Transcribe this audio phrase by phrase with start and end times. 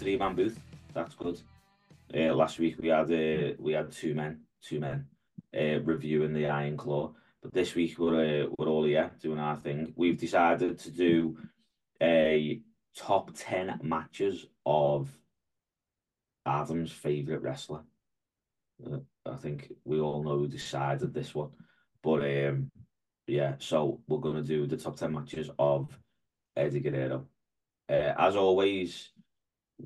[0.00, 0.58] a three-man booth.
[0.94, 1.40] That's good.
[2.14, 5.06] Uh, last week we had uh, we had two men, two men
[5.56, 9.56] uh, reviewing the Iron Claw, but this week we're uh, we're all here doing our
[9.56, 9.92] thing.
[9.96, 11.36] We've decided to do
[12.02, 12.60] a
[12.96, 15.08] top ten matches of
[16.46, 17.82] Adam's favorite wrestler.
[18.84, 21.50] Uh, I think we all know who decided this one,
[22.02, 22.70] but um,
[23.26, 23.54] yeah.
[23.58, 25.96] So we're gonna do the top ten matches of
[26.56, 27.26] Eddie Guerrero.
[27.88, 29.10] Uh, as always,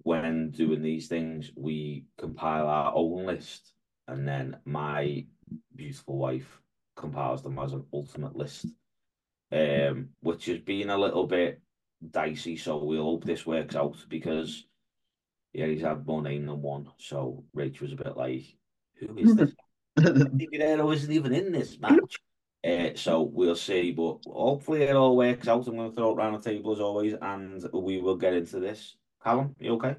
[0.02, 3.72] when doing these things, we compile our own list,
[4.08, 5.26] and then my
[5.74, 6.60] beautiful wife
[6.96, 8.66] compiles them as an ultimate list,
[9.52, 11.60] um, which has been a little bit
[12.10, 12.56] dicey.
[12.56, 14.66] So we'll hope this works out because
[15.52, 16.88] yeah, he's had more name than one.
[16.98, 18.44] So Rach was a bit like,
[18.96, 19.52] "Who is this?"
[19.96, 22.18] Guerrero isn't even in this match.
[22.66, 25.66] Uh, so we'll see, but hopefully it all works out.
[25.66, 28.58] I'm going to throw it around the table as always, and we will get into
[28.58, 28.96] this.
[29.24, 29.96] Callum, you okay?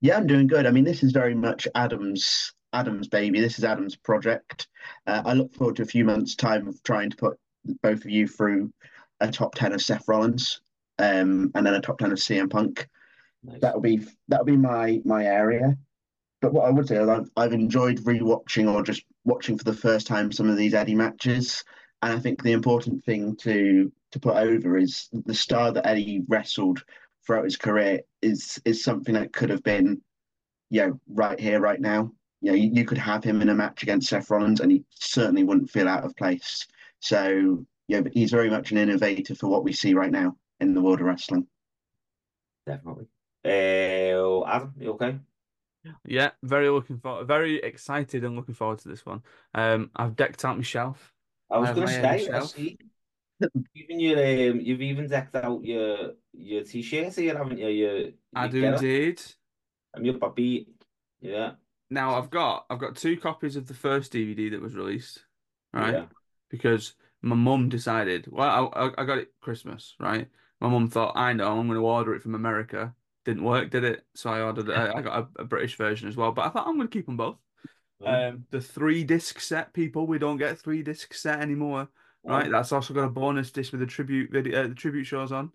[0.00, 0.66] Yeah, I'm doing good.
[0.66, 3.40] I mean, this is very much Adam's Adam's baby.
[3.40, 4.68] This is Adam's project.
[5.06, 7.38] Uh, I look forward to a few months' time of trying to put
[7.82, 8.72] both of you through
[9.20, 10.60] a top ten of Seth Rollins,
[10.98, 12.88] um, and then a top ten of CM Punk.
[13.42, 13.60] Nice.
[13.60, 15.76] That'll be that'll be my my area.
[16.40, 19.72] But what I would say is I've, I've enjoyed rewatching or just watching for the
[19.72, 21.64] first time some of these Eddie matches,
[22.02, 26.22] and I think the important thing to to put over is the star that Eddie
[26.28, 26.84] wrestled
[27.26, 30.00] throughout his career is is something that could have been,
[30.70, 32.12] you know, right here, right now.
[32.40, 34.84] You know, you, you could have him in a match against Seth Rollins, and he
[34.90, 36.66] certainly wouldn't feel out of place.
[37.00, 40.74] So, yeah, but he's very much an innovator for what we see right now in
[40.74, 41.46] the world of wrestling.
[42.66, 43.06] Definitely.
[43.44, 45.18] Uh, Adam, you okay?
[46.04, 49.22] Yeah, very looking forward, very excited and looking forward to this one.
[49.54, 51.12] Um, I've decked out my shelf.
[51.50, 52.78] I was going to say, I see.
[53.74, 57.68] Even your um, you've even decked out your your t-shirt here, haven't you?
[57.68, 59.20] Your, your I do indeed.
[59.94, 60.68] I'm your puppy.
[61.20, 61.52] Yeah.
[61.90, 65.24] Now I've got I've got two copies of the first DVD that was released,
[65.72, 65.94] right?
[65.94, 66.04] Yeah.
[66.50, 68.26] Because my mum decided.
[68.30, 70.28] Well, I, I got it Christmas, right?
[70.60, 72.94] My mum thought I know I'm going to order it from America.
[73.24, 74.06] Didn't work, did it?
[74.14, 74.70] So I ordered.
[74.70, 76.32] I, I got a, a British version as well.
[76.32, 77.36] But I thought I'm going to keep them both.
[78.04, 80.06] Um, the three disc set, people.
[80.06, 81.88] We don't get three disc set anymore,
[82.26, 82.50] right?
[82.50, 85.52] That's also got a bonus disc with the tribute video, uh, the tribute shows on.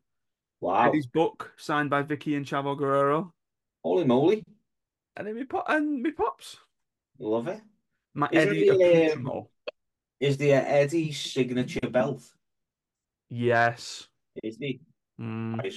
[0.60, 0.88] Wow.
[0.90, 3.34] Eddie's book signed by Vicky and Chavo Guerrero,
[3.84, 4.44] Holy moly.
[5.18, 6.58] and then me pop and me pops.
[7.20, 7.62] Love it.
[8.14, 9.48] My Isn't Eddie the, um.
[10.20, 12.22] Is the Eddie signature belt?
[13.30, 14.08] Yes.
[14.44, 14.80] Is the
[15.20, 15.60] Mm.
[15.64, 15.70] I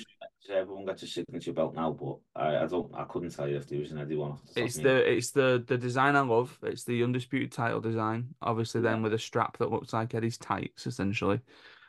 [0.50, 3.66] everyone gets a signature belt now, but I, I don't I couldn't tell you if
[3.68, 5.04] there was an Eddie one off the It's of my head.
[5.04, 6.58] the it's the the design I love.
[6.62, 8.34] It's the undisputed title design.
[8.42, 11.40] Obviously, then with a strap that looks like Eddie's tights, essentially.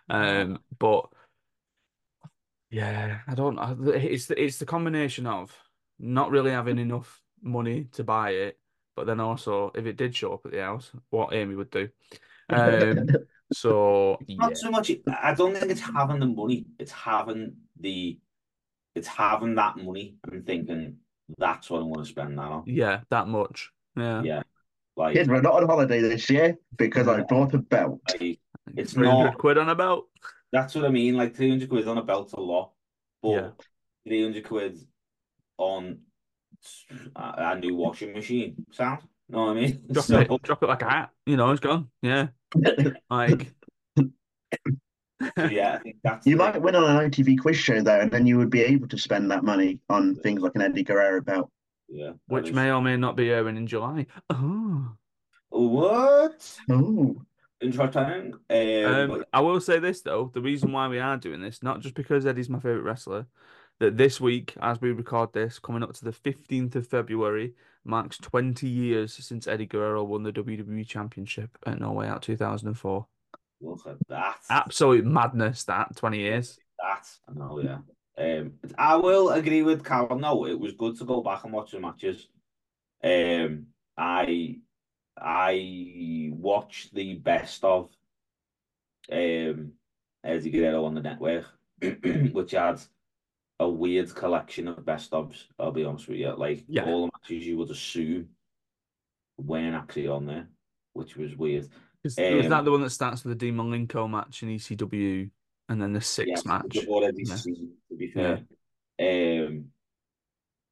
[0.10, 1.10] Um, but
[2.70, 3.60] yeah, I don't.
[3.60, 5.56] I- It's the it's the combination of
[6.00, 8.60] not really having enough money to buy it,
[8.96, 11.90] but then also if it did show up at the house, what Amy would do.
[12.50, 13.08] Um,
[13.54, 14.92] so yeah, Not so much.
[15.08, 16.66] I don't think it's having the money.
[16.80, 18.20] It's having the,
[18.96, 20.98] it's having that money and thinking
[21.38, 22.64] that's what I'm going to spend that on.
[22.66, 23.72] yeah, that much.
[23.98, 24.44] Yeah, Yeah,
[24.96, 28.02] like, Kids, we're not on holiday this year because I bought a belt.
[28.10, 28.40] like,
[28.78, 29.38] it's three hundred not.
[29.38, 30.08] quid on a belt.
[30.52, 31.16] That's what I mean.
[31.16, 32.72] Like three hundred quid on a belt a lot,
[33.22, 33.50] but Yeah.
[34.08, 34.80] three hundred quid
[35.58, 36.00] on
[37.16, 38.66] a, a new washing machine.
[38.72, 39.02] Sound?
[39.30, 39.84] You Know what I mean?
[39.92, 41.10] Drop So, it, drop it like a hat.
[41.26, 41.90] You know, it's gone.
[42.02, 42.28] Yeah,
[43.10, 43.54] like.
[45.38, 48.26] So yeah, that's You the- might win on an ITV quiz show there, and then
[48.26, 51.50] you would be able to spend that money on things like an Eddie Guerrero belt.
[51.88, 52.14] Yeah.
[52.28, 54.08] which is- may or may not be airing in July.
[54.30, 54.96] Oh.
[55.50, 56.58] What?
[56.70, 57.22] Oh,
[57.62, 58.34] Interesting.
[58.50, 61.64] Um, Um, but I will say this though: the reason why we are doing this,
[61.64, 63.28] not just because Eddie's my favorite wrestler,
[63.80, 67.54] that this week, as we record this, coming up to the fifteenth of February,
[67.86, 72.36] marks twenty years since Eddie Guerrero won the WWE Championship at No Way Out two
[72.36, 73.08] thousand and four.
[73.66, 74.38] Look at that.
[74.50, 75.64] Absolute madness!
[75.66, 76.58] That twenty years.
[76.80, 77.80] That I know, yeah.
[78.18, 80.22] Um, I will agree with Callum.
[80.22, 82.28] No, it was good to go back and watch the matches.
[83.04, 83.68] Um,
[83.98, 84.60] I
[85.18, 87.90] I watched the best of
[89.12, 89.74] um
[90.24, 91.46] Eddie Guerrero on the network,
[91.82, 92.82] which had
[93.60, 95.44] a weird collection of best ofs.
[95.60, 96.86] I'll be honest with you, like Yeah.
[96.86, 98.30] all the matches you would assume
[99.38, 100.48] weren't actually on there,
[100.94, 101.68] which was weird.
[102.06, 105.30] Is, was Um, that the one that starts with the Dean Malenko match in ECW,
[105.70, 106.78] and then the Syxx Yes, match?
[106.88, 107.36] Already Yeah.
[107.36, 108.46] seen, to be fair.
[109.00, 109.72] Um,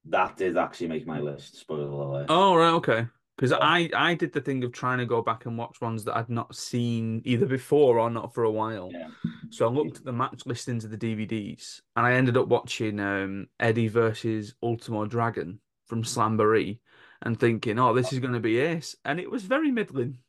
[0.06, 1.56] that did actually make my list.
[1.58, 2.28] Spoiler alert.
[2.30, 3.08] Oh right, okay.
[3.36, 3.58] Because Yeah.
[3.62, 6.30] I I did the thing of trying to go back and watch ones that I'd
[6.30, 8.90] not seen either before or not for a while.
[8.92, 9.10] Yeah.
[9.50, 13.00] So I looked at the match listings of the DVDs, and I ended up watching
[13.00, 16.80] um, Eddie versus Ultimo Dragon from Slamboree,
[17.24, 20.20] and thinking, "Oh, this is going to be ace," and it was very middling.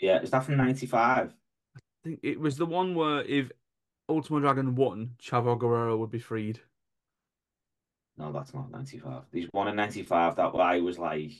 [0.00, 1.34] Yeah, is that from '95?
[1.76, 3.50] I think it was the one where if
[4.08, 6.60] Ultimo Dragon won, Chavo Guerrero would be freed.
[8.18, 9.24] No, that's not '95.
[9.30, 11.32] These one in '95 that I was like,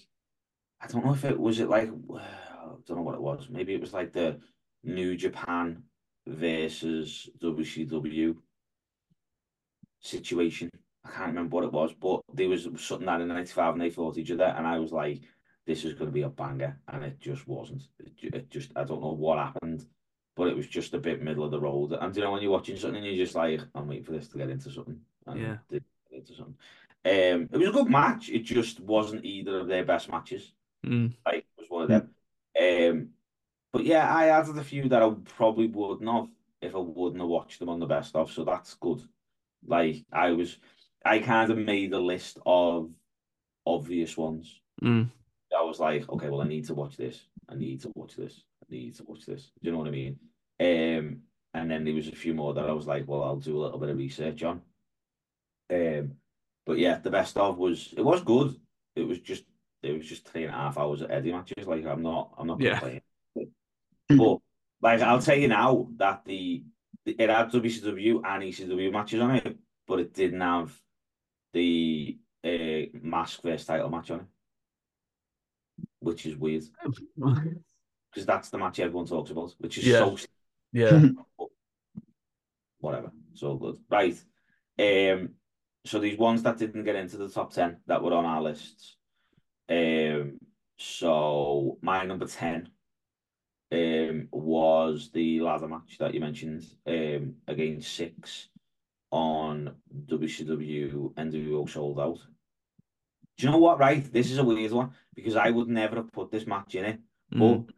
[0.80, 3.48] I don't know if it was it like, I don't know what it was.
[3.50, 4.40] Maybe it was like the
[4.82, 5.82] New Japan
[6.26, 8.36] versus WCW
[10.00, 10.70] situation.
[11.04, 13.90] I can't remember what it was, but there was something that in '95 and they
[13.90, 15.22] fought each other, and I was like,
[15.66, 17.82] this is going to be a banger, and it just wasn't.
[17.98, 19.84] It, it just, I don't know what happened,
[20.36, 21.92] but it was just a bit middle of the road.
[21.92, 24.28] And you know when you're watching something, and you're just like, I'm waiting for this
[24.28, 25.00] to get into something.
[25.26, 25.56] And Yeah.
[25.70, 25.82] it
[26.12, 26.56] into something.
[27.04, 28.30] Um, it was a good match.
[28.30, 30.52] It just wasn't either of their best matches.
[30.84, 31.12] Mm.
[31.24, 32.10] Like it was one of them.
[32.58, 33.08] Um,
[33.72, 36.28] but yeah, I added a few that I probably wouldn't have
[36.62, 38.32] if I wouldn't have watched them on the best of.
[38.32, 39.02] So that's good.
[39.66, 40.58] Like I was,
[41.04, 42.90] I kind of made a list of
[43.64, 44.60] obvious ones.
[44.82, 45.10] Mm.
[45.66, 47.26] Was like, okay, well, I need to watch this.
[47.48, 48.42] I need to watch this.
[48.62, 49.50] I need to watch this.
[49.62, 50.18] Do you know what I mean?
[50.60, 51.22] Um,
[51.54, 53.62] and then there was a few more that I was like, well, I'll do a
[53.62, 54.62] little bit of research on.
[55.72, 56.12] Um,
[56.64, 58.56] but yeah, the best of was it was good.
[58.94, 59.44] It was just
[59.82, 61.66] it was just three and a half hours of Eddie matches.
[61.66, 62.78] Like I'm not I'm not Yeah.
[62.78, 63.02] complaining.
[64.08, 64.38] But
[64.82, 66.62] like I'll tell you now that the,
[67.04, 70.72] the it had WCW and ECW matches on it, but it didn't have
[71.52, 74.26] the uh, mask versus title match on it,
[76.00, 76.64] which is weird
[77.16, 79.98] because that's the match everyone talks about, which is Yeah.
[79.98, 80.16] so
[80.72, 81.02] yeah.
[82.78, 83.10] whatever.
[83.34, 83.78] So good.
[83.90, 84.16] Right.
[84.78, 85.30] Um
[85.84, 88.96] so these ones that didn't get into the top ten that were on our lists.
[89.68, 90.38] Um
[90.78, 92.68] so my number 10
[93.72, 98.48] um was the ladder match that you mentioned um against Syxx
[99.10, 99.74] on
[100.06, 102.18] WCW NWO Souled Out.
[103.38, 104.10] Do you know what, right?
[104.12, 107.00] This is a weird one because I would never have put this match in it.
[107.30, 107.70] But Mm.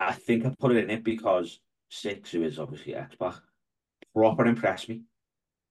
[0.00, 1.60] I think I put it in it because
[1.90, 3.34] Syxx, who is obviously X-Pac,
[4.14, 5.02] proper impressed me.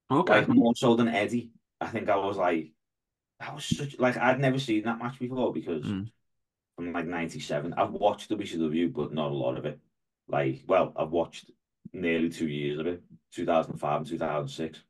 [0.09, 0.33] Okay.
[0.39, 1.51] Like more so than Eddie.
[1.81, 2.71] I think I was like,
[3.39, 6.09] I was such like I'd never seen that match before because Mm.
[6.75, 9.79] from like '97, I've watched WCW, but not a lot of it.
[10.27, 11.51] Like, well, I've watched
[11.93, 14.81] nearly two years of it, 2005 and 2006,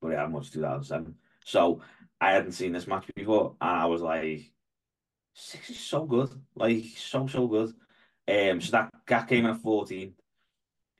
[0.00, 1.14] but I haven't watched 2007.
[1.44, 1.80] So
[2.22, 4.52] I hadn't seen this match before, and I was like,
[5.36, 7.74] Syxx is so good, like so so good.
[8.28, 10.14] Um, so that that came in at 14.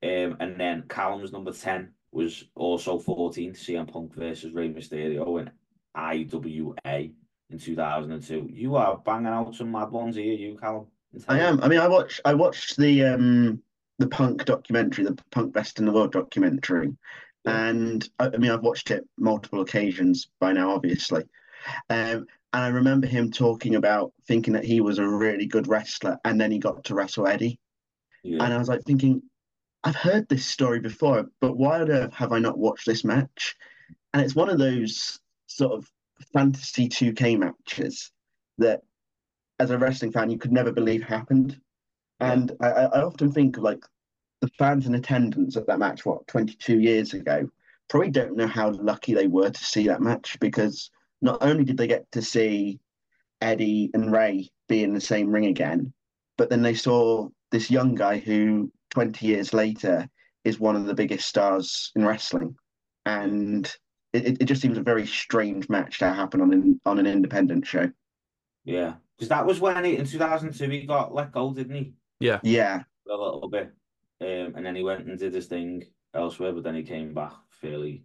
[0.02, 5.50] Um, and then Callum's number 10 was also 14, CM Punk versus Rey Mysterio in
[5.94, 6.74] IWA
[7.50, 8.48] in 2002.
[8.52, 10.88] You are banging out some mad ones here, you, Callum.
[11.28, 11.62] I am.
[11.62, 13.62] I mean, I watched I watched the um
[14.00, 16.96] the punk documentary, the punk best in the world documentary.
[17.46, 21.24] And I, I mean I've watched it multiple occasions by now, obviously.
[21.90, 26.18] Um, and I remember him talking about thinking that he was a really good wrestler,
[26.24, 27.58] and then he got to wrestle Eddie,
[28.22, 29.22] Yeah, and I was like thinking,
[29.84, 33.56] I've heard this story before, but why on earth have I not watched this match?
[34.14, 35.90] And it's one of those sort of
[36.32, 38.12] fantasy 2K matches
[38.58, 38.82] that,
[39.58, 41.60] as a wrestling fan, you could never believe happened.
[42.20, 43.84] And I, I I often think of like
[44.42, 47.48] the fans in attendance at that match, what, 22 years ago,
[47.88, 50.90] probably don't know how lucky they were to see that match because
[51.22, 52.78] not only did they get to see
[53.40, 55.92] Eddie and Rey be in the same ring again,
[56.36, 60.08] but then they saw this young guy who 20 years later
[60.44, 62.56] is one of the biggest stars in wrestling.
[63.06, 63.66] And
[64.12, 67.06] it, it- it just seems a very strange match to happen on an on an
[67.06, 67.90] independent show.
[68.64, 68.94] yeah.
[69.18, 71.94] Because that was when he, in 2002 he got let go, didn't he?
[72.18, 72.40] Yeah.
[72.42, 72.82] Yeah.
[73.08, 73.72] a little bit.
[74.22, 77.32] Um, and then he went and did his thing elsewhere, but then he came back
[77.50, 78.04] fairly.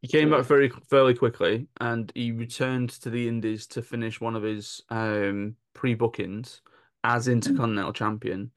[0.00, 4.34] He came back very fairly quickly, and he returned to the Indies to finish one
[4.34, 6.62] of his um, pre-bookings
[7.04, 8.50] as Intercontinental Champion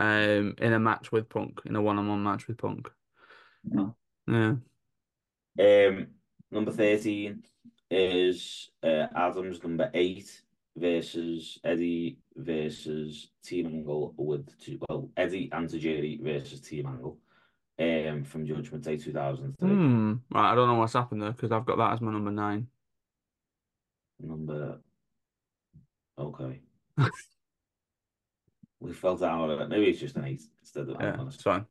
[0.00, 2.90] um, in a match with Punk, in a one-on-one match with Punk.
[4.26, 4.54] Yeah.
[5.58, 6.06] Um,
[6.50, 7.42] number 13
[7.90, 10.42] is uh, Adams number 8
[10.76, 17.18] versus Eddie versus Team Angle with two, well, Eddie and Tajiri versus Team Angle
[17.78, 19.68] um, from Judgment Day 2003.
[19.68, 20.14] Hmm.
[20.30, 22.68] Right, I don't know what's happened there because I've got that as my number nine.
[24.20, 24.78] Number,
[26.18, 26.60] okay.
[28.80, 29.68] we fell down on it.
[29.68, 31.66] Maybe it's just an 8 instead of Yeah, it's fine.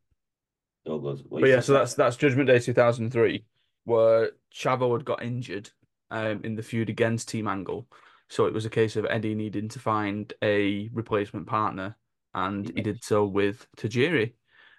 [0.85, 1.23] So good.
[1.29, 3.45] But yeah, so that's that's Judgment Day 2003,
[3.85, 5.69] where Chavo had got injured
[6.09, 7.87] um, in the feud against Team Angle.
[8.31, 11.97] So it was a case of Eddie needing to find a replacement partner,
[12.33, 14.33] and he did so with Tajiri.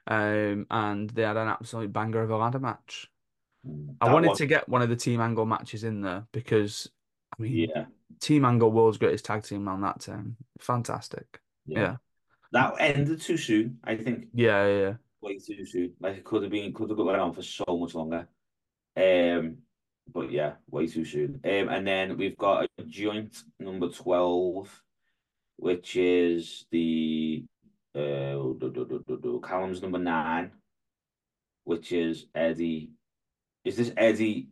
[0.06, 3.10] Um, and they had an absolute banger of a ladder match.
[3.68, 6.88] Mm, I wanted was- to get one of the Team Angle matches in there because,
[7.38, 7.84] I mean, Yeah,
[8.20, 10.36] Team Angle world's greatest tag team on that term.
[10.58, 11.38] Fantastic.
[11.66, 11.78] yeah.
[11.78, 11.96] Yeah.
[12.52, 13.78] That ended too soon.
[13.84, 14.94] I think Yeah, yeah, yeah.
[15.20, 15.92] way too soon.
[16.00, 18.26] Like it could have been, could have gone on for so much longer.
[18.96, 19.58] Um,
[20.12, 21.40] but yeah, way too soon.
[21.44, 24.82] Um, and then we've got a joint number twelve,
[25.56, 27.44] which is the
[27.94, 27.98] uh
[28.58, 30.52] do, do, do, Callum's number nine,
[31.64, 32.90] which is Eddie.
[33.64, 34.48] Is this Eddie?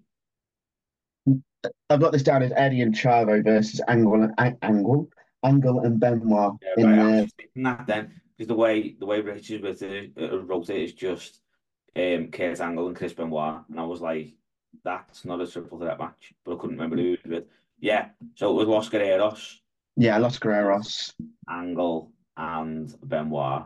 [1.91, 5.11] I've got this down as Eddie and Chavo versus Angle and An- Angle,
[5.45, 9.63] Angle and Benoit Yeah, in right, the that then, because the way the way Richard
[9.63, 11.41] with it uh, wrote it is just
[11.97, 14.35] um Kurt Angle and Chris Benoit, and I was like,
[14.85, 17.45] that's not a triple threat match, but I couldn't remember who it was with.
[17.81, 19.57] Yeah, so it was Los Guerreros,
[19.97, 21.13] yeah Los Guerreros.
[21.49, 23.65] Angle, and Benoit.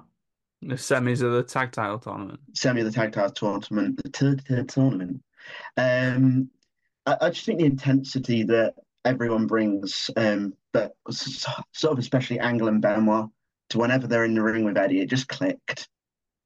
[0.62, 2.40] The semis of the tag title tournament.
[2.54, 5.22] semi of the tag title tournament, the third third tournament.
[5.76, 6.48] Um,
[7.06, 12.38] I, I just think the intensity that everyone brings, um, but s- sort of especially
[12.40, 13.28] Angle and Benoit,
[13.70, 15.88] to whenever they're in the ring with Eddie, it just clicked.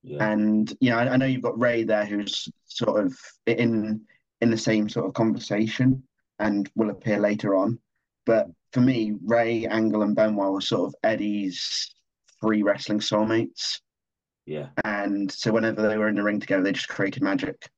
[0.02, 4.00] Yeah, And you know, I, I know you've got Rey there, who's sort of in
[4.40, 6.02] in the same sort of conversation,
[6.38, 7.78] and will appear later on.
[8.26, 11.94] But for me, Rey, Angle, and Benoit were sort of Eddie's
[12.40, 13.80] three wrestling soulmates.
[14.46, 17.68] yeah, And so whenever they were in the ring together, they just created magic.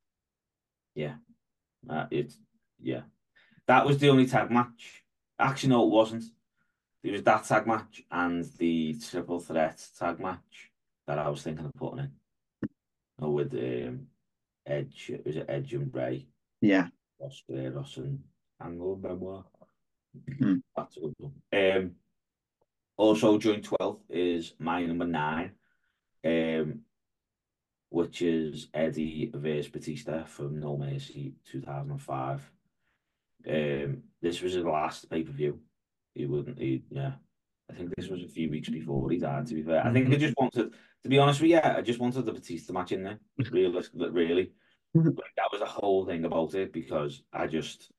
[0.94, 1.14] yeah.
[1.88, 2.36] Uh, it's
[2.82, 3.00] yeah.
[3.66, 5.02] That was the only tag match.
[5.38, 6.24] Actually, no, it wasn't.
[7.02, 10.70] It was that tag match and the triple threat tag match
[11.06, 12.10] that I was thinking of putting in.
[13.22, 14.08] Oh, with um,
[14.66, 16.26] Edge, was it Edge and Rey?
[16.60, 16.88] Yeah.
[17.20, 18.20] Ross and
[18.62, 19.44] Angle Benoit.
[20.38, 20.56] Hmm.
[20.76, 21.32] That's a good one.
[21.52, 21.92] Um,
[22.96, 25.52] also, joint 12th is my number nine,
[26.24, 26.80] um,
[27.88, 32.50] which is Eddie versus Batista from No Mercy 2005.
[33.48, 35.60] Um, this was his last pay per view.
[36.14, 37.12] He wouldn't, he, yeah.
[37.70, 39.86] I think this was a few weeks before he died, to be fair.
[39.86, 42.32] I think I just wanted, to be honest with you, yeah, I just wanted the
[42.32, 44.52] Batista match in there, realistically, really.
[44.96, 45.16] Mhm.
[45.16, 47.90] Like, that was the whole thing about it because I just,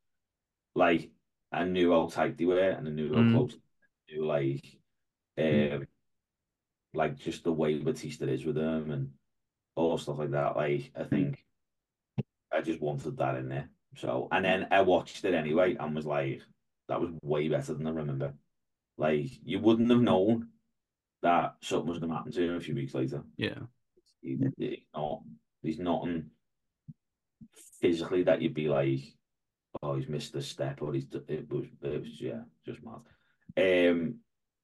[0.76, 1.12] like,
[1.52, 3.32] I knew how tight they were and I knew how Mm.
[3.34, 3.58] close
[4.10, 4.80] they were, like,
[5.38, 5.88] um,
[6.94, 9.14] like just the way Batista is with them and
[9.76, 10.56] all stuff like that.
[10.56, 11.46] Like, I think
[12.52, 13.70] I just wanted that in there.
[13.96, 16.42] So, and then I watched it anyway and was like,
[16.90, 18.34] that was way better than I remember.
[18.98, 20.50] Like, you wouldn't have known
[21.22, 23.24] that something was going to happen to him a few weeks later.
[23.38, 23.60] Yeah.
[24.22, 25.22] He, he's not,
[25.62, 26.32] he's nothing
[27.82, 29.02] physically that you'd be like,
[29.82, 33.02] oh, he's missed a step or he's, it was, it was, yeah, just mad.
[33.58, 34.16] Um,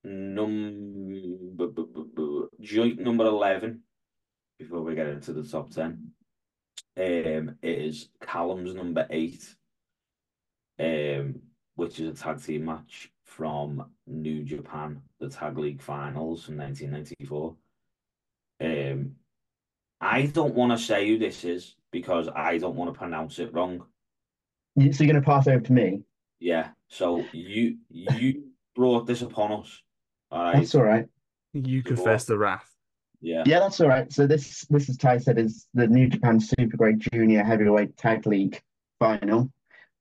[0.03, 1.67] number,
[2.61, 3.81] joint number 11,
[4.59, 6.11] before we get into the top 10,
[6.97, 9.55] um, is Callum's number eight,
[10.79, 11.41] um,
[11.75, 17.55] which is a tag team match from New Japan, the Tag League Finals from 1994.
[18.59, 19.15] Um,
[20.07, 23.53] I don't want to say who this is because I don't want to pronounce it
[23.53, 23.83] wrong.
[24.79, 26.03] So you're going to pass over to me?
[26.39, 28.43] Yeah, so you you
[28.75, 29.81] brought this upon us,
[30.31, 30.55] all right?
[30.55, 31.07] That's all right.
[31.53, 32.69] You confess the wrath.
[33.19, 34.11] Yeah, Yeah, that's all right.
[34.13, 38.27] So this, this is Ty said, is the New Japan Super Grade Junior Heavyweight Tag
[38.27, 38.61] League
[38.99, 39.51] final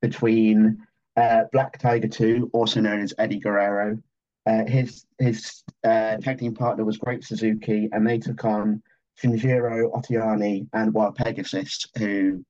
[0.02, 0.86] between
[1.16, 3.98] uh, Black Tiger 2, also known as Eddie Guerrero.
[4.46, 8.82] Uh, his his uh, tag team partner was Great Sasuke, and they took on
[9.22, 12.44] Shinjiro Otani and Wild Pegasus, who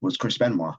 [0.00, 0.74] was Chris Benoit.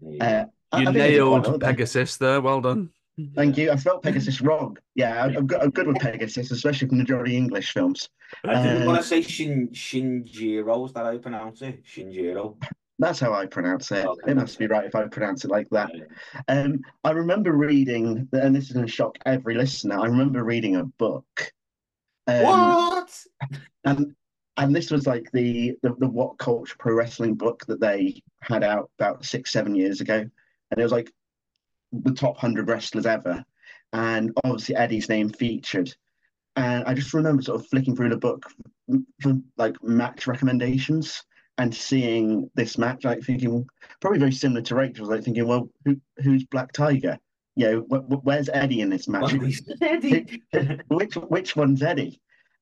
[0.00, 0.46] yeah.
[0.72, 1.58] Uh, You I think they did quite nailed well.
[1.58, 2.40] Pegasus there.
[2.40, 2.90] Well done.
[3.34, 3.70] Thank you.
[3.70, 4.78] I felt Pegasus wrong.
[4.94, 8.08] Yeah, I'm, I'm good, I'm good with Pegasus, especially from the Johnny English films.
[8.44, 10.86] I didn't Uh, want to say Shin Shinjiro.
[10.86, 11.84] Is that how you pronounce it?
[11.84, 12.56] Shinjiro.
[12.98, 14.06] That's how I pronounce it.
[14.06, 14.30] Okay.
[14.30, 15.90] It must be right if I pronounce it like that.
[15.94, 16.04] Yeah.
[16.48, 19.98] Um, I remember reading, and this is going to shock every listener.
[20.00, 21.52] I remember reading a book,
[22.26, 23.10] um, What?
[23.84, 24.14] and
[24.56, 28.64] and this was like the, the the What Culture Pro Wrestling book that they had
[28.64, 31.12] out about six seven years ago, and it was like
[31.92, 33.44] the top hundred wrestlers ever,
[33.92, 35.94] and obviously Eddie's name featured,
[36.56, 38.46] and I just remember sort of flicking through the book
[39.20, 41.22] for like match recommendations
[41.58, 43.66] and seeing this match, like thinking
[44.00, 47.18] probably very similar to Rachel's, like thinking, well, who who's Black Tiger?
[47.56, 49.34] You know, wh- wh- where's Eddie in this match?
[49.82, 50.42] Eddie.
[50.88, 52.20] which which one's Eddie?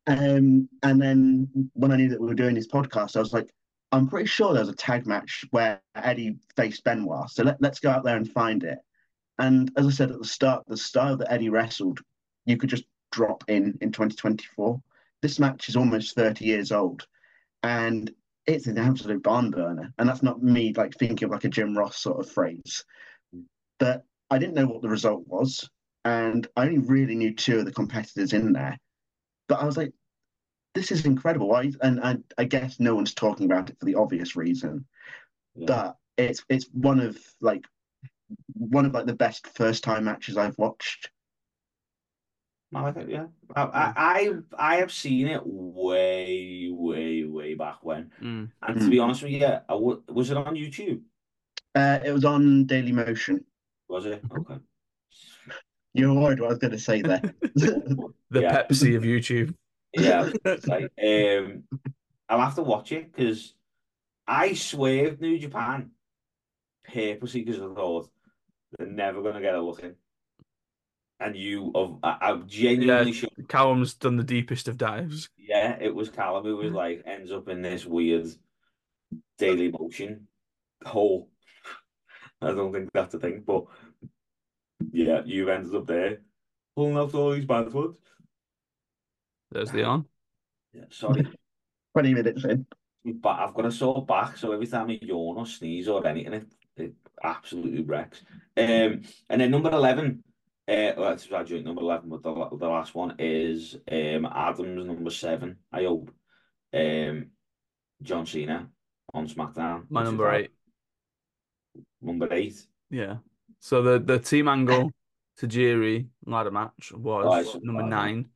[0.09, 3.53] Um, and then when I knew that we were doing this podcast, I was like,
[3.93, 7.31] I'm pretty sure there was a tag match where Eddie faced Benoit.
[7.31, 8.79] So let, let's go out there and find it.
[9.39, 12.01] And as I said at the start, the style that Eddie wrestled,
[12.45, 14.83] you could just drop in in 2024.
[15.23, 17.07] This match is almost 30 years old.
[17.63, 18.11] and
[18.49, 19.93] it's an absolute barn burner.
[19.99, 22.83] And that's not me like thinking of like a Jim Ross sort of phrase.
[23.79, 25.69] But I didn't know what the result was,
[26.05, 28.79] and I only really knew two of the competitors in there.
[29.49, 29.93] But I was like,
[30.79, 31.53] this is incredible.
[31.57, 34.87] I, and I, I guess no one's talking about it for the obvious reason.
[35.57, 35.67] Yeah.
[35.67, 37.65] But it's it's one of like
[38.53, 41.11] one of like the best first time matches I've watched.
[42.71, 43.27] No, I think yeah.
[43.57, 48.13] I, I I I have seen it way, way, way back when.
[48.23, 48.51] Mm.
[48.63, 51.01] And to be honest with you, yeah, I w was it on YouTube?
[51.75, 53.45] Uh, it was on Daily Motion.
[53.89, 54.23] Was it?
[54.39, 54.59] Okay.
[55.95, 57.23] You're worried what I was going to say there.
[58.31, 58.63] The Yeah.
[58.63, 59.55] Pepsi of YouTube.
[59.95, 61.65] Yeah, I was gonna say, um,
[62.29, 63.55] I'll have to watch it because
[64.27, 65.91] I swerved New Japan
[66.85, 68.11] purposely because I thought
[68.77, 69.95] they're never gonna get a look in.
[71.21, 73.49] And you, of I, I genuinely should.
[73.49, 75.31] Callum's done the deepest of dives.
[75.37, 78.29] Yeah, it was Callum who was like ends up in this weird
[79.39, 80.29] Daily Motion
[80.85, 81.31] hole.
[82.41, 83.65] I don't think that's a thing, but
[84.93, 86.19] yeah, you've ended up there
[86.77, 87.97] pulling out all these bad ones.
[89.51, 90.05] There's the on.
[90.73, 91.27] Yeah, sorry.
[91.95, 92.67] 20 minutes in.
[93.05, 96.33] But I've got a sore back, so every time I yawn or sneeze or anything,
[96.35, 98.23] it, it absolutely wrecks.
[98.57, 100.23] Um, and then number 11,
[100.69, 104.87] uh, well, it's our joint number 11, but the, the last one is um, Adams,
[104.87, 106.11] number seven, I hope.
[106.75, 107.29] Um,
[108.03, 108.69] John Cena
[109.15, 109.85] on SmackDown.
[109.89, 110.51] My number eight.
[112.03, 112.65] Number eight.
[112.91, 113.17] Yeah.
[113.61, 114.93] So the the team angle
[115.39, 117.91] to Tajiri ladder match was Oh, number ladder.
[117.91, 118.29] nine,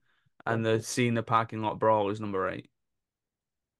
[0.47, 2.71] and the Cena parking lot brawl is number eight.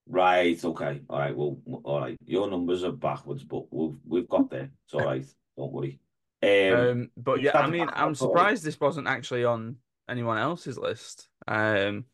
[0.07, 1.01] Right, okay.
[1.09, 2.19] All right, well, all right.
[2.27, 4.71] Your numbers are backwards, but we've we've got there.
[4.85, 5.25] It's all right.
[5.57, 6.01] Don't worry.
[6.43, 9.77] Um, Um, but yeah, I mean, I'm surprised this wasn't actually on
[10.09, 11.29] anyone else's list.
[11.47, 12.07] Um,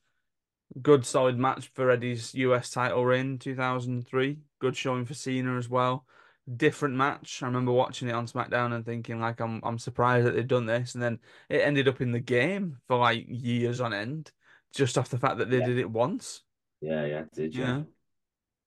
[0.83, 4.39] good solid match for Eddie's US title reign 2003.
[4.61, 6.07] Good showing for Cena as well.
[6.57, 7.43] Different match.
[7.43, 10.67] I remember watching it on SmackDown and thinking like I'm I'm surprised that they've done
[10.67, 14.33] this, and then it ended up in the game for like years on end,
[14.75, 15.67] just off the fact that they Yeah.
[15.67, 16.43] did it once.
[16.81, 17.63] Yeah, yeah, did you?
[17.63, 17.83] Yeah.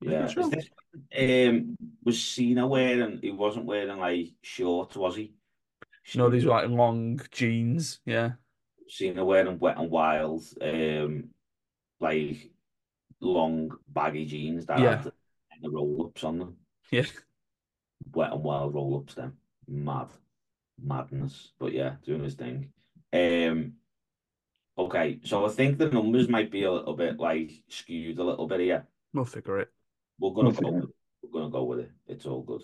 [0.01, 0.27] Yeah.
[0.27, 0.43] Sure.
[0.43, 3.19] Is this, um, was Cena wearing?
[3.21, 5.33] He wasn't wearing like shorts, was he?
[6.15, 7.99] No, these were like long jeans.
[8.05, 8.31] Yeah.
[8.87, 11.29] Cena wearing wet and wild, um,
[11.99, 12.51] like
[13.19, 14.97] long baggy jeans that Yeah.
[15.03, 15.11] had
[15.61, 16.57] the, roll ups on them.
[16.91, 17.05] Yeah.
[18.13, 19.13] Wet and wild roll ups.
[19.13, 19.33] Then
[19.67, 20.07] mad,
[20.83, 21.53] madness.
[21.59, 22.73] But yeah, doing his thing.
[23.13, 23.73] Um.
[24.77, 28.47] Okay, so I think the numbers might be a little bit like skewed a little
[28.47, 28.87] bit here.
[29.13, 29.69] We'll figure it.
[30.19, 30.71] We're gonna we'll go.
[30.71, 30.89] With it.
[31.23, 31.91] We're gonna go with it.
[32.07, 32.63] It's all good.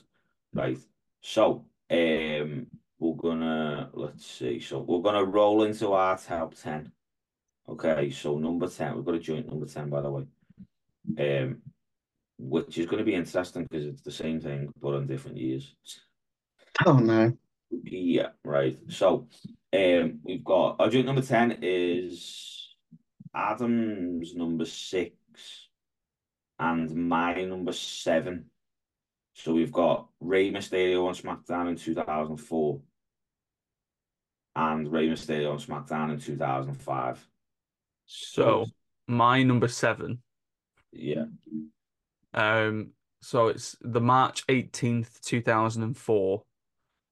[0.54, 0.78] Right.
[1.22, 2.68] So, um,
[3.00, 4.60] we're gonna let's see.
[4.60, 6.92] So we're gonna roll into our top ten.
[7.70, 10.26] Okay, so number ten, we've got a joint number ten, by the way.
[11.20, 11.62] Um,
[12.38, 15.76] which is gonna be interesting because it's the same thing but on different years.
[16.86, 17.38] Oh no.
[17.84, 18.78] Yeah, right.
[18.88, 19.28] So,
[19.78, 22.76] um, we've got our joint number ten is
[23.36, 25.14] Adam's number six
[26.60, 28.46] and my number seven.
[29.34, 32.82] So we've got Rey Mysterio on SmackDown in 2004
[34.56, 37.28] and Rey Mysterio on SmackDown in 2005.
[38.06, 38.66] So
[39.08, 40.24] my number seven.
[40.92, 41.26] Yeah,
[42.34, 46.44] Um, so it's the March 18th, 2004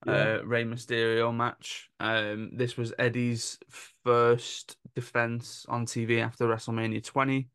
[0.05, 1.89] yeah, uh Rey Mysterio match.
[1.99, 3.59] Um, this was Eddie's
[4.03, 7.49] first defense on TV after WrestleMania 20.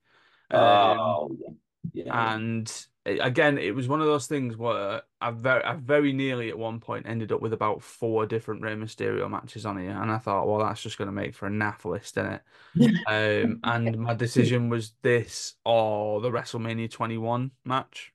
[0.50, 1.54] Um, oh, yeah,
[1.92, 6.48] yeah, and again, it was one of those things where I very, I very nearly
[6.50, 10.10] at one point ended up with about four different Rey Mysterio matches on here, and
[10.10, 12.40] I thought, well, that's just going to make for a naff list, innit?
[13.06, 18.12] Um, and my decision was this or the WrestleMania 21 match.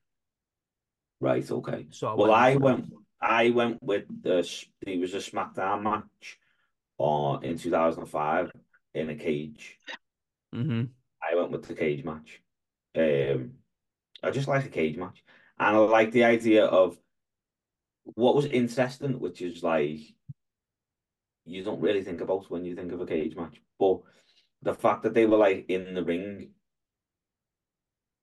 [1.20, 1.86] right, okay.
[1.90, 4.48] So I Well, went I went, I went with the,
[4.82, 6.38] there was a SmackDown match
[6.98, 8.50] or in 2005
[8.94, 9.78] in a cage.
[10.54, 10.90] Mhm.
[11.22, 12.40] I went with the cage match.
[12.94, 13.52] Um,
[14.22, 15.22] I just like a cage match,
[15.58, 16.98] and I like the idea of
[18.04, 20.00] what was interesting, which is like
[21.44, 24.00] you don't really think about when you think of a cage match, but
[24.62, 26.50] the fact that they were like in the ring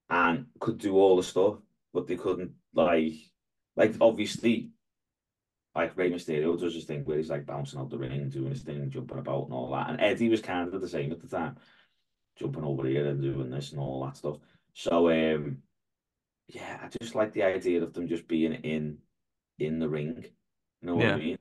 [0.09, 1.55] and could do all the stuff,
[1.93, 3.13] but they couldn't like,
[3.75, 4.71] like obviously,
[5.75, 8.61] like Rey Mysterio does his thing where he's like bouncing out the ring, doing his
[8.61, 11.27] thing, jumping about and all that, and Eddie was kind of the same at the
[11.27, 11.57] time
[12.37, 14.37] jumping over here and doing this and all that stuff.
[14.73, 15.57] So um
[16.47, 18.97] yeah, I just like the idea of them just being in
[19.59, 20.25] in the ring.
[20.81, 21.13] You know what Yeah.
[21.13, 21.37] I mean?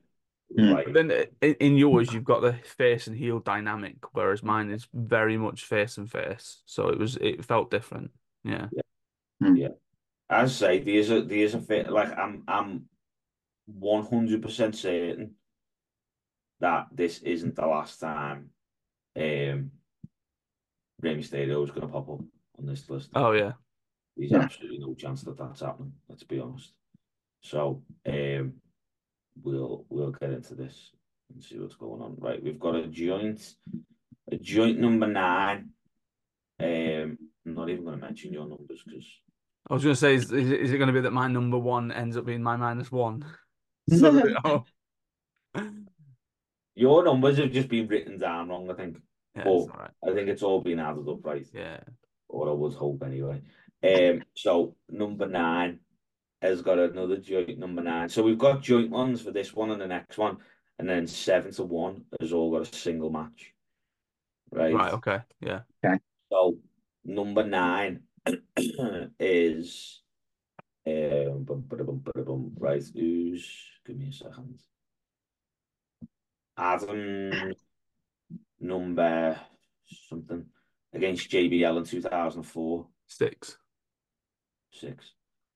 [0.57, 0.71] Mm.
[0.71, 4.69] Like, But then in, in yours, you've got the face and heel dynamic, whereas mine
[4.69, 6.61] is very much face and face.
[6.65, 8.11] So it was it felt different.
[8.43, 8.67] Yeah.
[9.41, 9.69] Yeah.
[10.29, 12.85] As I say, there's a there's a fit like I'm I'm
[13.65, 15.35] one hundred percent certain
[16.59, 18.49] that this isn't the last time
[19.15, 19.71] um
[21.01, 22.21] Rey Mysterio is going to pop up
[22.57, 23.09] on this list.
[23.13, 23.53] Oh yeah.
[24.15, 24.39] There's Yeah.
[24.39, 25.93] absolutely no chance that that's happening.
[26.07, 26.71] Let's be honest.
[27.41, 28.53] So um,
[29.43, 30.91] we'll we'll get into this
[31.33, 32.15] and see what's going on.
[32.17, 33.55] Right, we've got a joint,
[34.31, 35.71] a joint number nine.
[36.59, 39.05] Um, I'm not even going to mention your numbers because
[39.69, 42.25] I was gonna say, is, is it gonna be that my number one ends up
[42.25, 43.25] being my minus one?
[43.89, 44.63] So that- oh.
[46.75, 48.69] your numbers have just been written down wrong.
[48.71, 48.97] I think.
[49.35, 49.63] Yeah, Oh.
[49.63, 49.91] it's all right.
[50.07, 51.45] I think it's all been added up right.
[51.53, 51.79] Yeah.
[52.29, 53.41] or I would hope anyway.
[53.83, 55.79] Um, so number nine
[56.41, 58.09] has got another joint number nine.
[58.09, 60.37] So we've got joint ones for this one and the next one,
[60.79, 63.53] and then seven to one has all got a single match.
[64.51, 64.73] Right.
[64.73, 64.93] Right.
[64.93, 65.19] Okay.
[65.41, 65.61] Yeah.
[65.85, 65.99] Okay.
[66.31, 66.57] So
[67.05, 68.03] number nine
[69.19, 70.01] is
[70.85, 72.51] um bum, bada, bum, bada, bum.
[72.57, 72.83] right.
[72.95, 73.47] Who's
[73.85, 74.59] give me a second.
[76.57, 77.53] Adam
[78.59, 79.39] number
[80.07, 80.45] something
[80.93, 82.87] against JBL in 2004.
[83.07, 83.57] Six.
[84.71, 85.11] Six.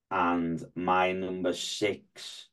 [0.10, 2.48] And my number six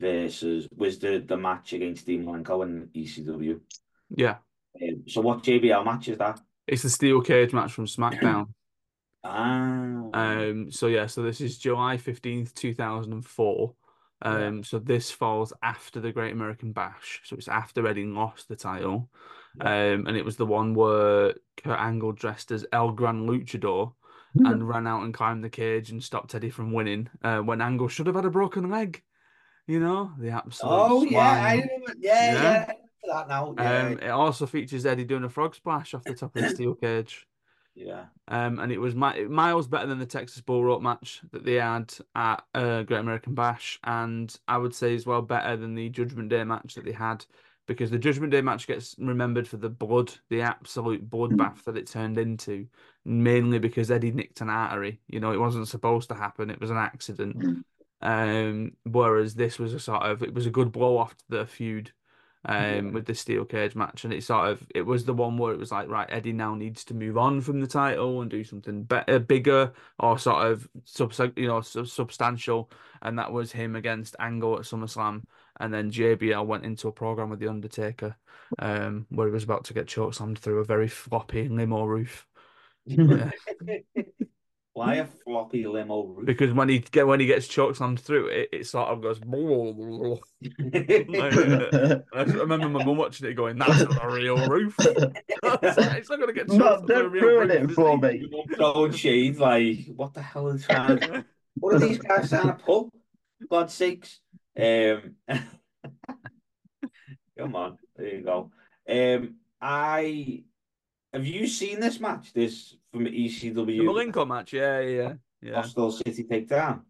[0.00, 3.60] versus was the, the match against Dean Malenko and ECW.
[4.10, 4.36] Yeah.
[4.80, 6.40] Um, so what JBL match is that?
[6.66, 8.48] It's the steel cage match from SmackDown.
[9.24, 13.74] Ah, Um, so yeah, so this is July 15th, 2004.
[14.22, 17.20] Um, so this falls after the Great American Bash.
[17.24, 19.10] So it's after Eddie lost the title.
[19.60, 23.92] Um, and it was the one where Kurt Angle dressed as El Gran Luchador
[24.34, 27.08] and ran out and climbed the cage and stopped Eddie from winning.
[27.22, 29.02] Uh, when Angle should have had a broken leg.
[29.66, 31.68] You know, the absolute oh yeah, I swine.
[31.68, 31.92] remember.
[32.00, 32.42] Yeah, Yeah.
[32.42, 32.72] yeah,
[33.12, 33.54] that now.
[33.58, 36.48] Yeah, Um, it also features Eddie doing a frog splash off the top of the
[36.50, 37.27] steel cage.
[37.78, 38.04] Yeah.
[38.26, 41.54] Um, and it was mi- miles better than the Texas Bull Rope match that they
[41.54, 45.88] had at uh, Great American Bash, and I would say as well better than the
[45.88, 47.24] Judgment Day match that they had,
[47.66, 51.86] because the Judgment Day match gets remembered for the blood, the absolute bloodbath that it
[51.86, 52.66] turned into,
[53.04, 55.00] mainly because Eddie nicked an artery.
[55.06, 57.38] You know, it wasn't supposed to happen; it was an accident.
[57.38, 57.62] Mm.
[58.00, 61.46] Um, whereas this was a sort of it was a good blow off to the
[61.46, 61.92] feud
[62.44, 62.80] um Yeah.
[62.92, 65.58] with the steel cage match and it sort of it was the one where it
[65.58, 68.84] was like right Eddie now needs to move on from the title and do something
[68.84, 72.70] better bigger or sort of sub you know sub- substantial
[73.02, 75.22] and that was him against Angle at SummerSlam
[75.58, 78.16] and then JBL went into a program with the Undertaker
[78.60, 82.26] um where he was about to get chokeslammed through a very floppy limo roof
[82.86, 83.30] Yeah.
[84.78, 86.26] Why a floppy limo roof?
[86.26, 89.18] because when he get when he gets chokeslammed through it it sort of goes
[92.14, 94.76] I remember my mum watching it going, "That's not a real roof.
[94.78, 96.86] it's not going to get Mum, shot.
[96.86, 98.30] don't ruin it for me.
[98.54, 101.24] Throwing shade like, what the hell is trying to
[101.58, 102.92] What are these guys trying to pull?
[103.50, 104.20] God sakes.
[104.56, 105.16] Um,
[107.38, 108.50] come on, there you go.
[108.88, 110.44] Um, I
[111.12, 112.32] have you seen this match?
[112.32, 116.82] This from The ECW Malenko match, yeah, yeah, yeah, Hostile City Takedown,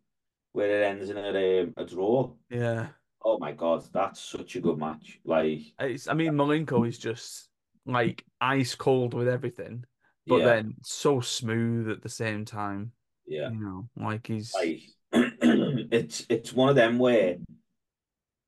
[0.52, 2.32] where it ends in a, um, a draw.
[2.50, 2.88] yeah.
[3.24, 5.18] Oh my god, that's such a good match.
[5.24, 7.48] Like, It's, I mean, Malenko is just
[7.84, 9.84] like ice cold with everything,
[10.26, 12.92] but yeah, then so smooth at the same time.
[13.26, 13.50] yeah.
[13.50, 17.36] You know, like he's like it's it's one of them where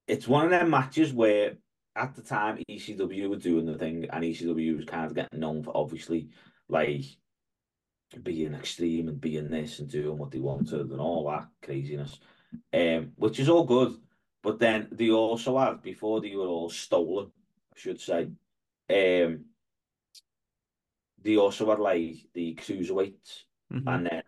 [0.07, 1.55] it's one of them matches where
[1.97, 5.63] at the time ECW were doing the thing and ECW was kind of getting known
[5.63, 6.29] for obviously
[6.69, 7.05] like
[8.23, 12.19] being extreme and being this and doing what they wanted and all that craziness.
[12.73, 13.97] Um, which is all good.
[14.43, 17.31] But then they also had before they were all stolen,
[17.75, 18.31] I should say.
[18.89, 19.45] Um
[21.23, 23.83] they also had like the cruiserweights Mhm.
[23.87, 24.23] and then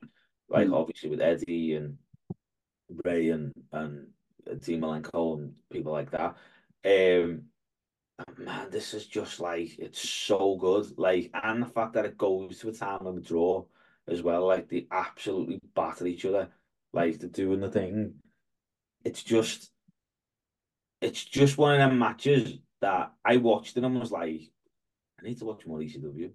[0.48, 0.74] like Mm.
[0.74, 1.98] obviously with Eddie and
[3.04, 4.12] Rey and and
[4.60, 6.36] Dean Malenko and people like that.
[6.84, 7.48] Um,
[8.38, 10.98] man, this is just like it's so good.
[10.98, 13.64] Like, and the fact that it goes to a time of a draw
[14.08, 14.46] as well.
[14.46, 16.48] Like they absolutely batter each other.
[16.92, 18.14] Like they're doing the thing.
[19.04, 19.70] It's just,
[21.00, 24.50] it's just one of them matches that I watched and I was like,
[25.18, 26.30] I need to watch more ECW.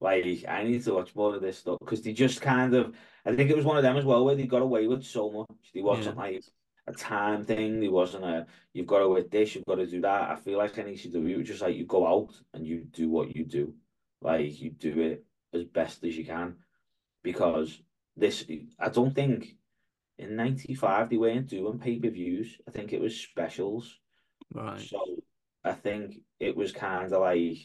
[0.00, 2.94] Like, I need to watch more of this stuff because they just kind of,
[3.26, 5.30] I think it was one of them as well where they got away with so
[5.30, 5.70] much.
[5.74, 6.42] They wasn't like
[6.86, 7.80] a time thing.
[7.80, 10.30] There wasn't a, you've got to with this, you've got to do that.
[10.30, 13.08] I feel like in ECW, it was just like you go out and you do
[13.08, 13.74] what you do.
[14.22, 16.56] Like, you do it as best as you can
[17.22, 17.80] because
[18.16, 18.44] this,
[18.78, 19.56] I don't think
[20.18, 22.58] in 95 they weren't doing pay-per-views.
[22.68, 23.98] I think it was specials.
[24.54, 24.80] right.
[24.80, 25.04] So
[25.64, 27.58] I think it was kind of like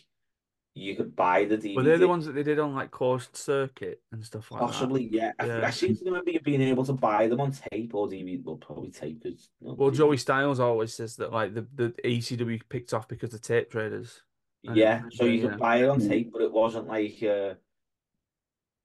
[0.77, 1.75] you could buy the DVD.
[1.77, 4.65] Were they the ones that they did on like Coast Circuit and stuff like that?
[4.67, 5.31] Possibly, yeah.
[5.39, 5.65] I, Yeah.
[5.65, 8.43] I seem to remember you being able to buy them on tape or DVD.
[8.43, 9.23] Well, probably tape.
[9.23, 9.97] 'cause, no, Well, DVD.
[9.97, 14.21] Joey Styles always says that like the, the ECW picked off because of tape traders.
[14.67, 15.49] I Yeah, so you yeah.
[15.51, 16.09] could buy it on Mm.
[16.09, 17.53] tape, but it wasn't like uh,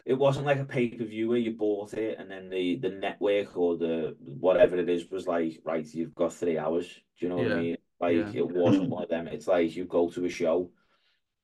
[0.07, 2.91] it wasn't like a pay per view where you bought it and then the the
[2.91, 6.87] network or the whatever it is was like, right, you've got three hours.
[7.19, 7.77] Do you know what Yeah, I mean?
[8.01, 8.33] Like yeah.
[8.35, 9.27] it wasn't one of them.
[9.27, 10.71] It's like you go to a show,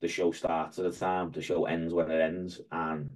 [0.06, 3.10] the show starts at a time, the show ends when it ends, and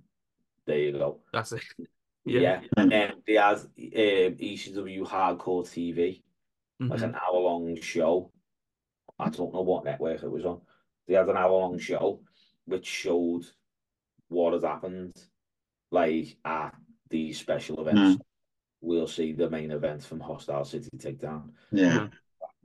[0.66, 1.20] there you go.
[1.32, 1.62] That's it.
[2.26, 2.60] Yeah, Yeah.
[2.76, 6.22] and then they had um, ECW Hardcore TV.
[6.80, 7.02] like Mhm.
[7.04, 8.30] an hour long show.
[9.18, 10.60] I don't know what network it was on.
[11.06, 12.20] They had an hour long show
[12.66, 13.44] which showed
[14.28, 15.12] what has happened,
[15.90, 16.74] like at
[17.08, 18.22] these special events.
[18.82, 22.08] We'll see the main event from Hostile City Takedown Yeah.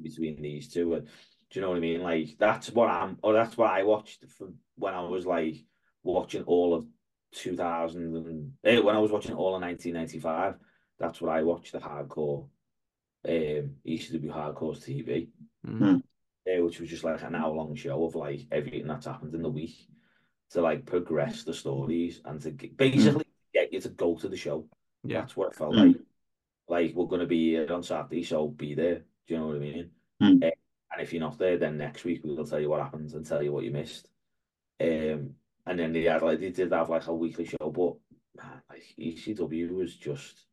[0.02, 0.94] between these two.
[0.96, 1.08] And
[1.52, 2.02] do you know what I mean?
[2.02, 5.56] Like that's what I'm, or that's what I watched from when I was like
[6.04, 6.86] watching all of
[7.34, 10.56] 2000 and eh, when I was watching all of 1995.
[11.00, 12.48] That's what I watched the hardcore,
[13.28, 15.28] um, ECW Hardcore TV,
[15.68, 16.02] Mm.
[16.48, 19.42] eh, which was just like an hour long show of like everything that's happened in
[19.42, 19.76] the week
[20.52, 24.38] to like progress the stories and to get, basically get you to go to the
[24.38, 24.66] show.
[25.04, 25.22] Yeah.
[25.22, 25.88] That's what it felt Mm.
[25.88, 25.96] like.
[26.68, 29.00] Like we're gonna be here on Saturday, so be there.
[29.28, 29.92] Do you know what I mean?
[30.22, 30.44] Mm.
[30.44, 30.52] Eh,
[30.96, 33.44] and if you're not there, then next week we'll tell you what happens and tell
[33.44, 34.08] you what you missed.
[34.80, 35.32] Um,
[35.66, 37.96] and then they had like they did have like a weekly show, but
[38.42, 40.46] man, like ECW was just,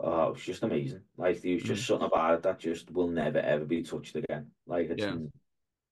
[0.00, 1.00] oh, it was just amazing.
[1.16, 4.46] Like there was just something about it that just will never ever be touched again.
[4.66, 5.16] Like it's, Yeah.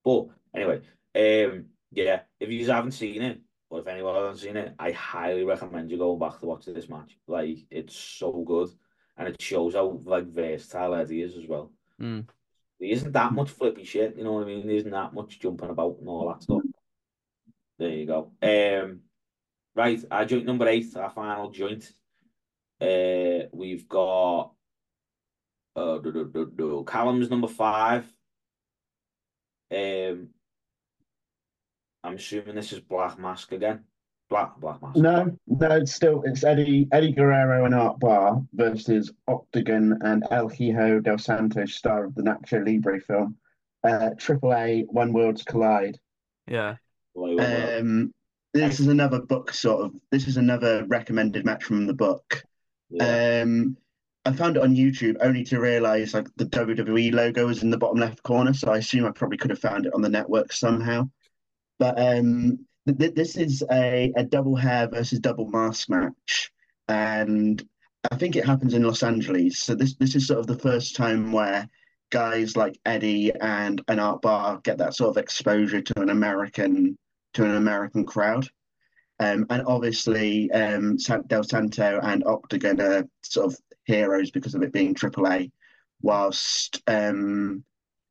[0.05, 0.81] but anyway,
[1.16, 5.44] um, yeah, if you haven't seen it, or if anyone hasn't seen it, I highly
[5.44, 7.16] recommend you going back to watch this match.
[7.27, 8.70] Like it's so good,
[9.16, 11.73] and it shows how like versatile Eddie is as well.
[12.01, 12.27] Mm.
[12.85, 14.66] There isn't that much flippy shit, you know what I mean?
[14.66, 16.61] There isn't that much jumping about and all that stuff.
[17.79, 18.33] There you go.
[18.42, 19.01] Um,
[19.75, 21.90] right, our joint number eight, our final joint.
[22.79, 24.53] Uh, we've got
[25.75, 26.85] uh, do, do, do, do.
[26.87, 28.05] Callum's number five.
[29.73, 30.29] Um,
[32.03, 33.85] I'm assuming this is Black Mask again.
[34.35, 34.97] Black Black Mask.
[34.97, 40.49] No, no, it's still it's Eddie Eddie Guerrero and Art Barr versus Octagon and El
[40.49, 43.37] Hijo del Santos, star of the Nacho Libre film.
[43.85, 46.01] Uh, Triple A, When Worlds Collide.
[46.49, 46.77] Yeah.
[47.14, 48.12] Well, well, Um,
[48.53, 49.92] this is another book sort of.
[50.11, 52.42] This is another recommended match from the book.
[52.90, 53.42] yeah.
[53.42, 53.77] Um,
[54.27, 57.79] I found it on YouTube only to realize like the WWE logo is in the
[57.79, 60.53] bottom left corner, so I assume I probably could have found it on the network
[60.53, 61.09] somehow.
[61.79, 66.53] But um, th- th- this is a, a double hair versus double mask match,
[66.88, 67.66] and
[68.11, 69.59] I think it happens in Los Angeles.
[69.59, 71.68] So this this is sort of the first time where
[72.11, 76.97] guys like Eddie and an Art Barr get that sort of exposure to an American
[77.35, 78.49] to an American crowd.
[79.20, 84.73] Um, and obviously, um, Del Santo and Octagon are sort of heroes because of it
[84.73, 85.53] being AAA,
[86.03, 87.64] whilst um,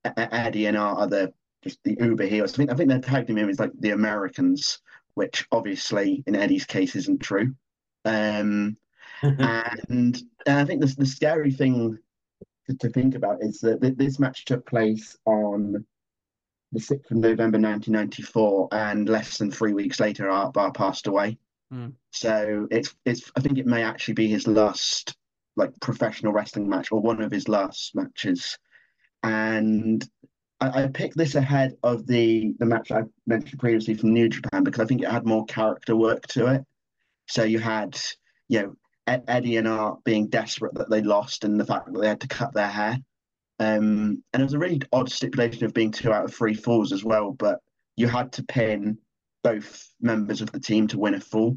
[0.03, 2.53] Eddie and Art are the just the Uber heroes.
[2.53, 4.79] I think I think their tag name is like the Americans,
[5.15, 7.55] which obviously in Eddie's case isn't true.
[8.05, 8.77] Um,
[9.21, 9.37] and,
[9.89, 11.97] and I think the the scary thing
[12.67, 15.85] to, to think about is that th- this match took place on
[16.71, 21.37] the 6th of November 1994, and less than three weeks later, Art Barr passed away.
[21.71, 21.89] Hmm.
[22.11, 25.15] So it's it's I think it may actually be his last
[25.55, 28.57] like professional wrestling match or one of his last matches.
[29.21, 30.05] And
[30.63, 34.63] I, I picked this ahead of the the match I mentioned previously from New Japan
[34.63, 36.63] because I think it had more character work to it.
[37.27, 37.99] So you had,
[38.47, 38.75] you know,
[39.07, 42.21] Ed- Eddie and Art being desperate that they lost and the fact that they had
[42.21, 42.97] to cut their hair.
[43.59, 46.91] Um, and it was a really odd stipulation of being two out of three falls
[46.91, 47.59] as well, but
[47.95, 48.97] you had to pin
[49.43, 51.55] both members of the team to win a fall.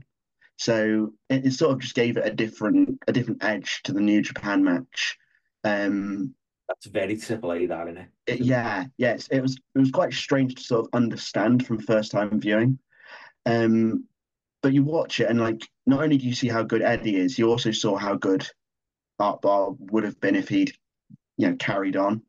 [0.56, 4.00] So it, it sort of just gave it a different a different edge to the
[4.00, 5.16] New Japan match.
[5.64, 6.34] Um,
[6.68, 8.08] That's very triple A, that, isn't it?
[8.26, 12.10] it- yeah, yes, it was it was quite strange to sort of understand from first
[12.12, 12.78] time viewing.
[13.44, 14.04] Um,
[14.62, 17.38] but you watch it and like not only do you see how good Eddie is,
[17.38, 18.48] you also saw how good
[19.20, 20.72] Art Barr would have been if he'd
[21.36, 22.22] you know carried on.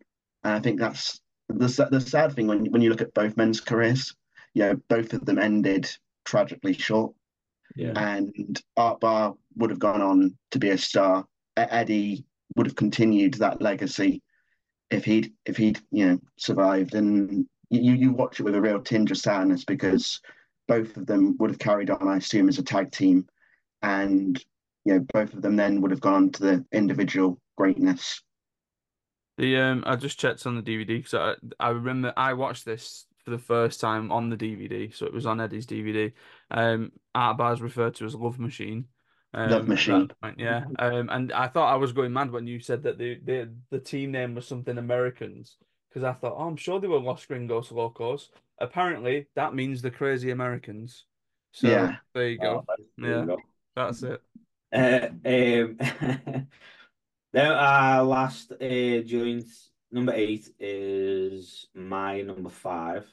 [0.44, 1.20] And I think that's
[1.50, 4.16] the the sad thing when when you look at both men's careers.
[4.54, 5.88] You know, both of them ended
[6.26, 7.14] tragically short
[7.76, 7.94] Yeah.
[7.96, 11.26] and Art Barr would have gone on to be a star.
[11.56, 14.22] Eddie would have continued that legacy
[14.90, 16.96] if he'd if he'd you know survived.
[16.96, 20.22] And you you watch it with a real tinge of sadness because
[20.68, 23.28] both of them would have carried on, I assume, as a tag team,
[23.82, 24.44] and
[24.86, 28.22] you know both of them then would have gone on to the individual greatness.
[29.38, 33.06] The um, I just checked on the DVD because I I remember I watched this
[33.24, 36.14] for the first time on the DVD, so it was on Eddie's DVD.
[36.50, 38.86] Um, Art Barr's referred to as Love Machine.
[39.34, 40.12] Um, Love that Machine.
[40.22, 40.66] point, yeah.
[40.80, 43.80] Um, and I thought I was going mad when you said that the the, the
[43.80, 45.58] team name was something Americans
[45.90, 48.30] because I thought, oh, I'm sure they were Los Gringos Locos.
[48.60, 51.06] Apparently, that means the Crazy Americans.
[51.52, 51.96] So Yeah.
[52.14, 52.66] there you go.
[52.68, 53.26] Oh, there Yeah.
[53.26, 53.38] go.
[53.76, 54.22] That's it.
[54.74, 56.48] Uh, um,
[57.34, 59.46] now our last uh, joint,
[59.92, 63.08] number eight, is my number five,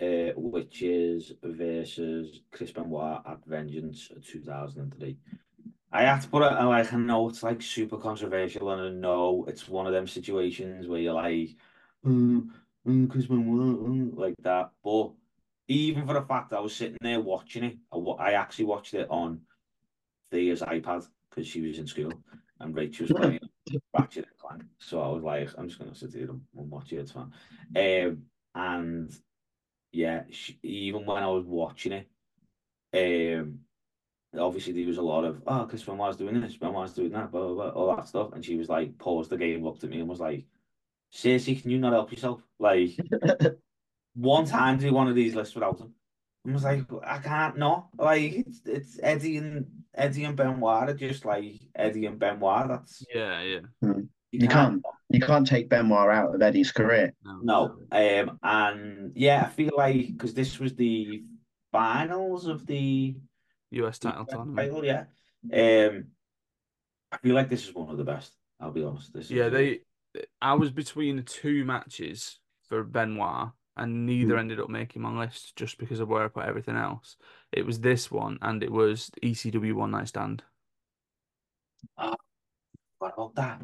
[0.00, 5.16] uh, which is versus Chris Benoit at Vengeance 2003.
[5.92, 8.90] I had to put it, I like, I know it's like super controversial, and I
[8.90, 11.50] know it's one of them situations where you're like,
[12.04, 12.48] mm,
[12.86, 14.70] mm, Chris Benoit, mm, like that.
[14.82, 15.12] But
[15.68, 19.06] even for the fact I was sitting there watching it, I, I actually watched it
[19.08, 19.40] on
[20.30, 22.12] Thea's iPad because she was in school
[22.60, 23.40] and Rachel was playing
[23.96, 24.62] Ratchet and Clank.
[24.78, 26.96] So I was like, I'm just gonna sit here and, and watch it.
[26.96, 27.32] It's fine.
[27.76, 28.22] Um,
[28.54, 29.12] and
[29.94, 33.60] yeah, she, even when I was watching it, um,
[34.38, 37.46] obviously there was a lot of oh, Chris Benoit's doing this, Benoit's doing that, blah
[37.46, 40.00] blah blah, all that stuff, and she was like, paused the game, looked at me,
[40.00, 40.44] and was like,
[41.10, 42.42] seriously, can you not help yourself?
[42.58, 42.98] Like
[44.14, 45.94] one time do one of these lists without him.
[46.46, 47.88] I was like, I can't not.
[47.96, 52.68] Like it's it's Eddie and Eddie and Benoit are just like Eddie and Benoit.
[52.68, 53.92] That's Yeah, yeah.
[54.30, 54.82] You can't
[55.14, 57.14] you can't take Benoit out of Eddie's career.
[57.42, 57.76] No.
[57.92, 61.22] Um and yeah, I feel like because this was the
[61.72, 63.16] finals of the
[63.70, 64.56] US title tournament.
[64.56, 65.04] title, yeah.
[65.52, 66.06] Um
[67.12, 69.12] I feel like this is one of the best, I'll be honest.
[69.12, 69.80] This is Yeah, they.
[70.40, 74.40] I was between two matches for Benoit, and neither Hmm.
[74.40, 77.16] ended up making my list just because of where I put everything else.
[77.52, 80.42] It was this one, and it was ECW One Night Stand.
[81.96, 83.62] what about that?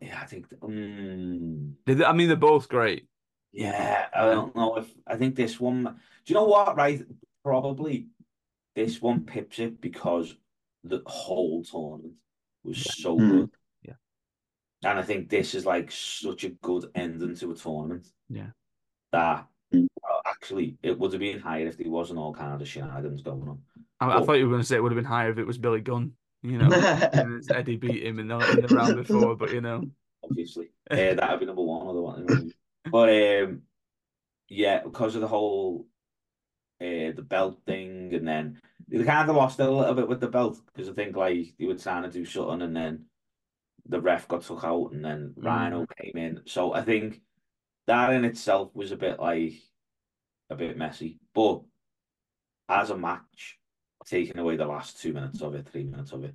[0.00, 3.06] Yeah, I think mm, They- I mean, they're both great.
[3.52, 5.82] Yeah, I don't know if I think this one.
[5.84, 5.90] Do
[6.26, 6.76] you know what?
[6.76, 7.02] Right,
[7.42, 8.06] probably
[8.76, 10.36] this one pips it because
[10.84, 12.14] the whole tournament
[12.62, 13.28] was so Hmm.
[13.30, 13.50] good.
[13.82, 13.94] Yeah.
[14.88, 18.08] and I think this is like such a good ending to a tournament.
[18.28, 18.50] Yeah.
[19.12, 19.86] that Hmm.
[20.02, 23.48] well, actually it would have been higher if there wasn't all kind of shenanigans going
[23.48, 23.60] on.
[23.98, 24.24] I, I Oh.
[24.24, 25.80] thought you were going to say it would have been higher if it was Billy
[25.80, 26.12] Gunn.
[26.42, 26.70] You know,
[27.50, 29.82] Eddie beat him in the, in the round before, but you know,
[30.24, 31.86] Obviously, uh, that would be number one.
[31.86, 32.52] Other one,
[32.90, 33.62] but um,
[34.48, 35.86] yeah, because of the whole
[36.80, 40.20] uh, the belt thing, and then they kind of lost it a little bit with
[40.20, 43.04] the belt because I think like they were trying to do something, and then
[43.86, 46.40] the ref got took out, and then Rhino came in.
[46.46, 47.20] So I think
[47.86, 49.54] that in itself was a bit like
[50.48, 51.62] a bit messy, but
[52.68, 53.59] as a match,
[54.06, 56.34] taking away the last two minutes of it, three minutes of it,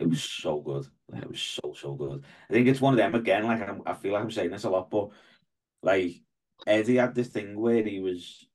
[0.00, 0.86] it was so good.
[1.14, 2.24] It was so so good.
[2.48, 3.44] I think it's one of them again.
[3.44, 5.10] Like I'm, I feel like I'm saying this a lot, but
[5.82, 6.22] like
[6.66, 8.46] Eddie had this thing where he was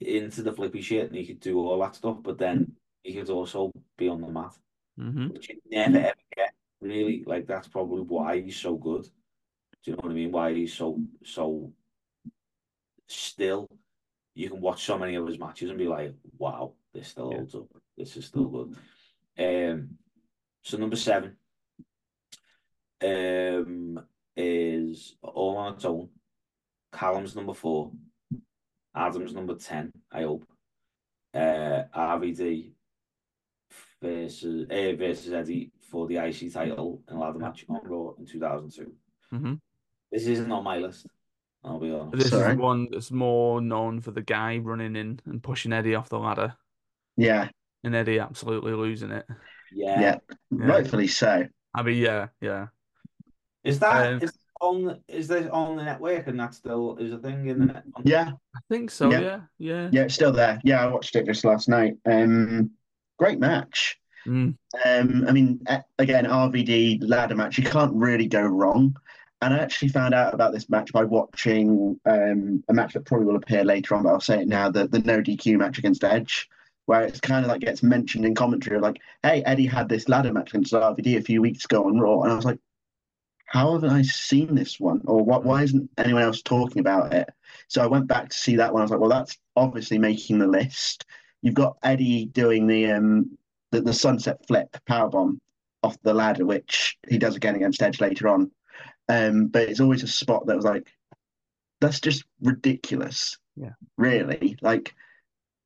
[0.00, 3.30] into the flippy shit and he could do all that stuff, but then he could
[3.30, 4.56] also be on the mat,
[4.96, 6.54] hmm which you never ever get.
[6.80, 9.04] Really, like that's probably why he's so good.
[9.04, 10.32] Do you know what I mean?
[10.32, 11.72] Why he's so so
[13.08, 13.68] still.
[14.36, 17.38] You can watch so many of his matches and be like, "Wow, this still Yeah.
[17.38, 17.68] holds up.
[17.96, 18.76] This is still good."
[19.38, 19.98] Um,
[20.62, 21.38] so number seven,
[23.02, 26.10] um, is all on its own.
[26.92, 27.92] Callum's number four.
[28.94, 29.90] Adam's number ten.
[30.12, 30.46] I hope.
[31.32, 32.72] Uh, RVD
[34.02, 38.26] versus uh, versus Eddie for the IC title in a ladder match on Raw in
[38.26, 38.94] two thousand two.
[39.30, 39.54] hmm
[40.12, 41.06] This isn't on my list.
[41.66, 42.12] I'll be honest.
[42.16, 42.54] This is Sorry.
[42.54, 46.18] the one that's more known for the guy running in and pushing Eddie off the
[46.18, 46.54] ladder,
[47.16, 47.48] Yeah,
[47.84, 49.26] and Eddie absolutely losing it.
[49.72, 50.00] Yeah.
[50.00, 50.18] yeah,
[50.50, 51.46] rightfully so.
[51.74, 52.68] I mean, yeah, yeah.
[53.64, 57.18] Is that Um, is on is this on the network and that still is a
[57.18, 57.84] thing in the net?
[58.04, 59.10] Yeah, I think so.
[59.10, 59.20] Yeah.
[59.20, 59.88] Yeah, yeah.
[59.92, 60.60] yeah, it's still there.
[60.64, 61.94] Yeah, I watched it just last night.
[62.06, 62.70] Um,
[63.18, 63.98] great match.
[64.26, 65.60] Mm, Um, I mean,
[65.98, 68.96] again, RVD ladder match, you can't really go wrong.
[69.42, 73.26] And I actually found out about this match by watching um, a match that probably
[73.26, 76.04] will appear later on, but I'll say it now the, the no DQ match against
[76.04, 76.48] Edge,
[76.86, 80.08] where it's kind of like gets mentioned in commentary of like, hey, Eddie had this
[80.08, 82.22] ladder match against RVD a few weeks ago on Raw.
[82.22, 82.58] And I was like,
[83.46, 85.02] how haven't I seen this one?
[85.06, 87.28] Or what, why isn't anyone else talking about it?
[87.68, 88.80] So I went back to see that one.
[88.80, 91.04] I was like, well, that's obviously making the list.
[91.42, 93.38] You've got Eddie doing the um
[93.70, 95.38] the, the sunset flip powerbomb
[95.82, 98.50] off the ladder, which he does again against Edge later on.
[99.08, 100.88] Um, but it's always a spot that was like,
[101.80, 103.38] that's just ridiculous.
[103.56, 103.72] Yeah.
[103.96, 104.56] Really.
[104.60, 104.94] Like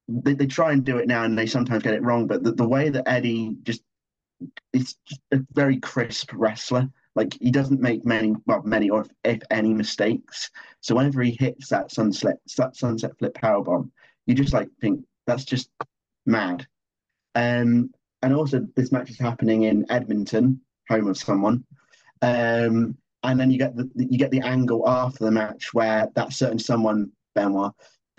[0.09, 2.53] they, they try and do it now and they sometimes get it wrong, but the,
[2.53, 3.83] the way that Eddie just
[4.73, 6.89] it's just a very crisp wrestler.
[7.15, 10.51] Like he doesn't make many, well, many or if, if any mistakes.
[10.81, 13.93] So whenever he hits that sunset that sunset flip power bomb,
[14.27, 15.71] you just like think that's just
[16.27, 16.67] mad.
[17.35, 17.91] Um,
[18.23, 21.65] and also this match is happening in Edmonton, home of someone.
[22.23, 26.33] Um, and then you get the you get the angle after the match where that
[26.33, 27.73] certain someone Benoit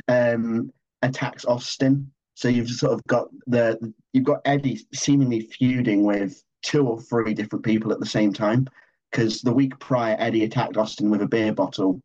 [0.08, 0.72] um,
[1.02, 2.12] attacks Austin.
[2.36, 7.34] So you've sort of got the you've got Eddie seemingly feuding with two or three
[7.34, 8.68] different people at the same time.
[9.12, 12.00] Because the week prior, Eddie attacked Austin with a beer bottle.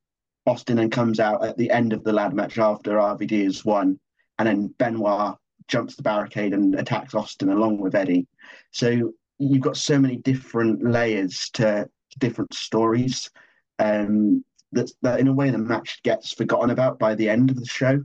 [0.47, 3.99] Austin then comes out at the end of the ladder match after RVD has won,
[4.39, 5.37] and then Benoit
[5.69, 8.27] jumps the barricade and attacks Austin along with Eddie.
[8.73, 11.89] So you've got so many different layers to
[12.19, 13.31] different stories.
[13.79, 17.57] Um, that, that in a way the match gets forgotten about by the end of
[17.59, 18.03] the show.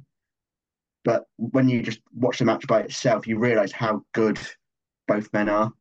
[1.04, 4.38] But when you just watch the match by itself, you realize how good
[5.08, 5.72] both men are,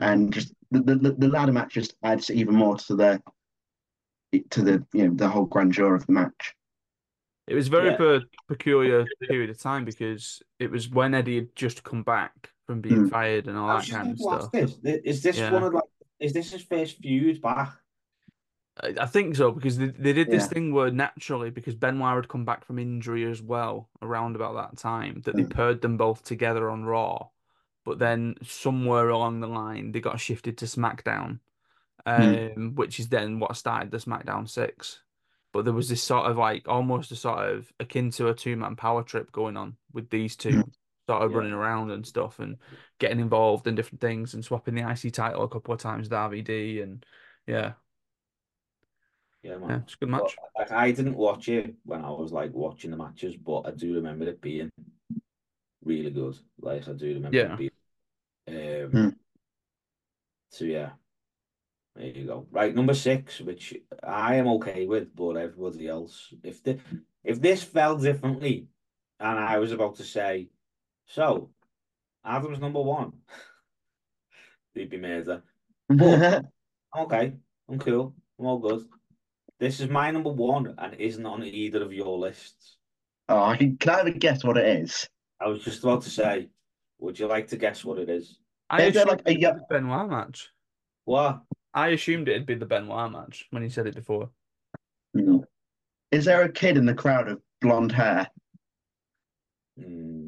[0.00, 3.22] and just the, the, the ladder match just adds even more to the
[4.50, 6.54] to the you know the whole grandeur of the match.
[7.48, 7.96] It was very Yeah.
[7.96, 12.80] per- peculiar period of time because it was when Eddie had just come back from
[12.82, 13.10] being Mm.
[13.10, 14.52] fired and all that kind of stuff.
[14.52, 14.76] this?
[15.04, 15.52] Is this Yeah.
[15.52, 15.84] one of like?
[16.20, 17.76] Is this his first feud back?
[18.82, 20.48] I I think so because they, they did this Yeah.
[20.48, 24.78] thing where naturally because Benoit had come back from injury as well around about that
[24.78, 25.50] time that they Mm.
[25.50, 27.28] paired them both together on Raw,
[27.84, 31.40] but then somewhere along the line they got shifted to SmackDown,
[32.06, 32.74] um, Mm.
[32.76, 35.02] which is then what started the SmackDown Six.
[35.52, 38.56] But there was this sort of like almost a sort of akin to a two
[38.56, 40.64] man power trip going on with these two
[41.08, 41.38] sort of Yeah.
[41.38, 42.56] running around and stuff and
[42.98, 46.12] getting involved in different things and swapping the IC title a couple of times with
[46.18, 47.04] RVD and
[47.46, 47.74] yeah,
[49.42, 49.70] Yeah, man.
[49.70, 50.36] yeah, it's a good But, match.
[50.58, 53.94] like I didn't watch it when I was like watching the matches, but I do
[53.94, 54.70] remember it being
[55.84, 56.36] really good.
[56.60, 57.52] Like I do remember Yeah.
[57.52, 57.70] it being.
[58.48, 59.08] Um, Hmm.
[60.50, 60.90] So yeah,
[61.94, 62.46] there you go.
[62.50, 66.78] Right, number six, which I am okay with, but everybody else, if the
[67.24, 68.68] if this fell differently,
[69.18, 70.48] and I was about to say,
[71.06, 71.50] so
[72.24, 73.12] Adam's number one,
[74.74, 75.42] they'd be murder.
[75.90, 77.34] Okay,
[77.68, 78.14] I'm cool.
[78.38, 78.84] I'm all good.
[79.58, 82.76] This is my number one and isn't on either of your lists.
[83.28, 85.08] oh, I can kind of guess what it is.
[85.40, 86.48] I was just about to say,
[86.98, 88.38] would you like to guess what it is?
[88.70, 90.50] I Is there assumed like a it'd be yo- the Benoit match.
[91.04, 91.42] What?
[91.74, 94.30] I assumed it'd be the Benoit match when he said it before.
[95.16, 95.42] Mm.
[96.10, 98.28] Is there a kid in the crowd of blonde hair?
[99.78, 100.25] Mm, no,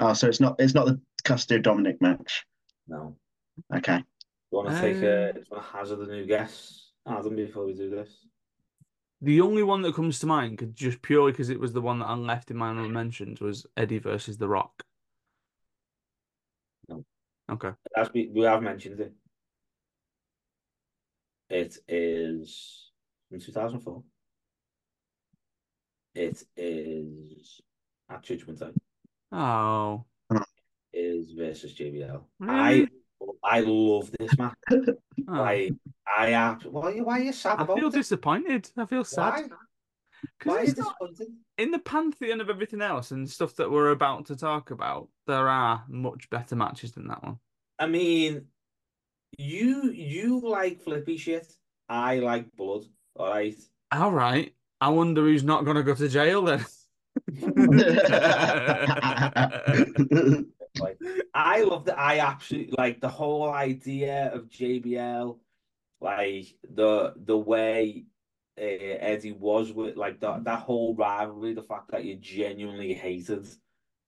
[0.00, 2.44] Oh, so it's not it's not the Custody Dominic match.
[2.88, 3.16] no.
[3.74, 3.98] Okay.
[3.98, 4.04] Do
[4.52, 7.64] you want to take a, do you want to hazard a new guess, Adam, before
[7.66, 8.26] we do this?
[9.20, 11.98] The only one that comes to mind, 'cause- just purely because it was the one
[12.00, 14.82] that I left in my honorable mentions, was Eddie versus The Rock.
[16.88, 17.04] No.
[17.50, 17.70] Okay.
[17.96, 19.12] As we, we have mentioned it.
[21.50, 22.90] It is
[23.30, 24.02] in 2004.
[26.14, 27.60] It is
[28.10, 28.72] at Judgment Day.
[29.32, 30.04] Oh,
[30.92, 32.22] Is versus JBL.
[32.42, 32.88] I mm.
[33.42, 34.54] I love this match.
[35.28, 35.34] Oh.
[35.34, 35.72] Like
[36.04, 36.64] I have.
[36.64, 37.92] Why, why are you sad I feel it?
[37.92, 38.68] disappointed.
[38.76, 39.50] I feel sad.
[40.42, 40.54] Why?
[40.56, 41.28] Why not disappointed?
[41.58, 45.08] in the pantheon of everything else and stuff that we're about to talk about.
[45.28, 47.38] There are much better matches than that one.
[47.78, 48.46] I mean,
[49.38, 51.46] you you like flippy shit.
[51.88, 52.82] I like blood.
[53.16, 53.54] All right.
[53.92, 54.52] All right.
[54.80, 56.64] I wonder who's not going to go to jail then.
[60.80, 60.98] Like
[61.34, 61.98] I love that.
[61.98, 65.38] I absolutely like the whole idea of JBL,
[66.00, 68.04] like the the way
[68.58, 73.46] uh, Eddie was with like that that whole rivalry, the fact that you genuinely hated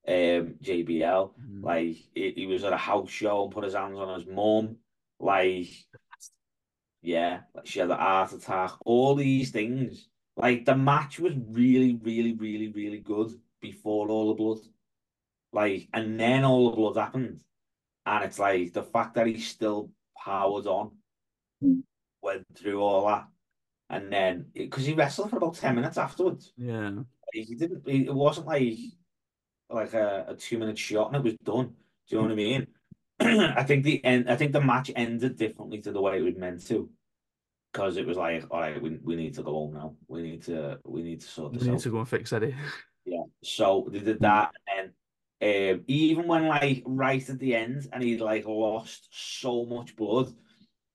[0.06, 4.18] um JBL, like he, he was at a house show and put his hands on
[4.18, 4.76] his mum,
[5.20, 5.68] like
[7.02, 10.08] yeah, like she had a heart attack, all these things.
[10.37, 14.59] Like the match was really, really, really, really good before all the blood.
[15.53, 17.43] Like, and then all the blood happened.
[18.07, 19.91] And it's like the fact that he still
[20.22, 20.93] powered on,
[21.62, 21.82] Mm.
[22.22, 23.28] went through all that.
[23.89, 26.53] And then, because he wrestled for about 10 minutes afterwards.
[26.57, 27.03] Yeah.
[27.32, 28.76] He didn't, he, it wasn't like
[29.70, 31.74] like a, a two minute shot and it was done.
[32.09, 32.66] Do you know what I mean?
[33.20, 36.37] I think the end, I think the match ended differently to the way it was
[36.37, 36.91] meant to.
[37.74, 39.96] Because it was like, all right, we, we need to go home now.
[40.06, 41.64] We need to we need to sort this out.
[41.64, 41.82] We need out.
[41.82, 42.54] to go and fix Eddie.
[43.04, 43.24] Yeah.
[43.42, 44.92] So they did that, and
[45.40, 49.96] then um, even when like right at the end, and he like lost so much
[49.96, 50.32] blood,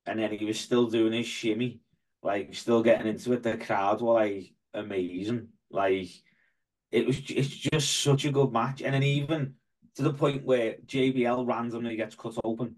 [0.05, 1.82] and then he was still doing his shimmy,
[2.23, 3.43] like still getting into it.
[3.43, 5.49] The crowd were like amazing.
[5.69, 6.07] Like
[6.93, 9.55] it was, it's just such a good match, and then even
[9.95, 12.77] to the point where JBL randomly gets cut open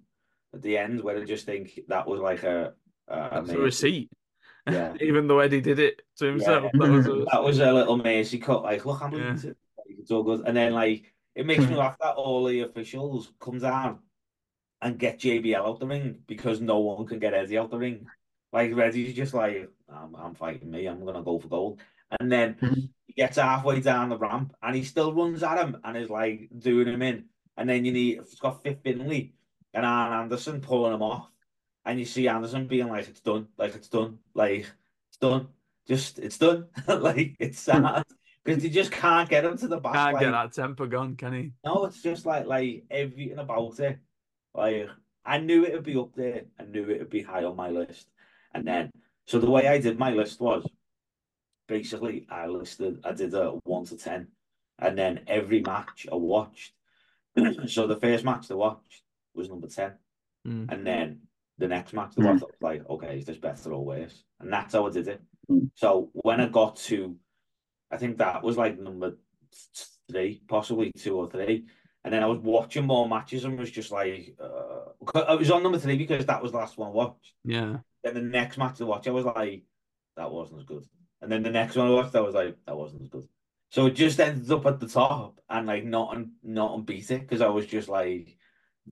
[0.55, 2.73] at the end, where I just think that was like a
[3.11, 3.61] Uh, That's a amazing.
[3.63, 4.09] receipt.
[4.69, 4.93] Yeah.
[5.01, 6.71] Even though Eddie did it to himself.
[6.73, 8.61] That was a- That was a little mercy cut.
[8.61, 9.33] Like, look, I'm Yeah.
[9.33, 9.55] bleeding.
[9.87, 10.41] It's all good.
[10.45, 13.99] And then, like, it makes me laugh that all the officials come down
[14.79, 18.05] and get JBL out the ring because no one can get Eddie out the ring.
[18.53, 20.85] Like, Eddie's just like, I'm, I'm fighting me.
[20.85, 21.79] I'm gonna go for gold.
[22.19, 22.89] And then Mhm.
[23.07, 26.49] he gets halfway down the ramp and he still runs at him and is like
[26.55, 27.25] doing him in.
[27.57, 29.33] And then you need it's got Fit Finlay
[29.73, 31.30] and Arn Anderson pulling him off.
[31.85, 34.67] And you see Anderson being like, it's done, like it's done, like
[35.09, 35.47] it's done.
[35.87, 36.67] Just it's done.
[36.87, 38.03] like it's sad.
[38.43, 39.93] Because they just can't get him to the back.
[39.93, 41.51] Can't like, get that temper gone, can he?
[41.65, 43.99] no, it's just like like everything about it.
[44.53, 44.89] Like
[45.25, 46.43] I knew it would be up there.
[46.59, 48.07] I knew it would be high on my list.
[48.53, 48.91] And then
[49.25, 50.67] so the way I did my list was
[51.67, 54.27] basically I listed I did a one to ten.
[54.79, 56.73] And then every match I watched.
[57.67, 59.03] so the first match I watched
[59.33, 59.93] was number 10.
[60.47, 60.71] Mm.
[60.71, 61.19] And then
[61.61, 62.27] the next match Mm.
[62.27, 64.23] I was like, okay, is this better or worse?
[64.39, 65.21] And that's how I did it.
[65.49, 65.69] Mm.
[65.75, 67.15] So when I got to
[67.91, 69.17] I think that was like number
[70.09, 71.65] three, possibly two or three.
[72.03, 75.61] And then I was watching more matches and was just like, uh, I was on
[75.61, 77.33] number three because that was the last one I watched.
[77.43, 77.77] Yeah.
[78.03, 79.63] Then the next match to watch, I was like,
[80.17, 80.85] that wasn't as good.
[81.21, 83.27] And then the next one I watched, I was like, that wasn't as good.
[83.69, 87.21] So it just ended up at the top and like not un- not unbeat it
[87.21, 88.37] because I was just like,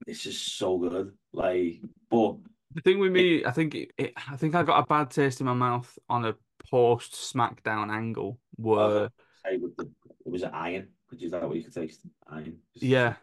[0.06, 1.12] this is so good.
[1.32, 2.36] Like, but
[2.74, 5.40] The thing with me, I think it, it, I think I got a bad taste
[5.40, 6.34] in my mouth on a
[6.70, 9.10] post SmackDown angle where
[9.44, 9.90] say with the
[10.24, 10.88] it was iron.
[11.08, 12.02] Could you that what you could taste?
[12.28, 12.58] Iron.
[12.74, 13.14] yeah,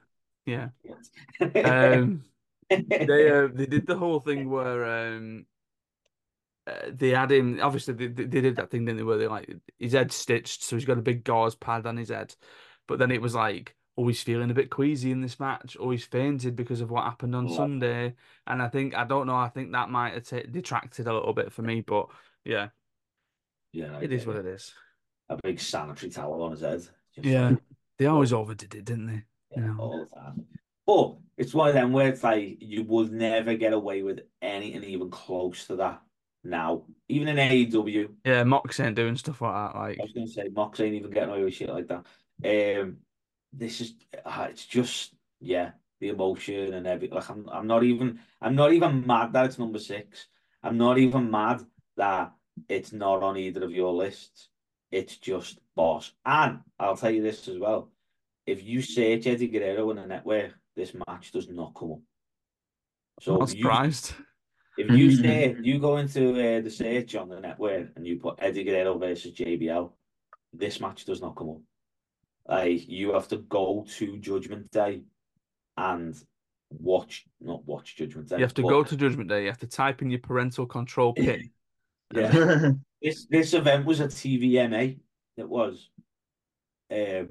[0.45, 0.69] yeah.
[1.39, 2.23] um,
[2.69, 5.45] they uh, they did the whole thing where um
[6.67, 9.27] uh, they had him obviously they, they they did that thing didn't they where they
[9.27, 12.35] like his head stitched so he's got a big gauze pad on his head
[12.87, 13.73] but then it was like
[14.05, 17.47] he's feeling a bit queasy in this match always fainted because of what happened on
[17.47, 17.55] Yeah.
[17.55, 21.13] Sunday and I think I don't know I think that might have ta- detracted a
[21.13, 22.07] little bit for me but
[22.45, 22.67] yeah
[23.73, 24.45] yeah, it is what it.
[24.45, 24.73] is
[25.29, 26.81] A big sanitary towel on his head.
[27.15, 27.57] Just yeah like,
[27.97, 29.23] they always overdid it didn't they
[29.55, 29.75] yeah, Yeah.
[29.79, 30.45] all the time.
[30.85, 34.83] But it's one of them where it's like you would never get away with anything
[34.85, 36.01] even close to that
[36.43, 36.83] now.
[37.09, 40.47] Even in AEW, yeah Mox ain't doing stuff like that like I was gonna say
[40.53, 42.05] Mox ain't even getting away with shit like that.
[42.81, 42.97] Um,
[43.53, 43.93] this is
[44.25, 47.15] uh, it's just yeah, the emotion and everything.
[47.15, 50.27] Like I'm, I'm not even, I'm not even mad that it's number six.
[50.63, 51.61] I'm not even mad
[51.95, 52.33] that
[52.67, 54.49] it's not on either of your lists.
[54.91, 56.13] It's just boss.
[56.25, 57.91] And I'll tell you this as well:
[58.45, 61.99] if you search Eddie Guerrero in the network, this match does not come up.
[63.21, 64.13] So I'm not if you surprised
[64.77, 68.35] if you say you go into uh, the search on the network and you put
[68.39, 69.91] Eddie Guerrero versus JBL,
[70.53, 71.61] this match does not come up.
[72.47, 75.03] Like you have to go to Judgment Day
[75.75, 76.15] and
[76.69, 78.37] watch, not watch Judgment Day.
[78.37, 80.65] you have to but go to Judgment Day you have to type in your parental
[80.65, 81.49] control pin
[82.13, 82.71] Yeah,
[83.01, 84.97] this this event was a TVMA.
[85.37, 85.89] It was.
[86.89, 87.29] Um,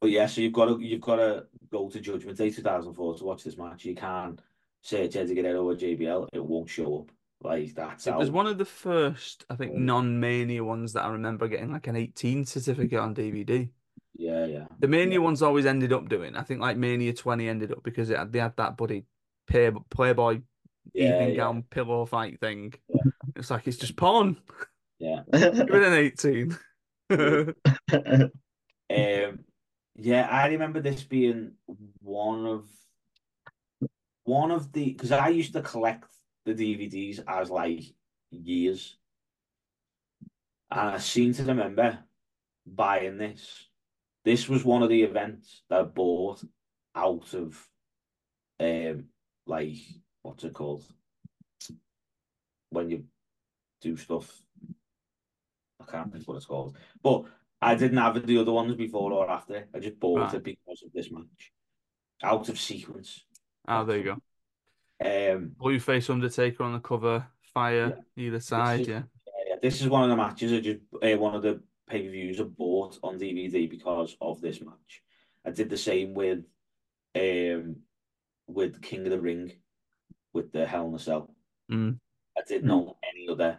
[0.00, 3.24] but yeah, so you've got to you've got to go to Judgment Day 2004 to
[3.24, 3.84] watch this match.
[3.84, 4.40] You can't
[4.82, 7.10] search Eddie Guerrero or JBL; it won't show up.
[7.42, 8.18] Like that's It how.
[8.18, 9.78] was one of the first, I think, Mm.
[9.80, 13.70] non-Mania ones that I remember getting like an 18 certificate on DVD.
[14.18, 14.66] Yeah, yeah.
[14.80, 15.24] The Mania Yeah.
[15.24, 16.36] ones always ended up doing.
[16.36, 19.06] I think like Mania 20 ended up because it had, they had that buddy
[19.46, 20.42] pay, Playboy
[20.92, 21.36] Yeah, evening yeah.
[21.36, 22.74] gown pillow fight thing.
[22.88, 23.02] Yeah.
[23.36, 24.40] It's like it's just porn.
[24.98, 25.22] Yeah.
[25.32, 26.58] Give it an 18.
[28.90, 29.44] Um,
[29.96, 31.52] yeah, I remember this being
[32.00, 32.68] one of
[34.24, 36.10] one of the because I used to collect
[36.44, 37.82] the DVDs as like
[38.30, 38.96] years,
[40.70, 42.04] and I seem to remember
[42.66, 43.67] buying this.
[44.24, 46.42] This was one of the events that I bought
[46.94, 47.68] out of,
[48.60, 49.04] um,
[49.46, 49.76] like
[50.22, 50.84] what's it called
[52.70, 53.04] when you
[53.80, 54.42] do stuff.
[55.80, 57.24] I can't think what it's called, but
[57.62, 59.68] I didn't have the other ones before or after.
[59.74, 60.34] I just bought Right.
[60.34, 61.52] it because of this match,
[62.22, 63.24] out of sequence.
[63.68, 64.16] oh, there you go.
[65.00, 68.80] Um, Blueface Undertaker on the cover, fire either side.
[68.80, 69.02] is- Yeah.
[69.46, 72.10] yeah, this is one of the matches I just uh, one of the pay per
[72.10, 75.02] views I bought on DVD because of this match.
[75.44, 76.44] I did the same with,
[77.16, 77.76] um,
[78.46, 79.52] with King of the Ring,
[80.32, 81.34] with the Hell in a Cell.
[81.70, 81.98] Mm.
[82.36, 83.58] I didn't own any other.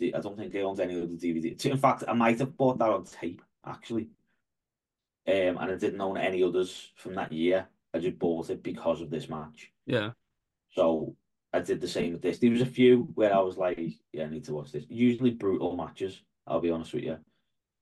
[0.00, 1.64] I don't think I owned any other DVD.
[1.66, 4.08] In fact, I might have bought that on tape actually.
[5.28, 7.68] Um, and I didn't own any others from that year.
[7.94, 9.70] I just bought it because of this match.
[9.86, 10.10] Yeah.
[10.70, 11.14] So
[11.52, 12.38] I did the same with this.
[12.38, 13.78] There was a few where I was like,
[14.12, 14.84] yeah, I need to watch this.
[14.88, 17.18] Usually brutal matches, I'll be honest with you.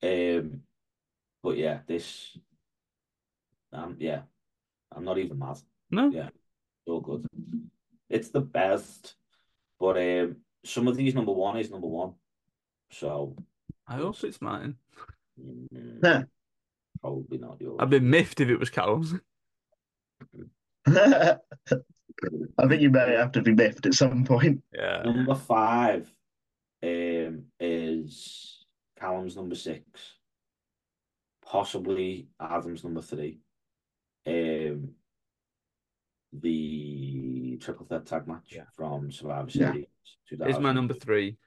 [0.02, 0.62] Um,
[1.42, 2.36] but yeah, this,
[3.72, 4.22] um, yeah,
[4.94, 5.58] I'm not even mad.
[5.90, 6.10] No.
[6.10, 6.28] Yeah.
[6.28, 7.26] It's all good.
[8.08, 9.14] It's the best,
[9.78, 12.14] but um, some of these number one is number one.
[12.90, 13.36] So
[13.86, 14.76] I hope it's mine.
[15.40, 15.66] mm,
[16.02, 16.22] Yeah.
[17.00, 17.76] probably not yours.
[17.80, 19.14] I'd be miffed if it was Callum's.
[20.86, 21.36] I
[22.68, 24.62] think you may have to be miffed at some point.
[24.74, 25.02] Yeah.
[25.04, 26.12] Number five
[26.82, 28.59] um, is
[29.00, 29.84] Callum's number six,
[31.44, 33.40] possibly Adam's number three.
[34.26, 34.90] Um,
[36.32, 38.64] the triple threat tag match Yeah.
[38.74, 39.72] from Survivor Yeah.
[39.72, 39.86] Series.
[40.30, 41.38] It's my number three.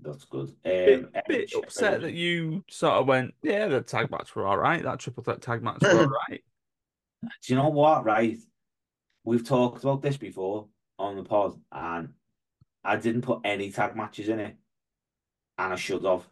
[0.00, 0.48] That's good.
[0.50, 4.46] Um, Bit, bit Edge, upset that you sort of went, yeah, the tag match were
[4.46, 4.82] all right.
[4.82, 6.44] That triple threat tag match were all right.
[7.22, 8.04] Do you know what?
[8.04, 8.36] Right,
[9.24, 10.68] we've talked about this before
[10.98, 12.12] on the pod, and
[12.84, 14.56] I didn't put any tag matches in it,
[15.58, 16.28] and I should have.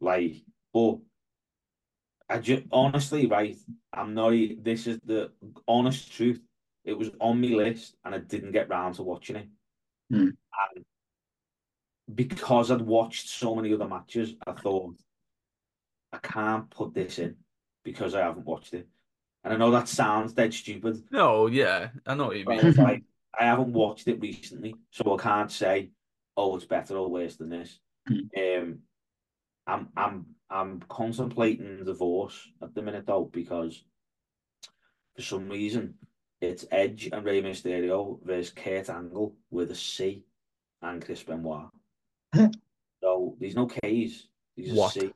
[0.00, 0.42] Like,
[0.72, 0.98] but
[2.28, 3.56] I just honestly, right,
[3.92, 4.32] I'm not.
[4.62, 5.30] This is the
[5.66, 6.40] honest truth.
[6.84, 9.48] It was on my list, and I didn't get round to watching it.
[10.10, 10.28] Hmm.
[10.74, 10.84] And
[12.14, 14.94] because I'd watched so many other matches, I thought
[16.12, 17.36] I can't put this in
[17.84, 18.86] because I haven't watched it.
[19.44, 22.72] And I know that sounds dead stupid, No, yeah, I know what you mean.
[22.74, 23.04] like
[23.38, 25.90] I haven't watched it recently, so I can't say,
[26.36, 27.78] oh, it's better or worse than this.
[28.08, 28.78] Um,
[29.66, 33.82] I'm I'm I'm contemplating divorce at the minute though because
[35.16, 35.94] for some reason
[36.40, 40.24] it's Edge and Rey Mysterio versus Kurt Angle with a C
[40.82, 41.68] and Chris Benoit.
[43.02, 44.28] so there's no K's.
[44.56, 44.96] There's What?
[44.96, 45.12] a C.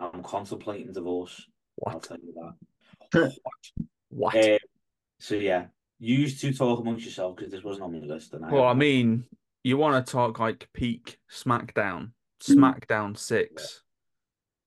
[0.00, 1.46] I'm contemplating divorce.
[1.86, 2.02] I'll What?
[2.02, 2.34] tell you
[3.12, 3.32] that.
[4.10, 4.34] What?
[4.34, 4.58] Uh,
[5.20, 5.66] so yeah,
[5.98, 8.32] you used to talk amongst yourself because this wasn't on my list.
[8.32, 9.26] And I Well, I mean,
[9.62, 12.12] you want to talk like peak SmackDown.
[12.44, 12.64] Hmm.
[12.64, 13.82] SmackDown six.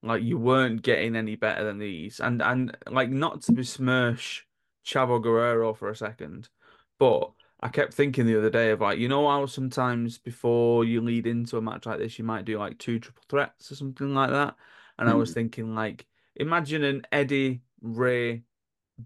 [0.03, 4.47] Like you weren't getting any better than these, and and like not to besmirch
[4.84, 6.49] Chavo Guerrero for a second,
[6.97, 11.01] but I kept thinking the other day of like, you know how sometimes before you
[11.01, 14.15] lead into a match like this, you might do like two triple threats or something
[14.15, 14.55] like that,
[14.97, 15.36] and I was hmm.
[15.36, 18.41] thinking like, imagine an Eddie Rey,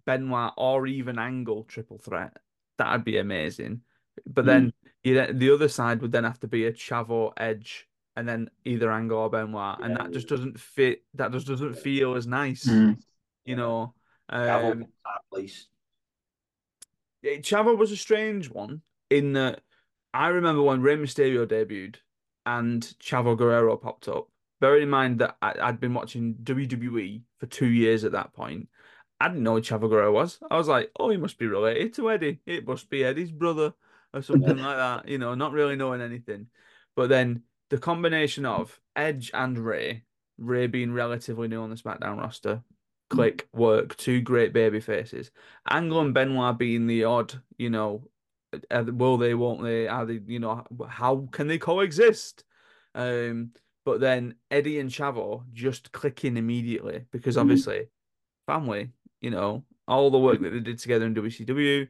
[0.06, 2.38] Benoit, or even Angle triple threat.
[2.78, 3.82] That'd be amazing.
[4.26, 4.48] But hmm.
[4.48, 8.50] then you the other side would then have to be a Chavo Edge and then
[8.64, 11.04] either Angle or Benoit, and that just doesn't fit.
[11.16, 12.98] That just doesn't feel as nice, Mm.
[13.46, 13.94] you know.
[14.32, 15.68] Chavo Um, won that place.
[17.24, 19.62] Chavo was a strange one in that
[20.14, 21.96] I remember when Rey Mysterio debuted
[22.46, 24.30] and Chavo Guerrero popped up.
[24.62, 28.70] Bearing in mind that I, I'd been watching WWE for two years at that point,
[29.20, 30.40] I didn't know who Chavo Guerrero was.
[30.50, 32.40] I was like, oh, he must be related to Eddie.
[32.46, 33.74] It must be Eddie's brother
[34.14, 36.48] or something like that, you know, not really knowing anything.
[36.96, 40.04] But then the combination of Edge and Rey,
[40.38, 42.64] Rey being relatively new on the SmackDown roster,
[43.10, 45.32] click, work, two great baby faces.
[45.70, 48.08] Angle and Benoit being the odd, you know,
[48.72, 49.88] uh, will they, won't they?
[49.88, 52.44] Are they, you know, how can they coexist?
[52.94, 53.52] Um,
[53.84, 57.42] but then Eddie and Chavo just clicking immediately because Mhm.
[57.42, 57.88] obviously
[58.48, 58.92] family,
[59.22, 61.88] you know, all the work that they did together in WCW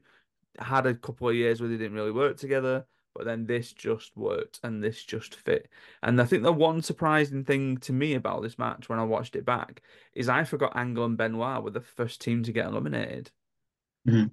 [0.59, 2.85] had a couple of years where they didn't really work together,
[3.15, 5.69] but then this just worked and this just fit.
[6.03, 9.35] And I think the one surprising thing to me about this match when I watched
[9.35, 9.81] it back
[10.13, 13.31] is I forgot Angle and Benoit were the first team to get eliminated.
[14.07, 14.31] Mhm.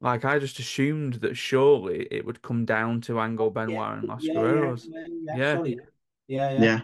[0.00, 4.24] Like I just assumed that surely it would come down to Angle, Benoit, and Los
[4.24, 4.86] yeah, Guerreros.
[4.88, 5.06] Yeah,
[5.36, 5.74] yeah, Yeah.
[6.28, 6.62] yeah, yeah.
[6.62, 6.80] Yeah.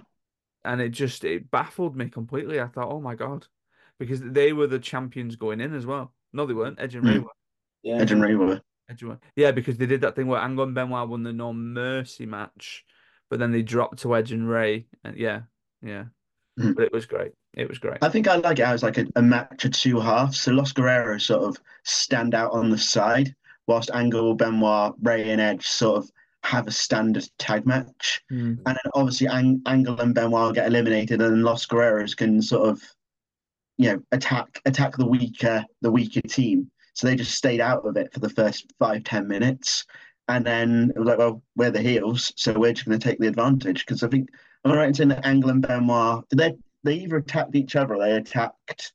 [0.65, 2.61] and it just it baffled me completely.
[2.61, 3.47] I thought, oh my god,
[3.99, 6.13] because they were the champions going in as well.
[6.33, 6.81] No, they weren't.
[6.81, 7.25] Edge and Rey Mm.
[7.25, 7.31] were.
[7.83, 7.97] yeah.
[7.97, 8.61] Edge and Rey were.
[9.37, 12.85] Yeah, because they did that thing where Angle and Benoit won the No Mercy match,
[13.31, 15.43] but then they dropped to Edge and Rey, and yeah,
[15.83, 16.05] yeah.
[16.59, 16.75] Mm.
[16.75, 17.33] But it was great.
[17.55, 17.99] It was great.
[18.03, 20.41] I think I like it as like a, a match of two halves.
[20.41, 23.35] So Los Guerreros sort of stand out on the side,
[23.67, 26.11] whilst Angle, Benoit, Rey, and Edge sort of
[26.43, 28.23] have a standard tag match.
[28.33, 28.59] Mm.
[28.65, 32.83] And then obviously Ang- Angle and Benoit get eliminated, and Los Guerreros can sort of,
[33.77, 36.71] you know, attack attack the weaker the weaker team.
[36.99, 39.85] So they just stayed out of it for the first five ten minutes,
[40.27, 43.21] and then it was like, well, we're the heels, so we're just going to take
[43.21, 43.87] the advantage.
[43.87, 44.31] Because I think
[44.65, 47.77] am I right in saying that Angle and Benoit did they they either attacked each
[47.77, 48.93] other or they attacked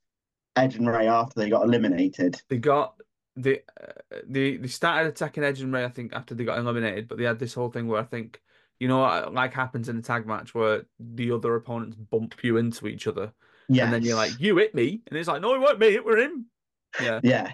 [0.58, 2.42] Edge and Rey after they got eliminated?
[2.50, 2.96] They got
[3.38, 3.94] they uh,
[4.28, 7.08] they they started attacking Edge and Rey, I think, after they got eliminated.
[7.08, 8.42] But they had this whole thing where I think
[8.82, 12.86] you know, like happens in a tag match where the other opponents bump you into
[12.88, 13.32] each other,
[13.70, 13.86] Yes.
[13.86, 16.04] and then you're like, "You hit me," and it's like, "No, it weren't me, it
[16.04, 16.48] were him."
[17.02, 17.22] Yeah.
[17.24, 17.54] yeah,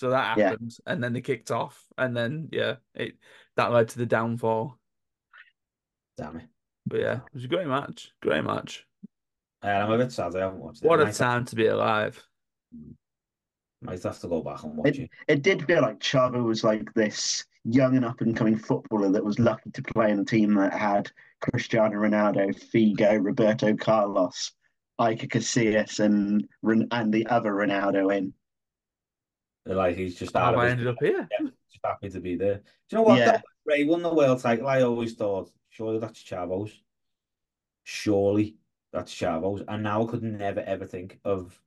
[0.00, 0.48] So that Yeah.
[0.52, 3.18] happened, and then they kicked off, and then yeah, it
[3.56, 4.78] that led to the downfall.
[6.16, 6.46] Damn it.
[6.86, 8.86] But yeah, it was a great match, great match.
[9.60, 10.88] And I'm a bit sad I haven't watched it.
[10.88, 12.26] What I a might, time to be alive!
[12.74, 12.92] Hmm.
[13.82, 15.10] might have to go back and watch it.
[15.28, 17.44] it did feel like Chavo was like this.
[17.64, 20.72] young and up and coming footballer that was lucky to play in a team that
[20.72, 24.52] had Cristiano Ronaldo, Figo, Roberto Carlos,
[24.98, 26.48] Iker Casillas, and
[26.90, 28.32] and the other Ronaldo in.
[29.76, 31.30] Like he's just How out of I ended up here.
[31.30, 32.56] Yeah, just happy to be there.
[32.56, 33.18] Do you know what?
[33.18, 33.24] Yeah.
[33.24, 34.66] That Rey won the world title.
[34.68, 36.82] I always thought, surely that's Chavo's.
[37.84, 38.56] Surely
[38.92, 39.62] that's Chavo's.
[39.68, 41.60] And now I could never ever think of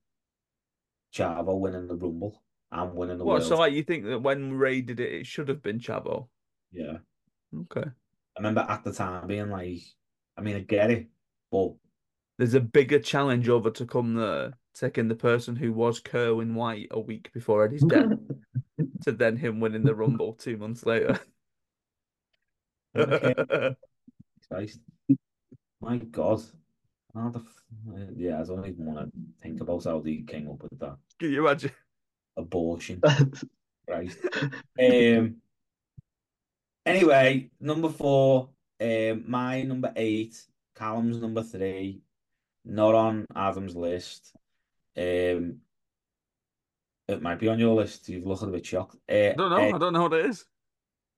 [1.14, 3.40] Chavo winning the Rumble and winning the What?
[3.40, 3.44] world.
[3.44, 6.28] So like you think that when Rey did it, it should have been Chavo?
[6.72, 6.98] yeah.
[7.56, 7.86] Okay.
[8.36, 9.82] I remember at the time being like,
[10.38, 11.08] I mean, I get it,
[11.52, 11.74] but
[12.38, 16.88] There's a bigger challenge over to come there, taking the person who was Kerwin White
[16.92, 18.18] a week before Eddie's death
[19.04, 21.20] to then him winning the Rumble two months later.
[22.96, 23.76] Okay.
[24.50, 24.80] Christ.
[25.82, 26.42] My God.
[27.14, 29.12] How the f- yeah, I don't even want to
[29.42, 30.98] think about how they came up with that.
[31.20, 31.72] Can you imagine?
[32.38, 33.02] Abortion.
[33.88, 34.18] Christ.
[34.80, 35.36] Um.
[36.86, 38.50] Anyway, number four.
[38.82, 39.26] Um.
[39.28, 40.42] My number eight.
[40.76, 42.02] Callum's number three.
[42.66, 44.34] Not on Adam's list.
[44.98, 45.58] Um.
[47.10, 48.08] It might be on your list.
[48.08, 48.96] You've looked a bit shocked.
[49.12, 49.58] Uh, I don't know.
[49.58, 50.46] Edge I don't know what it is.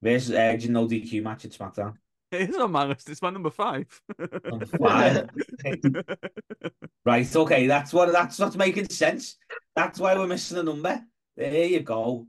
[0.02, 1.94] versus Edge in no DQ match at SmackDown.
[2.32, 3.08] It is on my list.
[3.10, 3.86] It's my number five.
[4.20, 5.30] Number five.
[7.06, 9.38] Right, okay, that's what that's not making sense.
[9.76, 11.00] That's why we're missing a number.
[11.38, 12.26] There you go.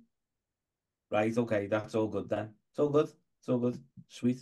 [1.11, 2.51] Right, okay, that's all good then.
[2.71, 3.09] It's all good.
[3.41, 3.79] It's all good.
[4.09, 4.41] Sweet.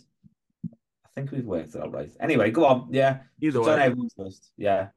[0.65, 2.11] I think we've worked it out right.
[2.19, 2.89] Anyway, go on.
[2.91, 4.51] Yeah, Either it's on way, everyone's list.
[4.57, 4.89] Yeah,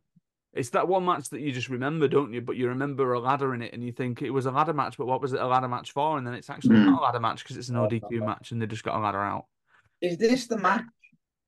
[0.53, 2.41] it's that one match that you just remember, don't you?
[2.41, 4.97] But you remember a ladder in it, and you think it was a ladder match.
[4.97, 6.17] But what was it a ladder match for?
[6.19, 6.87] And then it's actually Mm.
[6.87, 8.27] not a ladder match because it's an ODQ okay.
[8.27, 9.47] match, and they just got a ladder out.
[10.01, 10.85] is this the match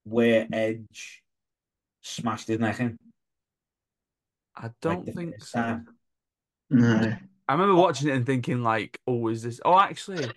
[0.05, 1.23] where Edge
[2.03, 2.99] smashed his neck in?
[4.57, 5.61] I don't the think so.
[5.61, 5.87] time?
[6.69, 7.17] no.
[7.49, 10.31] I remember watching it and thinking, like, "Oh, is this?" Oh, actually,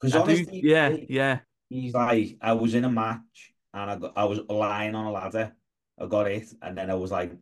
[0.00, 0.46] Because I do.
[0.52, 1.40] Yeah, yeah.
[1.68, 5.10] he's like, I was in a match and I got, I was lying on a
[5.12, 5.54] ladder.
[5.98, 7.32] I got it, and then I was like,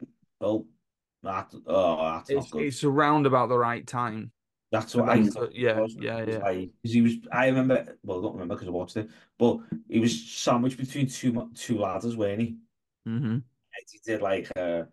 [0.41, 0.66] oh,
[1.22, 2.62] that, oh, that's It's not good.
[2.66, 4.30] it's around about the right time.
[4.70, 5.55] That's what I thought.
[5.55, 6.39] yeah, yeah, yeah.
[6.39, 7.14] like- 'cause he was.
[7.32, 7.97] I remember.
[8.03, 9.09] Well, I don't remember because I watched it,
[9.39, 12.57] but he was sandwiched between two two ladders, weren't he?
[13.07, 13.43] hmm And
[13.91, 14.86] he did like a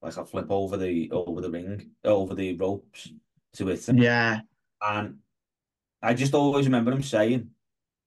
[0.00, 3.12] like a flip over the over the ring, over the ropes
[3.54, 3.98] to hit him.
[3.98, 4.40] Yeah.
[4.80, 5.18] And
[6.00, 7.50] I just always remember him saying,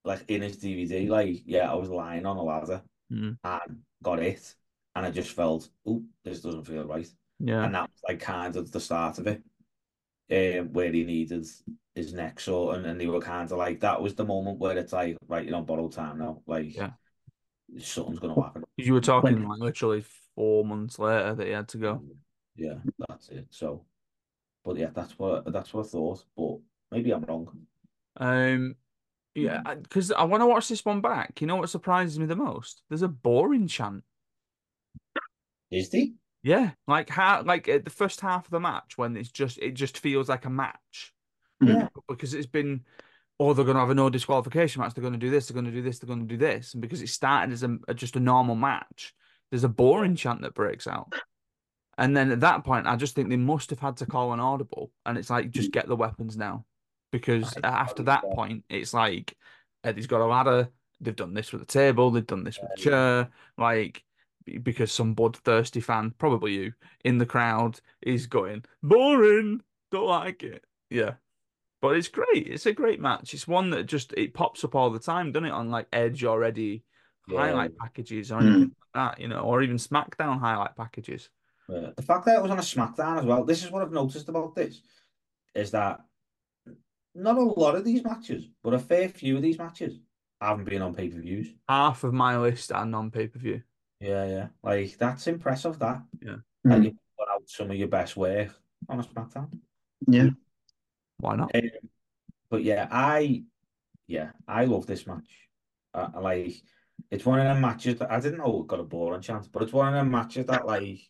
[0.04, 2.82] like in his DVD, like, yeah, I was lying on a ladder
[3.12, 3.36] Mm.
[3.44, 4.56] and got it,
[4.94, 7.08] and I just felt, oh, this doesn't feel right.
[7.40, 7.64] Yeah.
[7.64, 9.42] and that was like kind of the start of it,
[10.30, 11.46] um, where he needed
[11.94, 14.78] his neck so and, and they were kind of like that was the moment where
[14.78, 16.90] it's like right, you're on borrowed time now, like Yeah.
[17.78, 18.64] something's gonna happen.
[18.76, 22.02] You were talking like literally four months later that he had to go.
[22.56, 22.74] Yeah,
[23.08, 23.46] that's it.
[23.50, 23.84] So,
[24.64, 26.24] but yeah, that's what that's what I thought.
[26.36, 26.58] But
[26.90, 27.48] maybe I'm wrong.
[28.16, 28.76] Um,
[29.34, 31.40] yeah, because I want to watch this one back.
[31.40, 32.82] You know what surprises me the most?
[32.88, 34.04] There's a boring chant.
[35.72, 36.14] Is he?
[36.42, 39.72] Yeah, like how like at the first half of the match when it's just it
[39.72, 41.12] just feels like a match.
[41.60, 41.68] Hmm.
[41.68, 41.88] Yeah.
[42.08, 42.82] because it's been
[43.38, 44.94] oh they're gonna have a no disqualification match.
[44.94, 46.74] They're gonna do this they're gonna do this they're gonna do this.
[46.74, 49.14] And because it started as a, a- just a normal match
[49.50, 51.12] there's a boring chant that breaks out.
[51.98, 54.40] And then at that point I just think they must have had to call an
[54.40, 54.90] audible.
[55.06, 55.72] And it's like just hmm.
[55.72, 56.64] get the weapons now.
[57.12, 59.36] Because after that point it's like
[59.84, 60.68] Eddie's got a ladder
[61.00, 63.22] they've done this with the table they've done this with the Yeah, yeah.
[63.22, 63.30] chair.
[63.58, 64.04] Like be-
[64.62, 66.72] because some bloodthirsty fan, probably you,
[67.04, 70.64] in the crowd is going, boring, don't like it.
[70.90, 71.14] Yeah.
[71.80, 72.46] But it's great.
[72.46, 73.34] It's a great match.
[73.34, 75.52] It's one that just it pops up all the time, doesn't it?
[75.52, 76.84] On like Edge already
[77.26, 77.38] Yeah.
[77.38, 78.46] highlight packages or Mm.
[78.46, 81.28] anything like that, you know, or even SmackDown highlight packages.
[81.68, 83.44] Uh, the fact that it was on a SmackDown as well.
[83.44, 84.82] This is what I've noticed about this,
[85.54, 86.00] is that
[87.14, 89.98] not a lot of these matches, but a fair few of these matches
[90.40, 91.54] haven't been on pay per views.
[91.68, 93.62] Half of my list are non pay per view.
[94.02, 94.48] Yeah, yeah.
[94.62, 95.78] Like that's impressive.
[95.78, 96.38] That Yeah.
[96.64, 96.84] that Mm.
[96.84, 98.50] you put out some of your best work
[98.88, 99.60] on a SmackDown.
[100.08, 100.30] Yeah.
[101.18, 101.54] Why not?
[101.54, 101.62] Um,
[102.50, 103.44] but yeah, I
[104.08, 105.48] yeah, I love this match.
[105.94, 106.62] I, I like
[107.10, 109.62] it's one of the matches that I didn't know it got a boring chance, but
[109.62, 111.08] it's one of the matches that like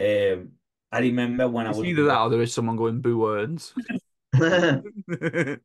[0.00, 0.52] um
[0.90, 3.72] I remember when I was either that or there is someone going boo earns.
[4.34, 5.58] I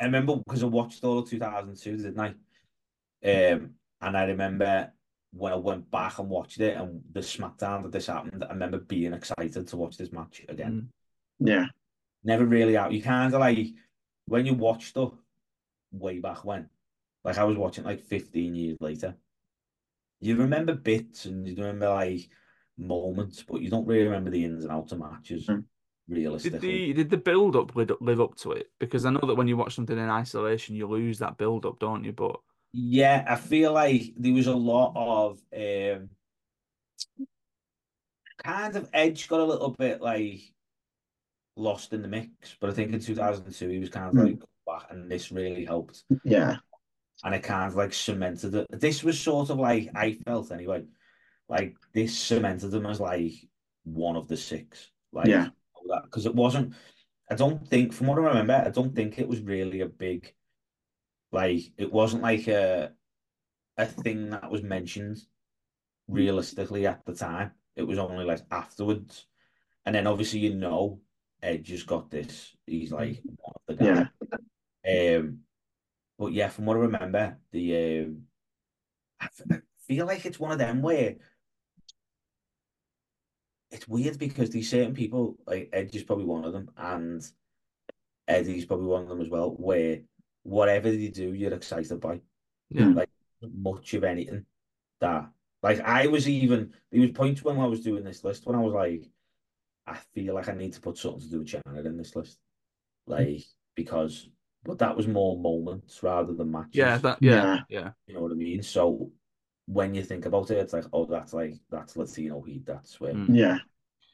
[0.00, 2.28] remember because I watched all of 2002, didn't I?
[3.24, 4.92] Um, and I remember
[5.32, 8.78] when I went back and watched it and the SmackDown that this happened, I remember
[8.78, 10.88] being excited to watch this match again.
[11.42, 11.48] Mm.
[11.48, 11.66] yeah.
[12.24, 12.92] Never really out.
[12.92, 13.68] You kind of like
[14.26, 15.12] when you watch stuff
[15.92, 16.68] way back when,
[17.24, 19.14] like I was watching like 15 years later,
[20.20, 22.28] you remember bits and you remember like
[22.76, 25.46] moments, but you don't really remember the ins and outs of matches.
[25.46, 25.64] Mm.
[26.08, 26.58] realistically.
[26.58, 28.70] Did the did the build up live, live up to it?
[28.80, 31.78] Because I know that when you watch something in isolation, you lose that build up,
[31.78, 32.12] don't you?
[32.12, 32.40] But
[32.72, 36.10] Yeah, I feel like there was a lot of um
[38.38, 40.40] kind of Edge got a little bit like
[41.56, 44.26] lost in the mix, but I think in 2002 he was kind of Hmm.
[44.26, 46.56] like back, and this really helped, Yeah.
[47.24, 48.66] and it kind of like cemented it.
[48.70, 50.84] This was sort of like I felt anyway,
[51.48, 53.32] like this cemented them as like
[53.84, 55.48] one of the six, like Yeah.
[56.04, 56.74] because it wasn't.
[57.30, 60.34] I don't think, from what I remember, I don't think it was really a big,
[61.32, 62.92] like it wasn't like a
[63.76, 65.18] a thing that was mentioned
[66.08, 67.52] realistically at the time.
[67.76, 69.26] It was only like afterwards.
[69.86, 71.00] And then obviously you know
[71.42, 72.56] Edge has got this.
[72.66, 73.84] He's like one of the
[74.84, 75.18] guys.
[75.18, 75.40] Um
[76.18, 78.22] but yeah, from what I remember, the um
[79.20, 79.28] I
[79.86, 81.16] feel like it's one of them where
[83.70, 87.22] it's weird because these certain people, like Edge is probably one of them, and
[88.26, 90.00] Eddie's probably one of them as well, where
[90.48, 92.20] whatever they do, you're excited by.
[92.70, 93.08] Yeah, like
[93.42, 94.44] much of anything
[95.00, 95.30] that
[95.62, 98.60] like I was even there was points when I was doing this list when I
[98.60, 99.04] was like
[99.86, 102.38] I feel like I need to put something to do with Chyna in this list.
[103.06, 103.42] Like
[103.74, 104.28] because
[104.64, 106.74] but that was more moments rather than matches.
[106.74, 107.60] Yeah, that yeah, Yeah.
[107.68, 108.62] yeah, you know what I mean?
[108.62, 109.12] So
[109.66, 113.14] when you think about it it's like oh that's like that's Latino heat that's where
[113.14, 113.34] Mm.
[113.34, 113.58] Yeah.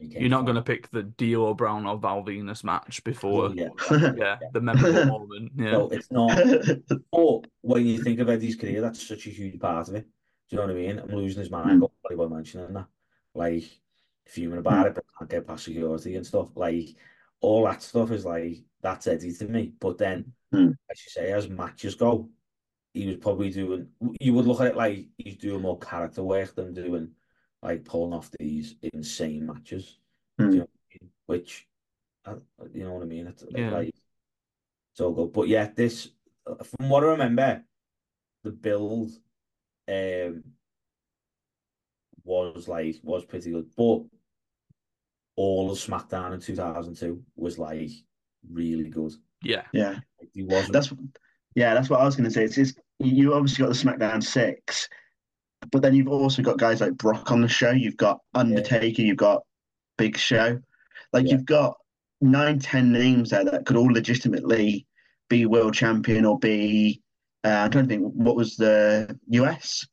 [0.01, 4.39] You're not going to pick the D'Lo Brown or Val Venis match before, yeah yeah,
[4.53, 5.53] the memorable moment.
[5.57, 6.37] Yeah, so it's not
[7.13, 10.07] But when you think of Eddie's career, that's such a huge part of it.
[10.51, 10.99] Do you know what I mean?
[10.99, 11.89] I'm losing his mind Mm.
[12.11, 12.17] mm.
[12.19, 12.87] by mentioning that.
[13.35, 13.65] Like,
[14.27, 16.49] fuming about it, but I can't get past security and stuff.
[16.55, 16.89] Like,
[17.41, 19.73] all that stuff is like, that's Eddie to me.
[19.81, 20.77] But then, Mm.
[20.91, 22.29] as you say, as matches go,
[22.93, 23.89] he was probably doing,
[24.21, 27.11] you would look at it like he's doing more character work than doing,
[27.65, 29.99] like, pulling off these insane matches.
[30.41, 30.53] Mm.
[30.53, 31.11] You know I mean?
[31.27, 31.67] Which,
[32.27, 32.35] uh,
[32.73, 33.27] you know what I mean?
[33.27, 33.71] It's, it's Yeah.
[33.71, 33.95] like,
[34.93, 35.33] it's all good.
[35.33, 36.11] But yeah, this,
[36.45, 37.65] from what I remember,
[38.45, 39.11] the build
[39.89, 40.43] um
[42.25, 44.03] was like was pretty good, but
[45.37, 47.91] all of SmackDown in 2002 was like
[48.51, 49.13] really good.
[49.43, 49.99] yeah, Yeah.
[50.21, 50.93] Like, he wasn't That's
[51.55, 52.45] yeah, that's what I was going to say.
[52.45, 54.89] It's, it's you obviously got the SmackDown six,
[55.71, 57.71] but then you've also got guys like Brock on the show.
[57.71, 59.03] You've got Undertaker.
[59.03, 59.43] You've got
[59.99, 60.61] Big Show.
[61.13, 61.33] Like Yeah.
[61.33, 61.77] you've got
[62.21, 64.87] nine, ten names there that could all legitimately
[65.29, 67.03] be world champion or be.
[67.45, 68.13] Uh, I'm trying to think.
[68.15, 69.87] What was the US?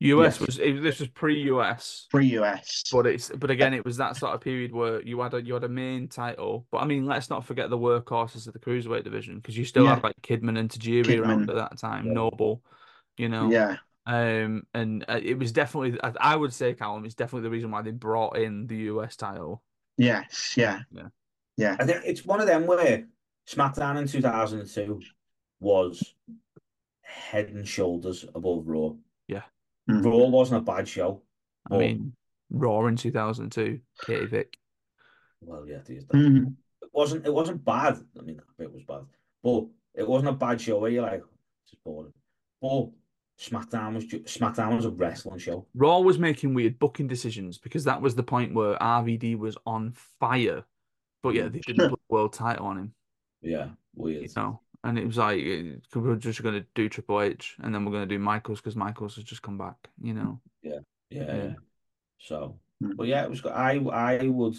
[0.00, 0.46] US Yes.
[0.46, 2.06] was this was pre-US.
[2.10, 2.84] Pre US.
[2.90, 5.54] But it's but again, it was that sort of period where you had a you
[5.54, 6.66] had a main title.
[6.70, 9.84] But I mean, let's not forget the workhorses of the cruiserweight division because you still
[9.84, 9.94] Yeah.
[9.96, 12.12] had like Kidman and Tajiri around at that time, Yeah.
[12.14, 12.62] Noble,
[13.18, 13.50] you know.
[13.50, 13.76] Yeah.
[14.10, 17.70] Um, and uh, it was definitely I, I would say Callum, it's definitely the reason
[17.70, 19.62] why they brought in the US title.
[19.96, 20.54] Yes.
[20.56, 20.80] Yeah.
[20.90, 21.08] Yeah.
[21.56, 21.76] Yeah.
[21.78, 23.04] I think it's one of them where
[23.48, 25.00] SmackDown in 2002
[25.60, 26.14] was
[27.02, 28.94] head and shoulders above Raw.
[29.28, 29.42] Yeah.
[29.88, 30.04] Mm.
[30.04, 31.22] Raw wasn't a bad show.
[31.70, 32.12] I mean,
[32.50, 34.56] Raw in two thousand two, Katie Vick.
[35.40, 36.16] Well, yeah, there's that.
[36.16, 36.54] Mhm.
[36.82, 37.98] it wasn't it wasn't bad.
[38.18, 39.02] I mean, that bit was bad,
[39.44, 41.22] but it wasn't a bad show where you're like,
[41.62, 42.12] it's just boring.
[42.60, 42.88] But
[43.40, 45.66] SmackDown was ju- SmackDown was a wrestling show.
[45.74, 49.92] Raw was making weird booking decisions because that was the point where RVD was on
[50.20, 50.62] fire.
[51.22, 52.94] But yeah, they didn't put the world title on him.
[53.42, 54.22] Yeah, weird.
[54.22, 54.60] you know.
[54.84, 57.92] And it was like eh, we're just going to do Triple H, and then we're
[57.92, 59.76] going to do Michaels because Michaels has just come back.
[60.02, 60.78] You know, Yeah,
[61.10, 61.36] Yeah.
[61.36, 61.54] yeah.
[62.18, 62.96] So, Mm.
[62.96, 63.44] but yeah, it was.
[63.44, 64.56] I I would,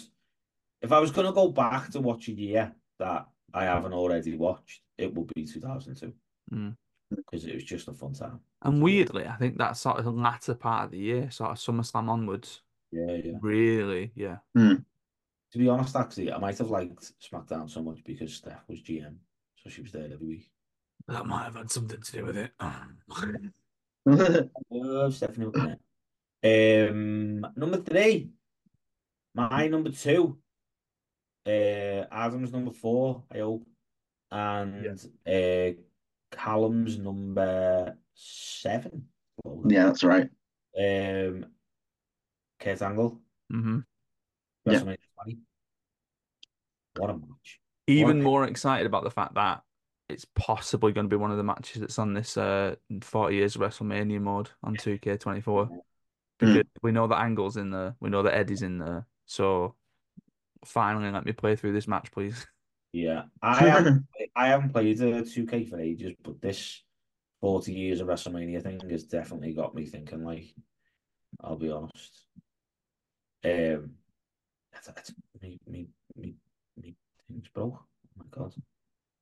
[0.80, 4.80] if I was gonna go back to watch a year that I haven't already watched,
[4.96, 6.12] it would be 2002
[6.52, 6.76] Mm.
[7.16, 8.40] Because it was just a fun time.
[8.62, 11.56] and weirdly, I think that sort of the latter part of the year, sort of
[11.58, 13.32] SummerSlam onwards, Yeah, yeah.
[13.40, 18.68] really, yeah, To be honest, actually, I might have liked SmackDown so much because Steph
[18.68, 19.16] was GM,
[19.56, 20.50] so she was there every week.
[21.08, 22.50] that might have had something to do with it.
[24.70, 25.78] Oh, Stephanie McMahon.
[26.90, 28.30] Um, number three.
[29.34, 30.38] My number two.
[31.46, 33.64] Uh, Adam's number four, I hope.
[34.30, 35.80] And uh,
[36.32, 39.06] Callum's number seven.
[39.66, 40.28] yeah, that's right.
[40.78, 41.46] Um,
[42.58, 43.20] Kurt Angle,
[43.52, 43.78] Mm-hmm.
[44.66, 44.94] Yeah.
[46.96, 47.60] What a match.
[47.86, 49.62] Even What- more excited about the fact that
[50.08, 53.56] it's possibly going to be one of the matches that's on this uh 40 years
[53.56, 55.70] of WrestleMania mode on 2K24
[56.38, 59.74] because we know that Angle's in there, we know that Eddie's in there, so
[60.64, 62.46] finally let me play through this match, please.
[62.92, 66.82] Yeah, I haven't, I haven't played uh, 2K for ages, but this
[67.40, 70.54] 40 years of WrestleMania thing has definitely got me thinking, like,
[71.42, 72.26] I'll be honest.
[73.44, 73.92] Um,
[74.72, 76.34] that's, that's me, me, me
[77.32, 77.74] Things broke.
[77.74, 77.84] Oh
[78.18, 78.54] my god.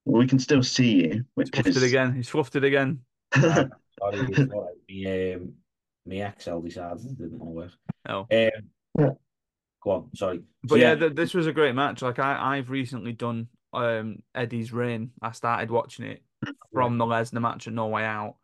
[0.04, 2.14] Well, we can still see you, which He's is it again.
[2.14, 3.00] He's fluffed it again.
[3.34, 3.66] Ah,
[3.98, 4.74] sorry, it's all right.
[4.88, 5.52] Me, um,
[6.06, 7.72] me XL decided it didn't want to work.
[8.08, 8.20] Oh.
[8.20, 8.68] Um,
[8.98, 9.10] Yeah.
[9.82, 10.10] go on.
[10.16, 10.40] Sorry.
[10.62, 12.02] But So, yeah, th- this was a great match.
[12.02, 15.12] Like I, I've recently done um Eddie's reign.
[15.22, 16.22] I started watching it
[16.72, 18.36] from the Lesnar match at No Way Out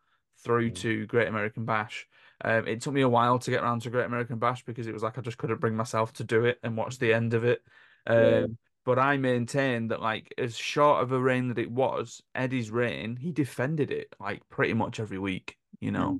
[0.43, 0.75] through Mm.
[0.75, 2.07] to Great American Bash.
[2.43, 4.93] Um, it took me a while to get around to Great American Bash because it
[4.93, 7.43] was like I just couldn't bring myself to do it and watch the end of
[7.43, 7.61] it.
[8.05, 8.45] Um, Yeah.
[8.85, 13.17] but I maintain that like as short of a reign that it was, Eddie's reign,
[13.17, 15.57] he defended it like pretty much every week.
[15.79, 16.19] You know,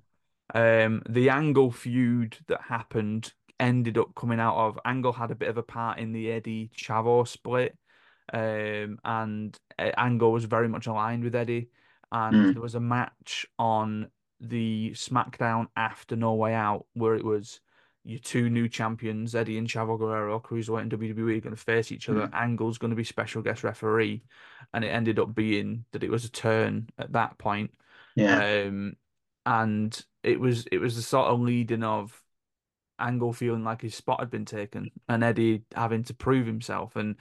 [0.53, 5.49] um, the Angle feud that happened ended up coming out of Angle had a bit
[5.49, 7.77] of a part in the Eddie Chavo split,
[8.33, 11.69] um, and uh, Angle was very much aligned with Eddie,
[12.11, 12.53] and Mm.
[12.53, 14.09] there was a match on
[14.39, 17.59] the SmackDown after No Way Out where it was
[18.03, 21.91] your two new champions, Eddie and Chavo Guerrero, Cruiserweight and WWE, are going to face
[21.91, 22.29] each other.
[22.33, 24.23] Angle's going to be special guest referee,
[24.73, 27.71] and it ended up being that it was a turn at that point.
[28.15, 28.95] yeah, Um,
[29.45, 32.21] and it was it was the sort of leading of
[32.99, 36.95] Angle feeling like his spot had been taken, and Eddie having to prove himself.
[36.95, 37.15] And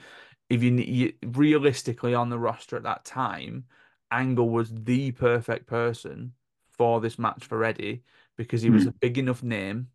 [0.48, 3.64] if you, you realistically on the roster at that time,
[4.10, 6.32] Angle was the perfect person
[6.70, 8.02] for this match for Eddie
[8.36, 8.90] because he was hmm.
[8.90, 9.88] a big enough name,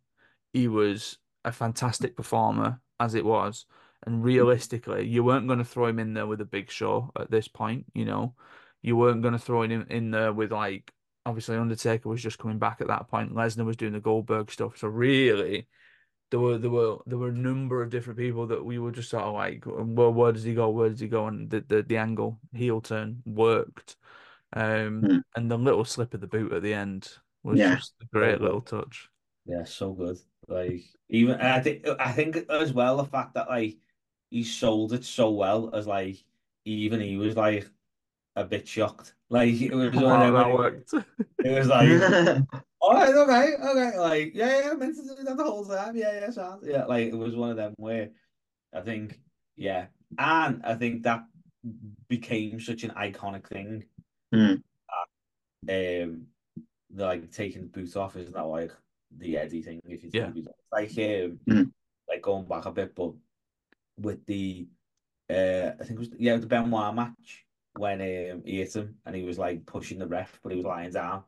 [0.52, 3.66] he was a fantastic performer as it was,
[4.04, 4.22] and hmm.
[4.22, 7.48] realistically, you weren't going to throw him in there with a big show at this
[7.48, 7.86] point.
[7.94, 8.34] You know,
[8.82, 10.92] you weren't going to throw him in there with like
[11.24, 13.34] obviously Undertaker was just coming back at that point.
[13.34, 15.68] Lesnar was doing the Goldberg stuff, so really,
[16.32, 19.10] there were there were there were a number of different people that we were just
[19.10, 20.70] sort of like, well, where does he go?
[20.70, 21.28] Where does he go?
[21.28, 23.96] And the the, the Angle heel turn worked,
[24.54, 25.22] um, Hmm.
[25.36, 27.10] and the little slip of the boot at the end
[27.44, 27.76] was Yeah.
[27.76, 29.10] just a great Oh, little touch.
[29.44, 30.18] Yeah, so good.
[30.48, 33.78] Like even I think I think as well the fact that like
[34.30, 36.24] he sold it so well as like
[36.64, 37.68] even he was like
[38.36, 39.14] a bit shocked.
[39.30, 40.94] Like it was that worked.
[41.42, 42.06] it was like
[42.82, 45.94] all right, okay, okay, like yeah, yeah, I meant to do that the whole time.
[45.94, 46.84] Yeah, yeah, sounds yeah.
[46.84, 48.10] Like it was one of them where
[48.74, 49.20] I think
[49.56, 49.86] yeah,
[50.18, 51.24] and I think that
[52.08, 53.84] became such an iconic thing.
[54.34, 54.62] Mm.
[55.68, 56.26] Um,
[56.90, 58.72] the, like taking the boot off is now like
[59.16, 59.80] the Eddie thing.
[59.84, 60.32] If you Yeah.
[60.72, 61.70] like um, Mm.
[62.08, 63.12] like going back a bit, but
[63.96, 64.66] with the
[65.30, 69.14] uh, I think it was yeah the Benoit match when um, he hit him and
[69.14, 71.22] he was like pushing the ref, but he was lying down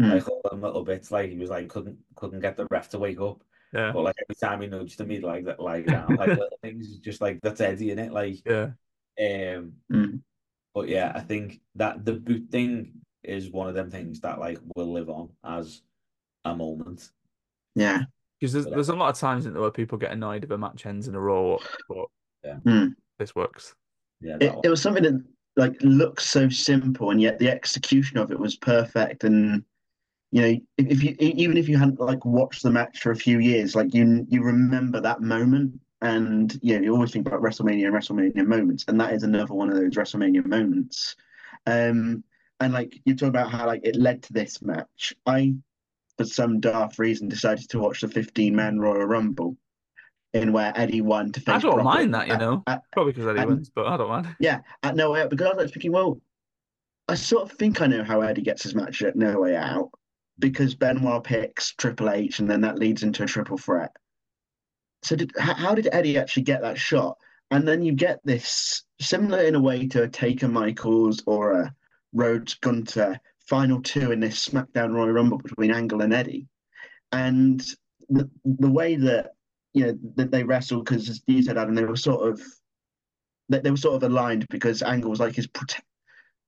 [0.00, 0.14] Mm.
[0.14, 1.10] like all them little bits.
[1.10, 3.42] Like he was like couldn't couldn't get the ref to wake up,
[3.72, 6.16] Yeah, but like every time he nudged him, he'd like that lie down.
[6.16, 8.12] Like little things, just like that's Eddie in it.
[8.12, 8.70] Like yeah,
[9.20, 10.20] um, Mm.
[10.74, 12.92] but yeah, I think that the boot thing
[13.22, 15.82] is one of them things that like will live on as
[16.46, 17.10] a moment.
[17.74, 18.02] yeah,
[18.38, 20.56] because there's there's a lot of times in there where people get annoyed if a
[20.56, 22.08] match ends in a row, but
[22.64, 22.94] Mm.
[23.18, 23.74] this works.
[24.22, 25.22] Yeah, It, it was something that
[25.56, 29.24] like looks so simple, and yet the execution of it was perfect.
[29.24, 29.62] And
[30.32, 33.38] you know, if, you even if you hadn't like watched the match for a few
[33.40, 37.86] years, like you you remember that moment, and you know, you always think about WrestleMania
[37.86, 41.16] and WrestleMania moments, and that is another one of those WrestleMania moments.
[41.66, 42.22] Um,
[42.60, 45.12] and like you talk about how like it led to this match.
[45.26, 45.54] I,
[46.16, 49.56] for some daft reason, decided to watch the 15 man Royal Rumble,
[50.32, 51.56] in where Eddie won to face.
[51.56, 53.86] I don't Brock mind that, you at- know, at- probably because Eddie and- wins, but
[53.86, 54.28] I don't mind.
[54.38, 56.20] yeah, at No Way Out because I was like thinking, well,
[57.08, 59.90] I sort of think I know how Eddie gets his match at No Way Out
[60.40, 63.92] because Benoit picks Triple H and then that leads into a triple threat.
[65.02, 67.16] So did how, did Eddie actually get that shot?
[67.50, 71.74] And then you get this similar in a way to a Taker Michaels or a
[72.12, 76.46] Rhodes Gunther final two in this SmackDown Royal Rumble between Angle and Eddie,
[77.12, 77.60] and
[78.08, 79.32] the the way that
[79.74, 82.40] you know that they wrestled because as you said Adam they were sort of
[83.48, 85.80] they, they were sort of aligned because Angle was like his prote-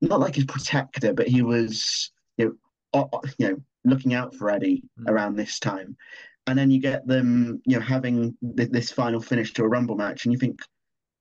[0.00, 2.58] not like his protector, but he was you
[2.94, 5.08] know you know looking out for Eddie Mm.
[5.10, 5.96] around this time,
[6.46, 9.96] and then you get them you know having th- this final finish to a Rumble
[9.96, 10.60] match, and you think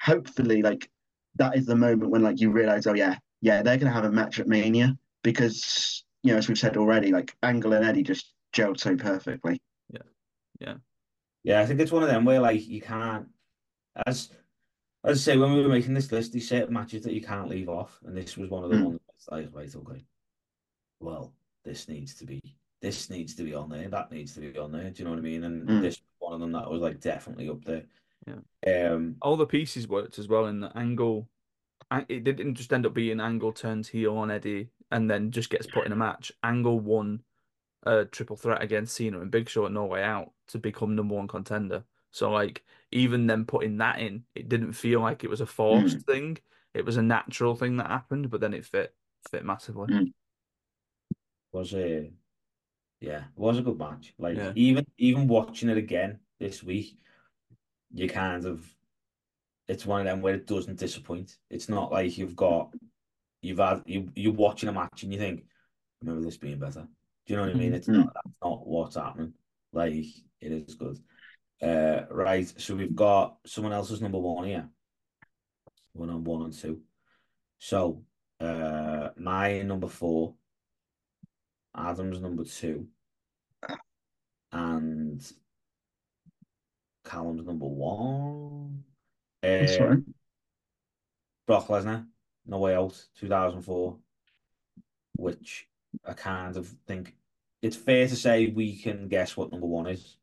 [0.01, 0.89] hopefully like
[1.35, 4.11] that is the moment when like you realize oh yeah yeah they're gonna have a
[4.11, 8.33] match at Mania because you know as we've said already like Angle and Eddie just
[8.53, 9.61] gelled so perfectly.
[9.89, 10.01] Yeah,
[10.59, 10.73] yeah,
[11.43, 11.61] yeah.
[11.61, 13.27] I think it's one of them where like you can't
[14.05, 14.29] as
[15.03, 17.49] as I say when we were making this list, there's certain matches that you can't
[17.49, 18.85] leave off, and this was one of the Mm.
[18.85, 20.05] ones that's like right, okay.
[20.99, 21.33] Well,
[21.63, 22.41] this needs to be
[22.81, 24.89] this needs to be on there, that needs to be on there.
[24.89, 25.43] Do you know what I mean?
[25.43, 25.81] And Mm.
[25.81, 27.85] this one of them that was like definitely up there.
[28.25, 28.93] Yeah.
[28.93, 31.29] Um All the pieces worked as well in the angle.
[32.07, 35.67] It didn't just end up being Angle turns heel on Eddie and then just gets
[35.67, 36.31] put in a match.
[36.41, 37.21] Angle won
[37.83, 41.15] a triple threat against Cena and Big Show at No Way Out to become number
[41.15, 41.83] one contender.
[42.11, 45.97] So like even them putting that in, it didn't feel like it was a forced
[45.97, 46.05] Mm.
[46.05, 46.37] thing.
[46.73, 48.95] It was a natural thing that happened, but then it fit
[49.29, 49.87] fit massively.
[49.93, 50.13] Mm.
[51.51, 52.11] Was a
[52.99, 54.13] yeah, it was a good match.
[54.17, 54.53] Like Yeah.
[54.55, 56.97] even even watching it again this week,
[57.93, 58.73] you kind of
[59.67, 61.37] it's one of them where it doesn't disappoint.
[61.49, 62.73] It's not like you've got
[63.41, 65.45] you've had you you're watching a match and you think,
[66.01, 66.87] remember this being better.
[67.25, 67.71] Do you know what I mean?
[67.71, 67.75] Mhm.
[67.75, 69.33] It's not that's not what's happening.
[69.73, 70.99] Like it is good.
[71.61, 74.67] Uh right, so we've got someone else's number one here.
[75.93, 76.81] One on one and two.
[77.59, 78.03] So
[78.39, 80.35] uh my number four
[81.75, 82.87] Adam's number two,
[84.51, 85.31] and
[87.03, 88.83] Callum's number one.
[89.41, 90.03] That's Uh, right.
[91.47, 92.07] Brock Lesnar,
[92.45, 93.97] No Way Out, 2004,
[95.15, 95.67] which
[96.05, 97.15] I kind of think
[97.61, 100.17] it's fair to say we can guess what number one is,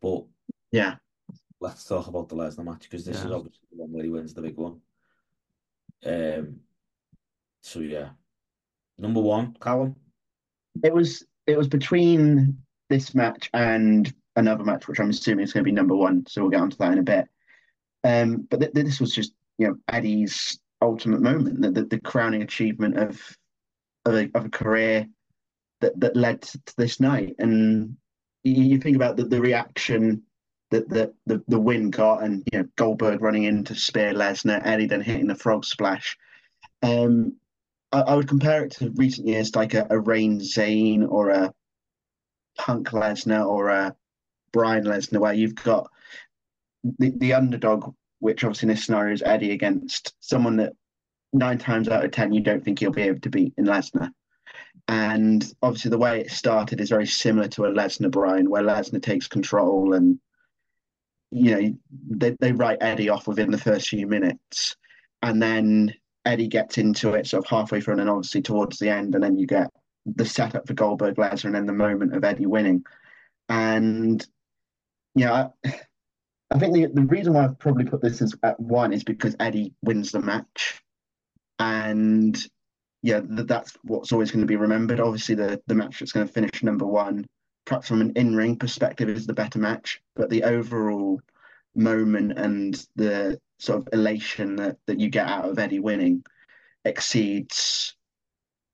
[0.00, 0.26] but
[0.72, 0.96] Yeah.
[1.60, 4.34] let's talk about the Lesnar match because this is obviously the one where he wins
[4.34, 4.80] the big one.
[6.04, 6.60] Um,
[7.62, 8.10] so yeah,
[8.98, 9.96] number one, Callum.
[10.82, 12.58] It was it was between
[12.88, 16.26] this match and another match, which I'm assuming is going to be number one.
[16.26, 17.28] So we'll get onto that in a bit.
[18.02, 22.42] Um, but th this was just you know Eddie's ultimate moment, the, the, the crowning
[22.42, 23.20] achievement of
[24.04, 25.06] of a, of a career
[25.80, 27.34] that that led to, this night.
[27.38, 27.96] And
[28.42, 30.22] you, you think about the, the reaction
[30.70, 34.60] that the, the the win got, and you know Goldberg running in to spear Lesnar,
[34.64, 36.18] Eddie then hitting the frog splash.
[36.82, 37.36] Um,
[37.94, 41.54] I, I would compare it to recent years, like a, a Reign Zayn or a
[42.58, 43.94] Punk Lesnar or a
[44.52, 45.88] Bryan Lesnar, where you've got
[46.98, 50.72] the, the underdog, which obviously in this scenario is Eddie against someone that
[51.32, 54.10] nine times out of ten you don't think he'll be able to beat in Lesnar.
[54.88, 59.02] And obviously the way it started is very similar to a Lesnar Bryan, where Lesnar
[59.02, 60.18] takes control and
[61.30, 61.74] you know
[62.10, 64.76] they, they write Eddie off within the first few minutes.
[65.22, 65.94] And then
[66.24, 69.22] Eddie gets into it sort of halfway through and then obviously towards the end, and
[69.22, 69.70] then you get
[70.06, 72.84] the setup for Goldberg Lesnar and then the moment of Eddie winning.
[73.48, 74.26] And
[75.14, 75.74] yeah, I,
[76.50, 79.36] I think the, the reason why I've probably put this as at one is because
[79.40, 80.82] Eddie wins the match.
[81.58, 82.36] And
[83.02, 85.00] yeah, th- that's what's always going to be remembered.
[85.00, 87.26] Obviously, the, the match that's going to finish number one,
[87.64, 90.00] perhaps from an in ring perspective, is the better match.
[90.16, 91.20] But the overall
[91.74, 96.24] moment and the sort of elation that, that you get out of Eddie winning
[96.84, 97.96] exceeds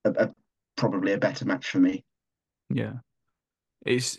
[0.04, 0.34] a, a,
[0.76, 2.04] probably a better match for me.
[2.68, 2.94] Yeah.
[3.84, 4.18] It's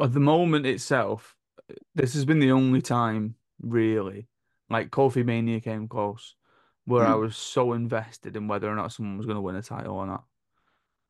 [0.00, 1.34] at the moment itself,
[1.94, 4.28] this has been the only time really,
[4.68, 6.34] like Kofi Mania came close,
[6.84, 7.20] where I Mm.
[7.20, 10.06] was so invested in whether or not someone was going to win a title or
[10.06, 10.24] not.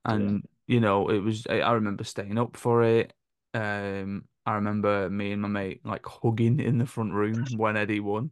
[0.05, 3.13] And you know, it was I I remember staying up for it.
[3.53, 8.01] Um, I remember me and my mate like hugging in the front room when Eddie
[8.01, 8.31] won.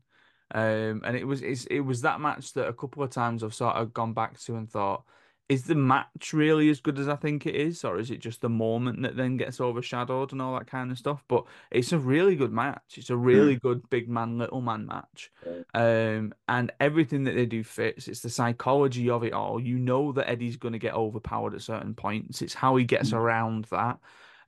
[0.55, 3.55] Um, and it was it's, it was that match that a couple of times I've
[3.55, 5.05] sort of gone back to and thought,
[5.49, 8.41] is the match really as good as I think it is, or is it just
[8.41, 11.23] the moment that then gets overshadowed and all that kind of stuff?
[11.29, 12.95] But it's a really good match.
[12.97, 15.31] It's a really good big man, little man match.
[15.75, 18.07] Um, and everything that they do fits.
[18.09, 19.61] It's the psychology of it all.
[19.61, 22.41] You know that Eddie's going to get overpowered at certain points.
[22.43, 23.19] It's how he gets Mm.
[23.19, 23.99] around that.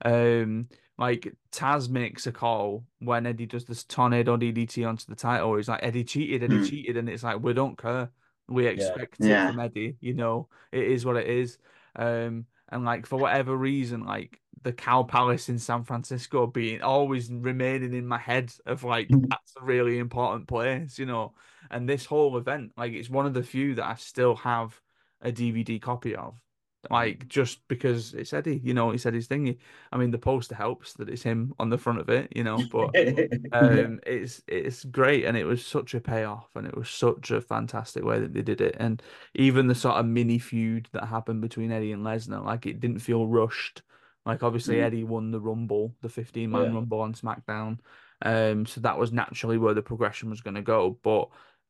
[0.05, 5.55] Um, like Taz makes a call when Eddie does this tornado DDT onto the title.
[5.55, 6.69] He's like, Eddie cheated, Eddie Mm.
[6.69, 8.09] cheated, and it's like we don't care.
[8.47, 9.47] We expect it Yeah.
[9.47, 9.97] from Eddie.
[9.99, 11.57] You know, it is what it is.
[11.95, 17.31] Um, and like for whatever reason, like the Cow Palace in San Francisco being always
[17.31, 19.29] remaining in my head of like Mhm.
[19.29, 21.35] that's a really important place, you know.
[21.69, 24.81] And this whole event, like it's one of the few that I still have
[25.21, 26.41] a DVD copy of.
[26.89, 29.57] Like just because it's Eddie, you know, he said his thing.
[29.91, 32.63] I mean, the poster helps that it's him on the front of it, you know,
[32.71, 32.95] but
[33.51, 37.41] um, it's it's great, and it was such a payoff, and it was such a
[37.41, 39.01] fantastic way that they did it, and
[39.35, 42.99] even the sort of mini feud that happened between Eddie and Lesnar, like it didn't
[42.99, 43.81] feel rushed.
[44.25, 44.83] Like obviously Mm.
[44.83, 46.75] Eddie won the Rumble, the 15 man Yeah.
[46.75, 47.79] Rumble on SmackDown,
[48.21, 51.29] um, so that was naturally where the progression was going to go, but.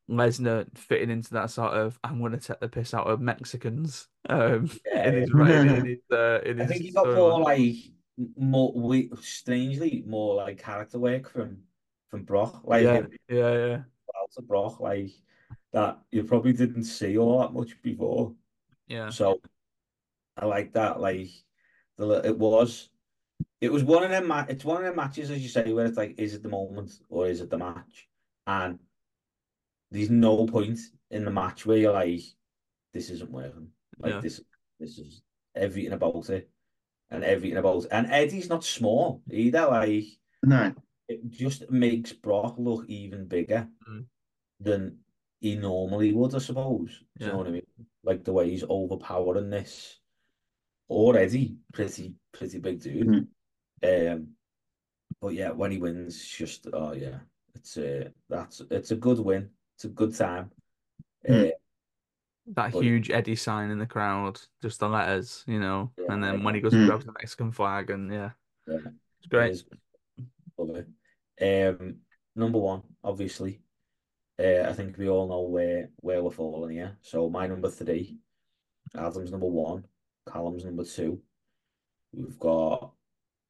[0.09, 4.07] Lesnar fitting into that sort of I'm going to take the piss out of Mexicans
[4.29, 5.61] um, Yeah, in his yeah.
[5.61, 7.75] in, in his uh, in I his think he got more like
[8.37, 11.57] more we strangely more like character work from
[12.09, 13.75] from Brock, like yeah, him yeah, yeah,
[14.17, 15.11] out of Brock, like
[15.73, 18.33] that you probably didn't see all that much before.
[18.87, 19.09] yeah.
[19.09, 19.41] So
[20.37, 20.99] I like that.
[21.01, 21.29] Like
[21.97, 22.89] the it was
[23.59, 25.85] it was one of them ma- it's one of them matches as you say where
[25.85, 28.07] it's like is it the moment or is it the match?
[28.45, 28.79] And
[29.91, 30.79] there's no point
[31.11, 32.21] in the match where you're like
[32.93, 33.69] this isn't working.
[33.99, 34.19] Like Yeah.
[34.21, 34.41] this
[34.79, 35.21] this is
[35.55, 36.49] everything about it
[37.09, 37.89] and everything about it.
[37.91, 39.65] and Eddie's not small either.
[39.67, 40.05] Like
[40.43, 40.73] No.
[41.07, 44.05] it just makes Brock look even bigger Mm.
[44.59, 44.99] than
[45.39, 47.03] he normally would, I suppose.
[47.17, 47.67] Do you know what I mean?
[48.03, 49.99] Like the way he's overpowering this
[50.89, 53.27] already pretty pretty big dude.
[53.83, 54.27] Um,
[55.21, 57.19] but yeah, when he wins, it's just oh yeah,
[57.55, 59.49] it's a that's it's a good win.
[59.77, 60.49] It's a good time.
[61.29, 61.49] Mm.
[61.49, 61.51] Uh,
[62.55, 66.23] That But- huge Eddie sign in the crowd, just the letters, you know, Yeah, and
[66.23, 66.45] then yeah.
[66.45, 66.87] when he goes and Mm.
[66.87, 68.31] grabs the Mexican flag, and yeah,
[68.65, 68.77] yeah.
[69.19, 69.49] it's great.
[69.49, 69.65] It is
[70.57, 70.85] lovely.
[71.41, 72.01] Um,
[72.35, 73.61] number one, obviously.
[74.39, 76.97] Uh, I think we all know where where we're falling here.
[77.01, 78.17] So my number three,
[78.95, 79.85] Adam's number one,
[80.25, 81.21] Callum's number two.
[82.13, 82.93] We've got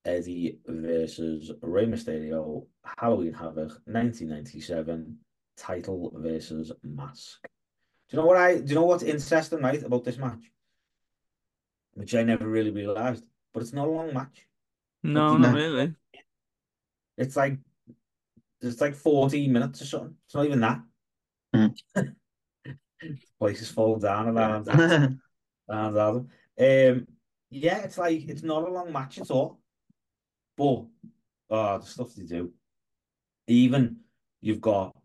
[0.05, 2.65] Eddie versus Rey Mysterio,
[2.97, 5.19] Halloween Havoc, 1997,
[5.57, 7.39] title versus mask.
[7.43, 10.51] Do you know what I do you know what's interesting, right, about this match?
[11.93, 14.47] Which I never really realized, but it's not a long match.
[15.03, 15.95] No, you not know- really.
[17.17, 17.57] It's like
[18.61, 20.15] it's like 14 minutes or something.
[20.25, 20.81] It's not even that.
[21.55, 22.13] Mm.
[23.39, 25.07] Place is falling down around Yeah.
[25.69, 26.29] around Adam.
[26.59, 27.07] Um
[27.51, 29.59] yeah, it's like it's not a long match at all.
[30.57, 30.85] But
[31.51, 32.51] oh the stuff they do.
[33.47, 33.97] Even
[34.41, 34.95] you've got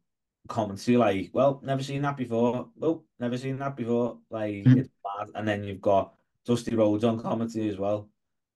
[0.52, 2.68] commentary like, well, never seen that before.
[2.76, 4.18] Well, never seen that before.
[4.30, 4.78] Like Mm.
[4.78, 5.30] it's bad.
[5.34, 6.14] And then you've got
[6.44, 8.08] Dusty Rhodes on commentary as well.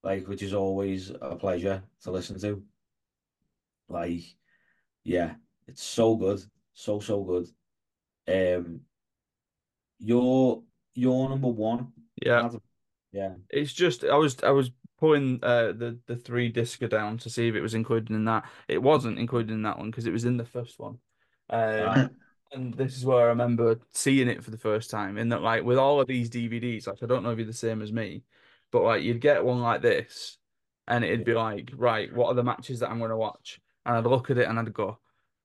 [0.02, 2.62] Like, which is always a pleasure to listen to.
[3.88, 4.22] Like,
[5.04, 5.34] yeah,
[5.66, 6.40] it's so good,
[6.74, 7.46] so so good.
[8.28, 8.80] Um,
[9.98, 10.62] your
[10.94, 11.92] your number one,
[12.24, 12.50] Yeah.
[13.12, 17.30] Yeah, it's just I was I was pulling uh the the three disco down to
[17.30, 18.44] see if it was included in that.
[18.68, 20.98] It wasn't included in that one because it was in the first one.
[21.50, 22.10] Um,
[22.52, 25.18] and this is where I remember seeing it for the first time.
[25.18, 27.52] In that, like, with all of these DVDs, like, I don't know if you're the
[27.52, 28.22] same as me,
[28.70, 30.38] but like, you'd get one like this,
[30.88, 33.60] and it'd be like, right, what are the matches that I'm going to watch?
[33.84, 34.98] And I'd look at it and I'd go,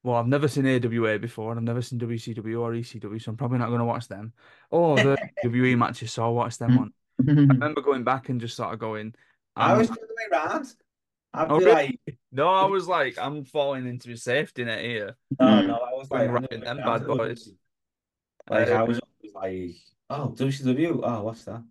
[0.03, 3.37] well, I've never seen AWA before, and I've never seen WCW or ECW, so I'm
[3.37, 4.33] probably not going to watch them.
[4.71, 6.93] Oh, the WWE matches, so I'll watch them one.
[7.27, 9.13] I remember going back and just sort of going,
[9.55, 10.73] I was the other way around.
[11.33, 11.75] I'd Oh, be really?
[11.75, 11.99] like,
[12.31, 15.17] no, I was like, I'm falling into a safety net here.
[15.39, 15.67] no, Mm.
[15.67, 17.51] no, I was like, right I'm the them bad boys.
[18.47, 19.75] Like, I was always like,
[20.09, 21.63] oh, WCW, oh, what's that?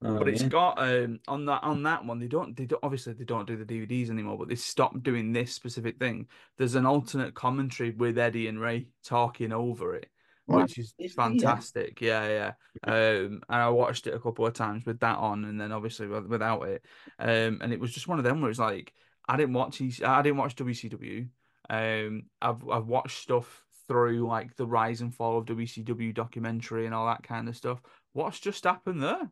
[0.00, 0.50] Know what But I it's mean?
[0.50, 3.56] got um on that on that one they don't they don't obviously they don't do
[3.56, 6.28] the DVDs anymore, but they stopped doing this specific thing.
[6.56, 10.17] There's an alternate commentary with Eddie and Rey talking over it, Wow.
[10.48, 11.62] Which is Is there, yeah?
[11.62, 12.00] fantastic.
[12.00, 12.52] Yeah, yeah.
[12.92, 16.06] Um, and I watched it a couple of times with that on, and then obviously
[16.06, 16.84] without it.
[17.18, 18.92] Um, and it was just one of them where it's like
[19.28, 21.28] I didn't watch EC I didn't watch WCW.
[21.70, 26.94] Um, I've I've watched stuff through like the rise and fall of WCW documentary and
[26.94, 27.80] all that kind of stuff.
[28.12, 29.30] What's just happened there?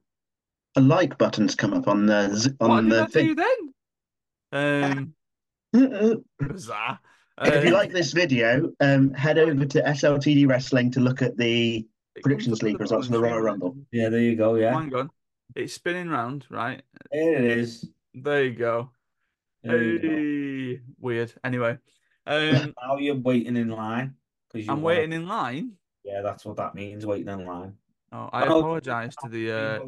[0.77, 3.27] A like button's come up on the z- What on did I the thing.
[3.29, 3.55] do then?
[4.53, 5.15] Um,
[7.43, 11.37] if you Um, like this video, um, head over to SLTD Wrestling to look at
[11.37, 11.87] the
[12.23, 13.41] predictions league results for the Royal.
[13.41, 13.77] Rumble.
[13.93, 14.73] Yeah, there you go, yeah.
[14.73, 15.11] Hang on,
[15.55, 16.83] it's spinning round, right?
[17.13, 17.89] There it is.
[18.15, 18.91] There you go.
[19.63, 20.09] There you go.
[20.09, 21.33] Hey, weird.
[21.45, 21.79] Anyway,
[22.27, 24.15] um, Now you're waiting in line.
[24.53, 25.73] Because you I'm wanna- waiting in line.
[26.05, 27.75] Yeah, that's what that means, waiting in line.
[28.13, 29.79] Oh, I Oh, apologize to the uh,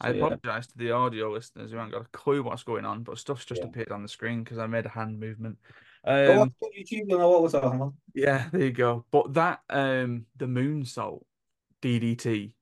[0.00, 0.16] I yeah.
[0.16, 3.44] apologize to the audio listeners who haven't got a clue what's going on, but stuff's
[3.44, 3.68] just Yeah.
[3.68, 5.58] appeared on the screen because I made a hand movement.
[6.04, 7.94] Um, on YouTube, know what talking about.
[8.14, 9.04] yeah, there you go.
[9.10, 11.22] But that um, the moonsault
[11.82, 12.52] DDT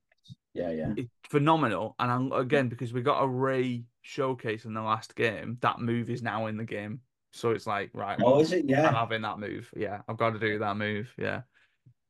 [0.54, 0.94] Yeah, yeah.
[0.96, 1.94] it's phenomenal.
[1.98, 6.08] And I'm, again, because we got a Rey showcase in the last game, that move
[6.08, 7.00] is now in the game.
[7.32, 8.64] So it's like, right, Oh, well, is it?
[8.66, 8.88] Yeah.
[8.88, 9.70] I'm having that move.
[9.76, 11.12] Yeah, I've got to do that move.
[11.18, 11.42] Yeah.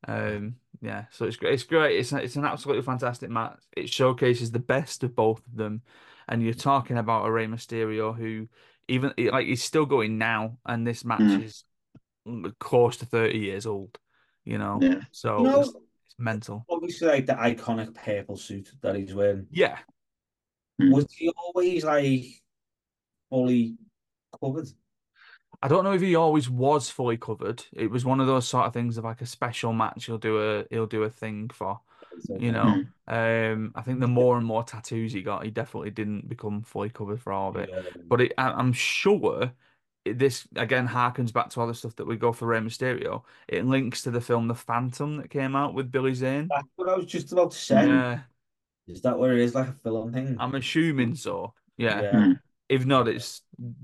[0.07, 1.55] Um, yeah, so it's great.
[1.55, 1.99] It's great.
[1.99, 3.59] It's it's an absolutely fantastic match.
[3.77, 5.83] It showcases the best of both of them,
[6.29, 8.49] and you're talking about a Rey Mysterio who,
[8.89, 11.45] even like, he's still going now, and this match Mm.
[11.45, 11.65] is
[12.59, 13.99] close to thirty years old.
[14.45, 15.01] You know, Yeah.
[15.13, 15.69] so know, it's,
[16.05, 16.65] it's mental.
[16.69, 19.47] obviously, like the iconic purple suit that he's wearing.
[19.51, 19.79] Yeah,
[20.81, 20.93] Mm.
[20.93, 22.25] Was he always like
[23.31, 23.79] fully
[24.41, 24.69] covered?
[25.63, 27.65] I don't know if he always was fully covered.
[27.73, 30.07] It was one of those sort of things of like a special match.
[30.07, 31.81] He'll do a he'll do a thing for.
[32.39, 32.83] you know.
[33.09, 36.91] Um, I think the more and more tattoos he got, he definitely didn't become fully
[36.91, 37.71] covered for all of it.
[38.09, 39.53] But it, I, I'm sure
[40.05, 43.23] this again harkens back to all the stuff that we go for Rey Mysterio.
[43.49, 46.49] It links to the film The Phantom that came out with Billy Zane.
[46.49, 47.87] That's what I was just about to say.
[47.87, 48.21] Yeah,
[48.89, 50.37] Is that where it is like a film thing?
[50.41, 51.55] I'm assuming so.
[51.77, 52.03] Yeah.
[52.03, 52.33] Yeah.
[52.69, 53.43] If not, it's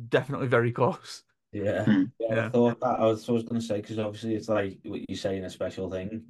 [0.08, 1.22] definitely very close.
[1.52, 1.84] Yeah.
[1.84, 2.10] Mm.
[2.18, 3.00] Yeah, I thought that.
[3.00, 5.50] I was, I was going to say, because obviously it's like what you're saying, a
[5.50, 6.24] special thing.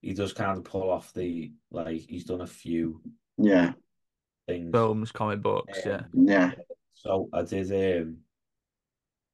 [0.00, 3.00] He does kind of pull off the, like, he's done a few
[3.38, 3.72] Yeah.
[4.48, 4.70] things.
[4.72, 5.80] Films, comic books.
[5.84, 6.02] Yeah.
[6.14, 6.52] Um, Yeah.
[6.94, 8.18] So I did, um,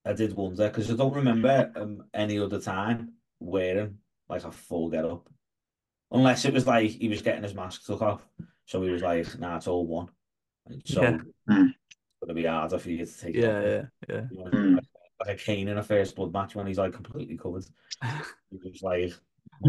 [0.05, 3.99] I did wonder because I don't remember um, any other time wearing
[4.29, 5.29] like a full get up,
[6.11, 8.27] unless it was like he was getting his mask took off,
[8.65, 10.09] so he was like, "Nah, it's all one."
[10.67, 11.19] And so Yeah.
[11.51, 11.69] Mm.
[11.69, 11.77] it's
[12.23, 13.65] gonna be harder for you to take it Yeah, off.
[13.65, 14.27] yeah, yeah.
[14.31, 14.79] You know, Mm.
[15.21, 17.65] Like, like a Kane in a first blood match when he's like completely covered.
[18.51, 19.13] He was like,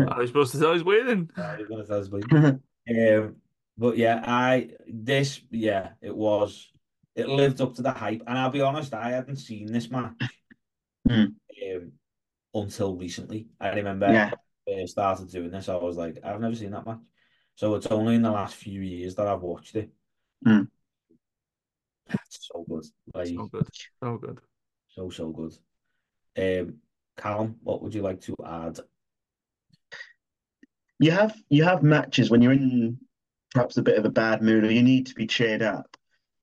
[0.10, 1.30] I was supposed to tell he's waiting.
[1.38, 3.36] "Ah, he's gonna tell us bleeding." Um,
[3.78, 6.72] but yeah, I this yeah, it was
[7.16, 10.14] it lived up to the hype, and I'll be honest, I hadn't seen this match
[11.08, 11.26] Hmm.
[11.76, 11.92] um,
[12.54, 13.48] until recently.
[13.60, 14.32] I remember Yeah.
[14.68, 17.00] I started doing this, I was like, I've never seen that match,
[17.56, 19.90] so it's only in the last few years that I've watched it.
[22.10, 23.68] It's so good, like So good.
[24.02, 24.40] So good.
[24.90, 25.54] So so good.
[26.38, 26.76] Um,
[27.18, 28.80] Callum, what would you like to add?
[31.00, 32.98] You have you have matches when you're in
[33.54, 35.98] perhaps a bit of a bad mood or you need to be cheered up.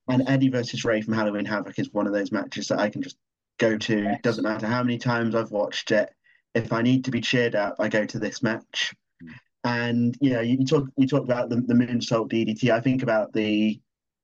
[0.08, 3.02] And Eddie versus Rey from Halloween Havoc is one of those matches that I can
[3.02, 3.16] just
[3.58, 4.02] go to.
[4.02, 4.20] Yes.
[4.22, 6.10] Doesn't matter how many times I've watched it.
[6.54, 8.94] If I need to be cheered up, I go to this match.
[9.22, 9.34] Mm.
[9.64, 12.70] And you know, you talk you talk about the, the moonsault DDT.
[12.70, 13.80] I think about the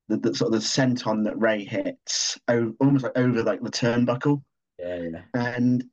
[0.07, 4.41] the, the sort of the senton that Rey hits, almost like over like the turnbuckle.
[4.79, 5.21] Yeah, yeah.
[5.33, 5.83] And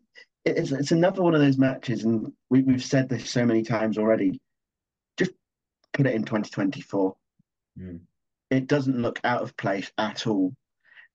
[0.45, 3.99] it's it's another one of those matches, and we, we've said this so many times
[3.99, 4.41] already.
[5.17, 5.33] Just
[5.93, 7.15] put it in 2024.
[7.79, 8.01] Mm.
[8.51, 10.53] It doesn't look out of place at all.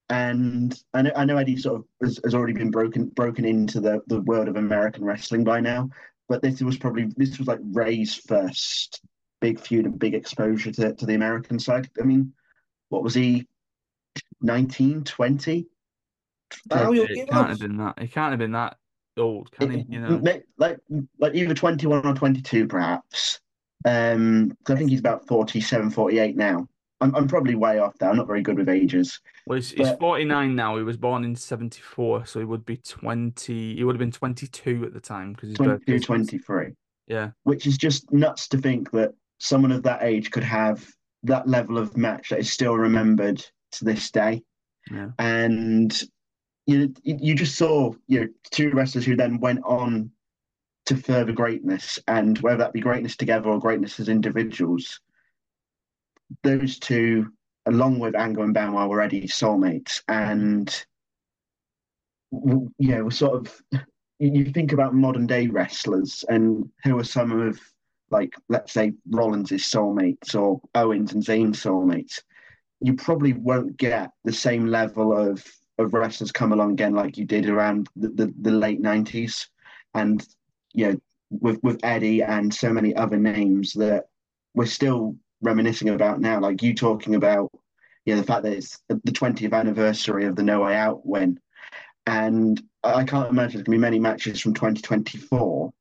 [0.09, 3.81] And I know, I know Eddie sort of has, has already been broken broken into
[3.81, 5.89] the, the world of American wrestling by now,
[6.29, 9.01] but this was probably this was like Rey's first
[9.41, 11.89] big feud and big exposure to, to the American side.
[11.99, 12.31] I mean,
[12.95, 13.45] what was he?
[14.41, 15.67] 19, 20?
[16.71, 17.99] Oh, you- It can't have been that.
[17.99, 18.77] He can't have been that
[19.17, 19.85] old, can he?
[19.89, 20.21] You know.
[20.57, 20.79] Like
[21.19, 23.39] like either 21 or 22 perhaps
[23.85, 26.67] um 'cause i think he's about 47 48 now
[27.01, 29.91] I'm, I'm probably way off there i'm not very good with ages Well, he's, he's
[29.99, 30.77] 49 now.
[30.77, 33.75] He was born in 74, so he would be 20.
[33.75, 36.73] He would have been 22 at the time because his 22 23
[37.07, 37.31] Yeah.
[37.43, 40.89] which is just nuts to think that someone of that age could have
[41.25, 44.43] that level of match that is still remembered to this day.
[44.91, 45.09] Yeah.
[45.17, 45.99] and
[46.67, 50.11] you you just saw you know two wrestlers who then went on
[50.85, 51.97] to further greatness.
[52.07, 54.99] And whether that be greatness together or greatness as individuals
[56.43, 57.31] those two
[57.67, 60.01] along with Angle and Benoit were already soulmates.
[60.07, 60.85] And
[62.31, 63.61] you know sort of
[64.19, 67.59] you think about modern day wrestlers and who are some of
[68.15, 72.21] like let's say Rollins' soulmates or Owens and Zayn's soulmates
[72.81, 75.43] you probably won't get the same level of
[75.77, 79.47] of wrestlers come along again like you did around the, the, the late 90s
[79.93, 80.27] and
[80.73, 84.05] you know with with Eddie and so many other names that
[84.53, 87.51] we're still reminiscing about now like you talking about
[88.05, 91.39] you know the fact that it's the 20th anniversary of the No Way Out win.
[92.07, 95.73] And I can't imagine there's to be many matches from 2024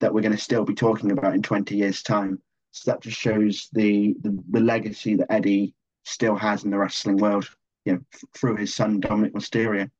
[0.00, 2.40] that we're going to still be talking about in 20 years time
[2.72, 5.74] so that just shows the the, the legacy that Eddie
[6.04, 7.48] still has in the wrestling world
[7.84, 9.90] you know, f- through his son Dominik Mysterio.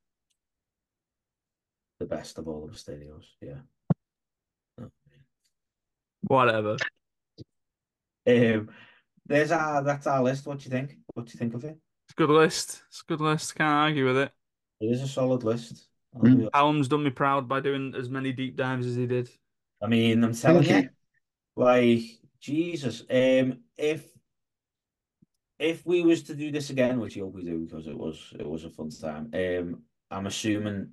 [1.99, 3.25] the best of all the Mysterios.
[3.41, 3.59] Yeah.
[6.23, 6.77] Whatever.
[8.27, 8.69] Um,
[9.27, 10.47] there's our that's our list.
[10.47, 10.99] What do you think?
[11.15, 11.77] What do you think of it?
[12.07, 12.83] It's a good list.
[12.89, 13.55] It's a good list.
[13.55, 14.33] Can't argue with it.
[14.81, 15.87] It is a solid list.
[16.15, 16.83] I'll Mm.
[16.83, 19.31] be- done me proud by doing as many deep dives as he did.
[19.83, 20.91] I mean, I'm telling Thank you,
[21.57, 22.03] like
[22.41, 23.01] Jesus.
[23.11, 24.07] Um, if
[25.59, 28.33] if we was to do this again, which I hope we do because it was
[28.39, 29.31] it was a fun time.
[29.35, 30.91] Um, I'm assuming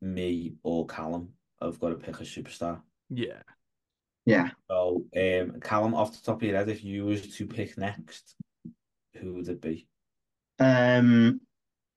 [0.00, 1.30] me or Callum
[1.60, 2.80] have got to pick a superstar.
[3.10, 3.42] Yeah.
[4.24, 4.50] Yeah.
[4.70, 8.34] So, um, Callum, off the top of your head, if you was to pick next,
[9.14, 9.88] who would it be?
[10.58, 11.40] Um,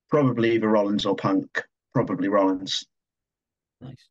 [0.09, 1.61] probably either Rollins or Punk.
[1.93, 2.85] Probably Rollins.
[3.81, 4.07] Nice.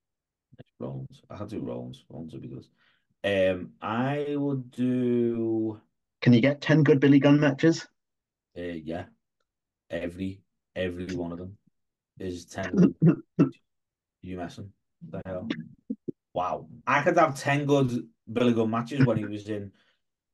[0.81, 0.89] Nice.
[0.89, 1.23] Rollins.
[1.31, 2.05] I could do Rollins.
[2.09, 2.67] Rollins would be good.
[3.23, 5.81] Um, I would do
[6.23, 7.87] Can you get 10 good Billy Gunn matches?
[8.57, 9.05] uh, yeah.
[9.91, 10.41] Every
[10.77, 11.57] every one of them
[12.19, 12.95] is ten.
[14.23, 14.71] you messing?
[15.11, 15.49] The hell?
[16.33, 16.69] Wow.
[16.87, 19.73] I could have ten good Billy Gunn matches when he was in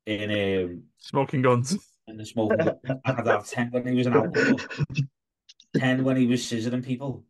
[0.05, 1.75] in um Smoking Gunns.
[2.07, 3.01] in the smoking gun.
[3.03, 4.59] I could have ten when he was in alcohol.
[5.73, 7.23] Ten when he was scissoring people.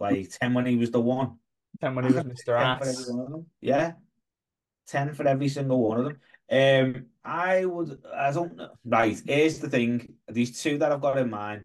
[0.00, 1.38] Like ten when he was the one.
[1.82, 2.44] And when he was Mr.
[2.44, 3.10] 10 for every Ass.
[3.10, 3.46] one of them.
[3.60, 3.92] Yeah.
[4.88, 6.20] 10 for every single one of them.
[6.48, 8.70] Um, I would, I don't know.
[8.84, 10.14] Right, here's the thing.
[10.28, 11.64] These two that I've got in mind.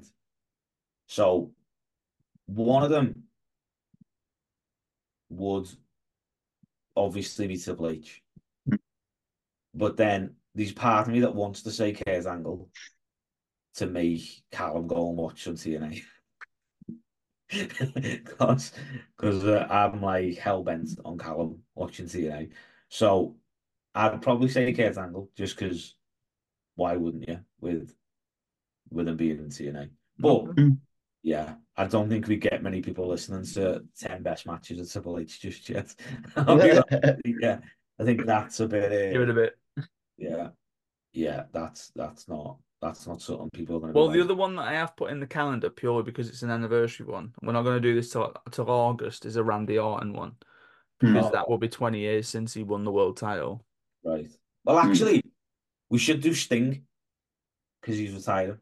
[1.08, 1.52] So,
[2.48, 3.24] one of them
[5.30, 5.68] would
[6.96, 8.22] obviously be Triple H.
[9.74, 12.70] But then there's part of me that wants to say Kurt Angle
[13.76, 16.02] to make Callum go and watch some TNA.
[17.96, 18.72] because
[19.18, 22.50] because uh, I'm like hell bent on Callum watching TNA.
[22.90, 23.36] So
[23.94, 25.96] I'd probably say Kurt Angle just because
[26.76, 27.94] why wouldn't you with
[28.90, 29.90] with him being in TNA?
[30.18, 30.78] But Mm.
[31.24, 35.20] yeah, I don't think we get many people listening to 10 best matches at Triple
[35.20, 35.94] H just yet.
[36.36, 37.22] I'll be honest.
[37.42, 37.60] yeah,
[38.00, 39.58] I think that's a bit uh, Give it a bit.
[40.18, 40.50] yeah.
[41.14, 44.56] Yeah, that's that's not that's not something people are gonna Well, the like, other one
[44.56, 47.34] that I have put in the calendar purely because it's an anniversary one.
[47.42, 49.26] We're not going to do this till till August.
[49.26, 50.36] Is a Randy Orton one
[51.00, 51.32] because Hmm.
[51.34, 53.64] that will be twenty years since he won the world title.
[54.04, 54.30] right.
[54.64, 54.90] Well Hmm.
[54.90, 55.24] actually
[55.90, 56.86] we should do Sting
[57.82, 58.60] because he's retiring.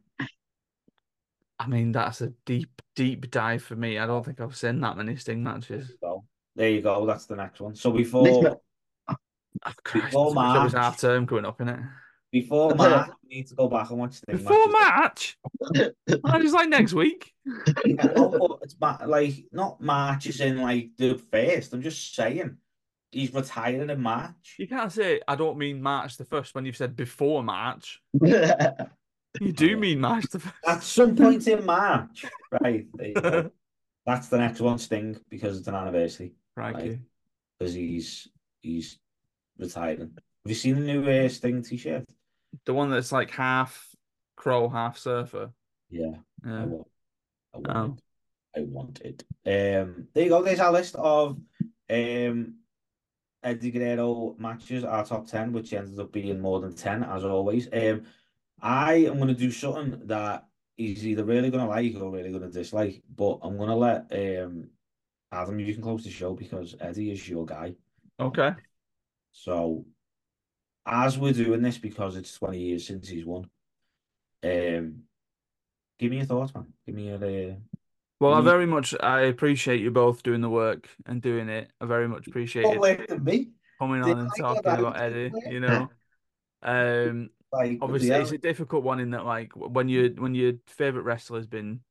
[1.61, 3.99] I mean, that's a deep, deep dive for me.
[3.99, 5.93] I don't think I've seen that many Sting matches.
[6.01, 6.23] So
[6.55, 7.75] there you go, that's the next one.
[7.75, 9.15] So This before ma-
[9.65, 10.71] Oh, Christ, Before so it's March.
[10.73, 11.79] half term coming up, isn't it?
[12.31, 15.35] Before March, we need to go back and watch Sting Before matches.
[15.73, 15.89] match,
[16.23, 17.33] oh, it's like next week.
[17.85, 21.73] Yeah, no, it's ma- like not March is in like the first.
[21.73, 22.57] I'm just saying
[23.11, 24.55] he's retiring in March.
[24.59, 28.01] You can't say I don't mean March the first when you've said before March.
[29.39, 30.55] You do mean March the first.
[30.65, 32.25] At some point in March,
[32.63, 32.87] right?
[32.95, 33.51] There you go.
[34.05, 36.33] That's the next one, Sting, because it's an anniversary.
[36.57, 36.99] Right.
[37.59, 38.27] Because he's
[38.61, 38.97] he's
[39.57, 40.13] retiring.
[40.15, 42.05] Have you seen the new uh, Sting T-shirt?
[42.65, 43.95] The one that's like half
[44.35, 45.51] crow, half surfer.
[45.89, 46.11] Yeah,
[46.45, 46.87] I want.
[47.53, 47.93] I want Oh.
[47.95, 48.59] it.
[48.59, 49.23] I want it.
[49.45, 50.41] Um, there you go.
[50.43, 51.39] There's our list of
[51.89, 52.55] um
[53.41, 57.67] Eddie Guerrero matches, our top ten, which ended up being more than ten as always.
[57.71, 58.03] Um,
[58.61, 60.45] I am going to do something that
[60.75, 63.75] he's either really going to like or really going to dislike, but I'm going to
[63.75, 64.11] let
[64.41, 64.69] um
[65.31, 67.75] Adam, you can close the show because Eddie is your guy.
[68.19, 68.51] Okay.
[69.31, 69.85] So,
[70.89, 73.49] as we're doing this because it's 20 years since he's won,
[74.43, 75.03] um,
[75.99, 76.67] give me your thoughts, man.
[76.85, 77.55] Give me your uh,
[78.19, 81.71] Well, I very much I appreciate you both doing the work and doing it.
[81.79, 83.49] I very much appreciate More you work than me.
[83.79, 85.33] coming Did on and I talking about Eddie.
[85.35, 85.51] it?
[85.51, 85.91] You know,
[86.63, 90.53] um, Like obviously the it's a difficult one in that like when you when your
[90.67, 91.81] favorite wrestler's been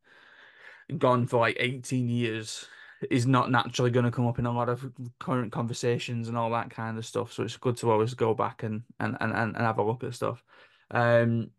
[0.97, 2.67] gone for like 18 years
[3.11, 6.51] is not naturally going to come up in a lot of current conversations and all
[6.51, 9.57] that kind of stuff so it's good to always go back and and and, and
[9.57, 10.43] have a look at stuff
[10.91, 11.51] um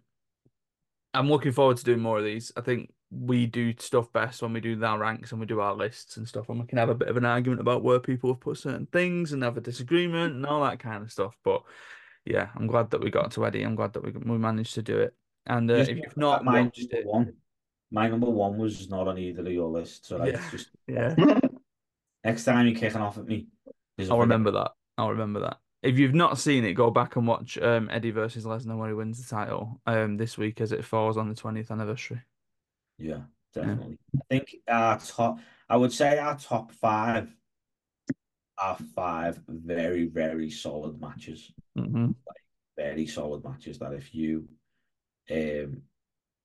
[1.13, 4.53] i'm looking forward to doing more of these i think we do stuff best when
[4.53, 6.89] we do our ranks and we do our lists and stuff and we can have
[6.89, 9.61] a bit of an argument about where people have put certain things and have a
[9.61, 11.63] disagreement and all that kind of stuff but
[12.25, 13.63] yeah, I'm glad that we got to Eddie.
[13.63, 15.13] I'm glad that we we managed to do it.
[15.45, 17.33] And uh, if you've not watched it, one,
[17.91, 20.07] my number one was not on either of your lists.
[20.07, 20.49] So like, Yeah.
[20.51, 21.15] just yeah,
[22.23, 23.47] next time you're kicking off at me,
[23.99, 24.71] I'll remember that.
[24.97, 25.59] I'll remember that.
[25.81, 28.93] If you've not seen it, go back and watch um, Eddie versus Lesnar where he
[28.93, 32.21] wins the title um, this week as it falls on the 20th anniversary.
[32.97, 33.21] Yeah,
[33.53, 33.97] definitely.
[34.17, 35.39] I think our top,
[35.69, 37.33] I would say our top five
[38.57, 41.51] are five very, very solid matches.
[41.77, 42.11] hmm
[42.75, 44.49] Very solid matches that if you,
[45.31, 45.81] um,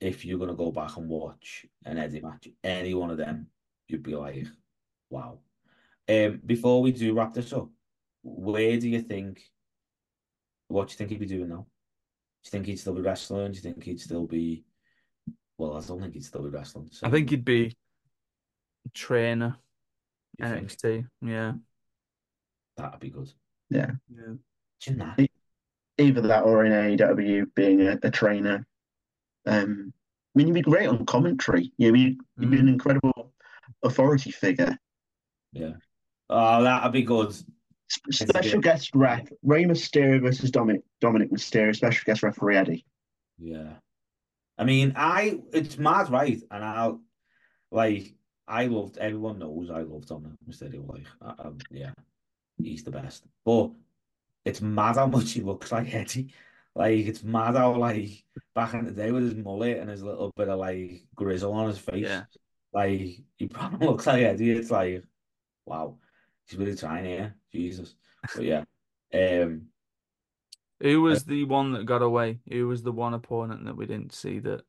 [0.05, 3.47] if you're gonna go back and watch an Eddie match, any one of them,
[3.89, 4.47] you'd be like,
[5.09, 5.39] wow.
[6.09, 7.71] Um, before we do wrap this up,
[8.23, 9.41] where do you think,
[10.69, 11.67] what do you think he'd be doing now?
[11.67, 13.53] Do you think he'd still be wrestling?
[13.53, 14.65] Do you think he'd still be,
[15.57, 16.91] well, I don't think he'd still be wrestling.
[17.03, 17.75] I think he'd be
[18.93, 19.57] trainer
[20.39, 21.07] You think NXT.
[21.23, 21.53] Yeah.
[22.77, 23.33] that'd be good.
[23.71, 23.93] Yeah.
[24.11, 25.29] Imagine that.
[25.97, 28.67] Either that or in AEW being a, a trainer.
[29.47, 29.93] Um,
[30.35, 31.73] I mean, you'd be great on commentary.
[31.77, 33.33] You'd be, you'd be an incredible
[33.83, 34.77] authority figure.
[35.53, 35.75] Yeah.
[36.29, 37.35] Oh, that'd be good.
[38.11, 41.77] Special guest ref Rey Mysterio versus Dominik Dominik Mysterio.
[41.77, 42.85] Special guest referee Eddie.
[43.39, 43.75] Yeah.
[44.59, 46.41] I mean, I it's mad, right?
[46.51, 47.01] And I'll
[47.71, 48.15] like
[48.49, 50.89] I loved everyone knows I loved Dominik Mysterio.
[50.89, 51.93] Like, I, I, yeah,
[52.61, 53.25] he's the best.
[53.45, 53.71] But
[54.45, 56.33] it's mad how much he looks like Eddie.
[56.75, 58.25] Like, it's mad how like
[58.55, 61.69] back in the day with his mullet and his little bit of like grizzle on
[61.69, 62.05] his face.
[62.07, 62.25] Yeah.
[62.73, 63.01] Like
[63.37, 64.53] he probably looks like Eddie.
[64.53, 65.05] It's like,
[65.67, 65.99] wow,
[66.47, 67.35] he's really trying here.
[67.53, 67.95] Jesus.
[68.35, 68.65] But yeah.
[69.13, 69.69] Um
[70.81, 72.41] Who was the one that got away?
[72.51, 74.63] Who was the one opponent that we didn't see that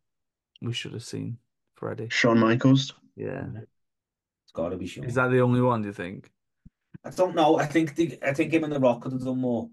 [0.61, 1.37] we should have seen
[1.75, 2.09] for Eddie?
[2.09, 2.93] Shawn Michaels.
[3.15, 3.47] Yeah.
[3.55, 5.05] it's gotta be Shawn.
[5.05, 6.31] Is that the only one, do you think?
[7.03, 7.57] I don't know.
[7.57, 9.69] I think the, I think him and the Rock could have done more.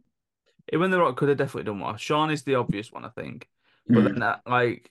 [0.73, 1.99] Even The Rock could have definitely done more.
[1.99, 3.49] Shawn is the obvious one, I think.
[3.89, 4.05] But Mm.
[4.05, 4.91] then that, like,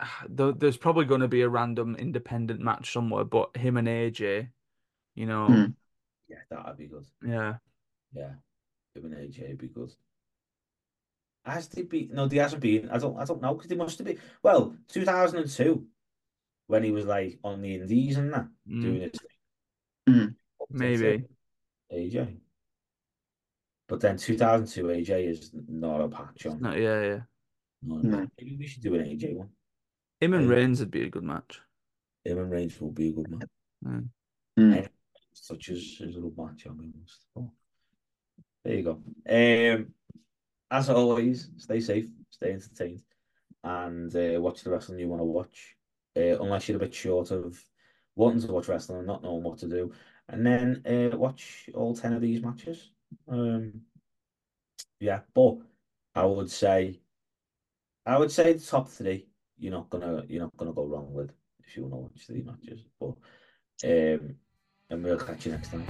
[0.36, 4.48] th- there's probably going to be a random independent match somewhere, but him and AJ,
[5.14, 5.74] you know, Mm.
[6.28, 7.06] Yeah, that'd be good.
[7.22, 7.58] yeah.
[8.12, 8.32] Yeah,
[8.94, 9.92] him and AJ would be good.
[11.44, 12.08] Has they been?
[12.14, 12.88] No, they hasn't been.
[12.88, 13.18] I don't.
[13.18, 14.18] I don't know because they must have been.
[14.42, 15.86] Well, two thousand and two.
[16.66, 18.80] when he was like on the Indies and that Mm.
[18.80, 20.08] doing his thing.
[20.08, 20.34] Mm.
[20.70, 21.24] Maybe.
[21.92, 22.40] AJ.
[23.88, 26.60] But then 2002 AJ is not a patch on.
[26.60, 27.20] No, yeah, yeah.
[27.82, 28.26] Not No.
[28.38, 29.50] Maybe we should do an AJ one.
[30.20, 30.54] Him and Yeah.
[30.54, 31.60] Reigns would be a good match.
[32.24, 33.48] Him and Reigns will be a good man.
[33.84, 34.08] Mm.
[34.58, 34.88] Mm.
[35.34, 37.26] Such as his little match on honest.
[37.36, 37.50] Oh.
[38.64, 39.02] There you go.
[39.28, 39.92] Um,
[40.70, 43.02] as always, stay safe, stay entertained,
[43.62, 45.76] and uh, watch the wrestling you want to watch.
[46.16, 47.62] Uh, unless you're a bit short of
[48.16, 49.92] wanting to watch wrestling and not knowing what to do,
[50.28, 52.90] and then uh, watch all ten of these matches.
[53.28, 53.82] Um,
[55.00, 55.56] yeah, but
[56.14, 57.00] I would say,
[58.06, 59.26] I would say the top three.
[59.58, 61.30] You're not gonna, you're not gonna go wrong with
[61.60, 62.84] if you want to watch these matches.
[62.98, 63.14] But
[63.84, 64.36] um,
[64.90, 65.86] and we'll catch you next time.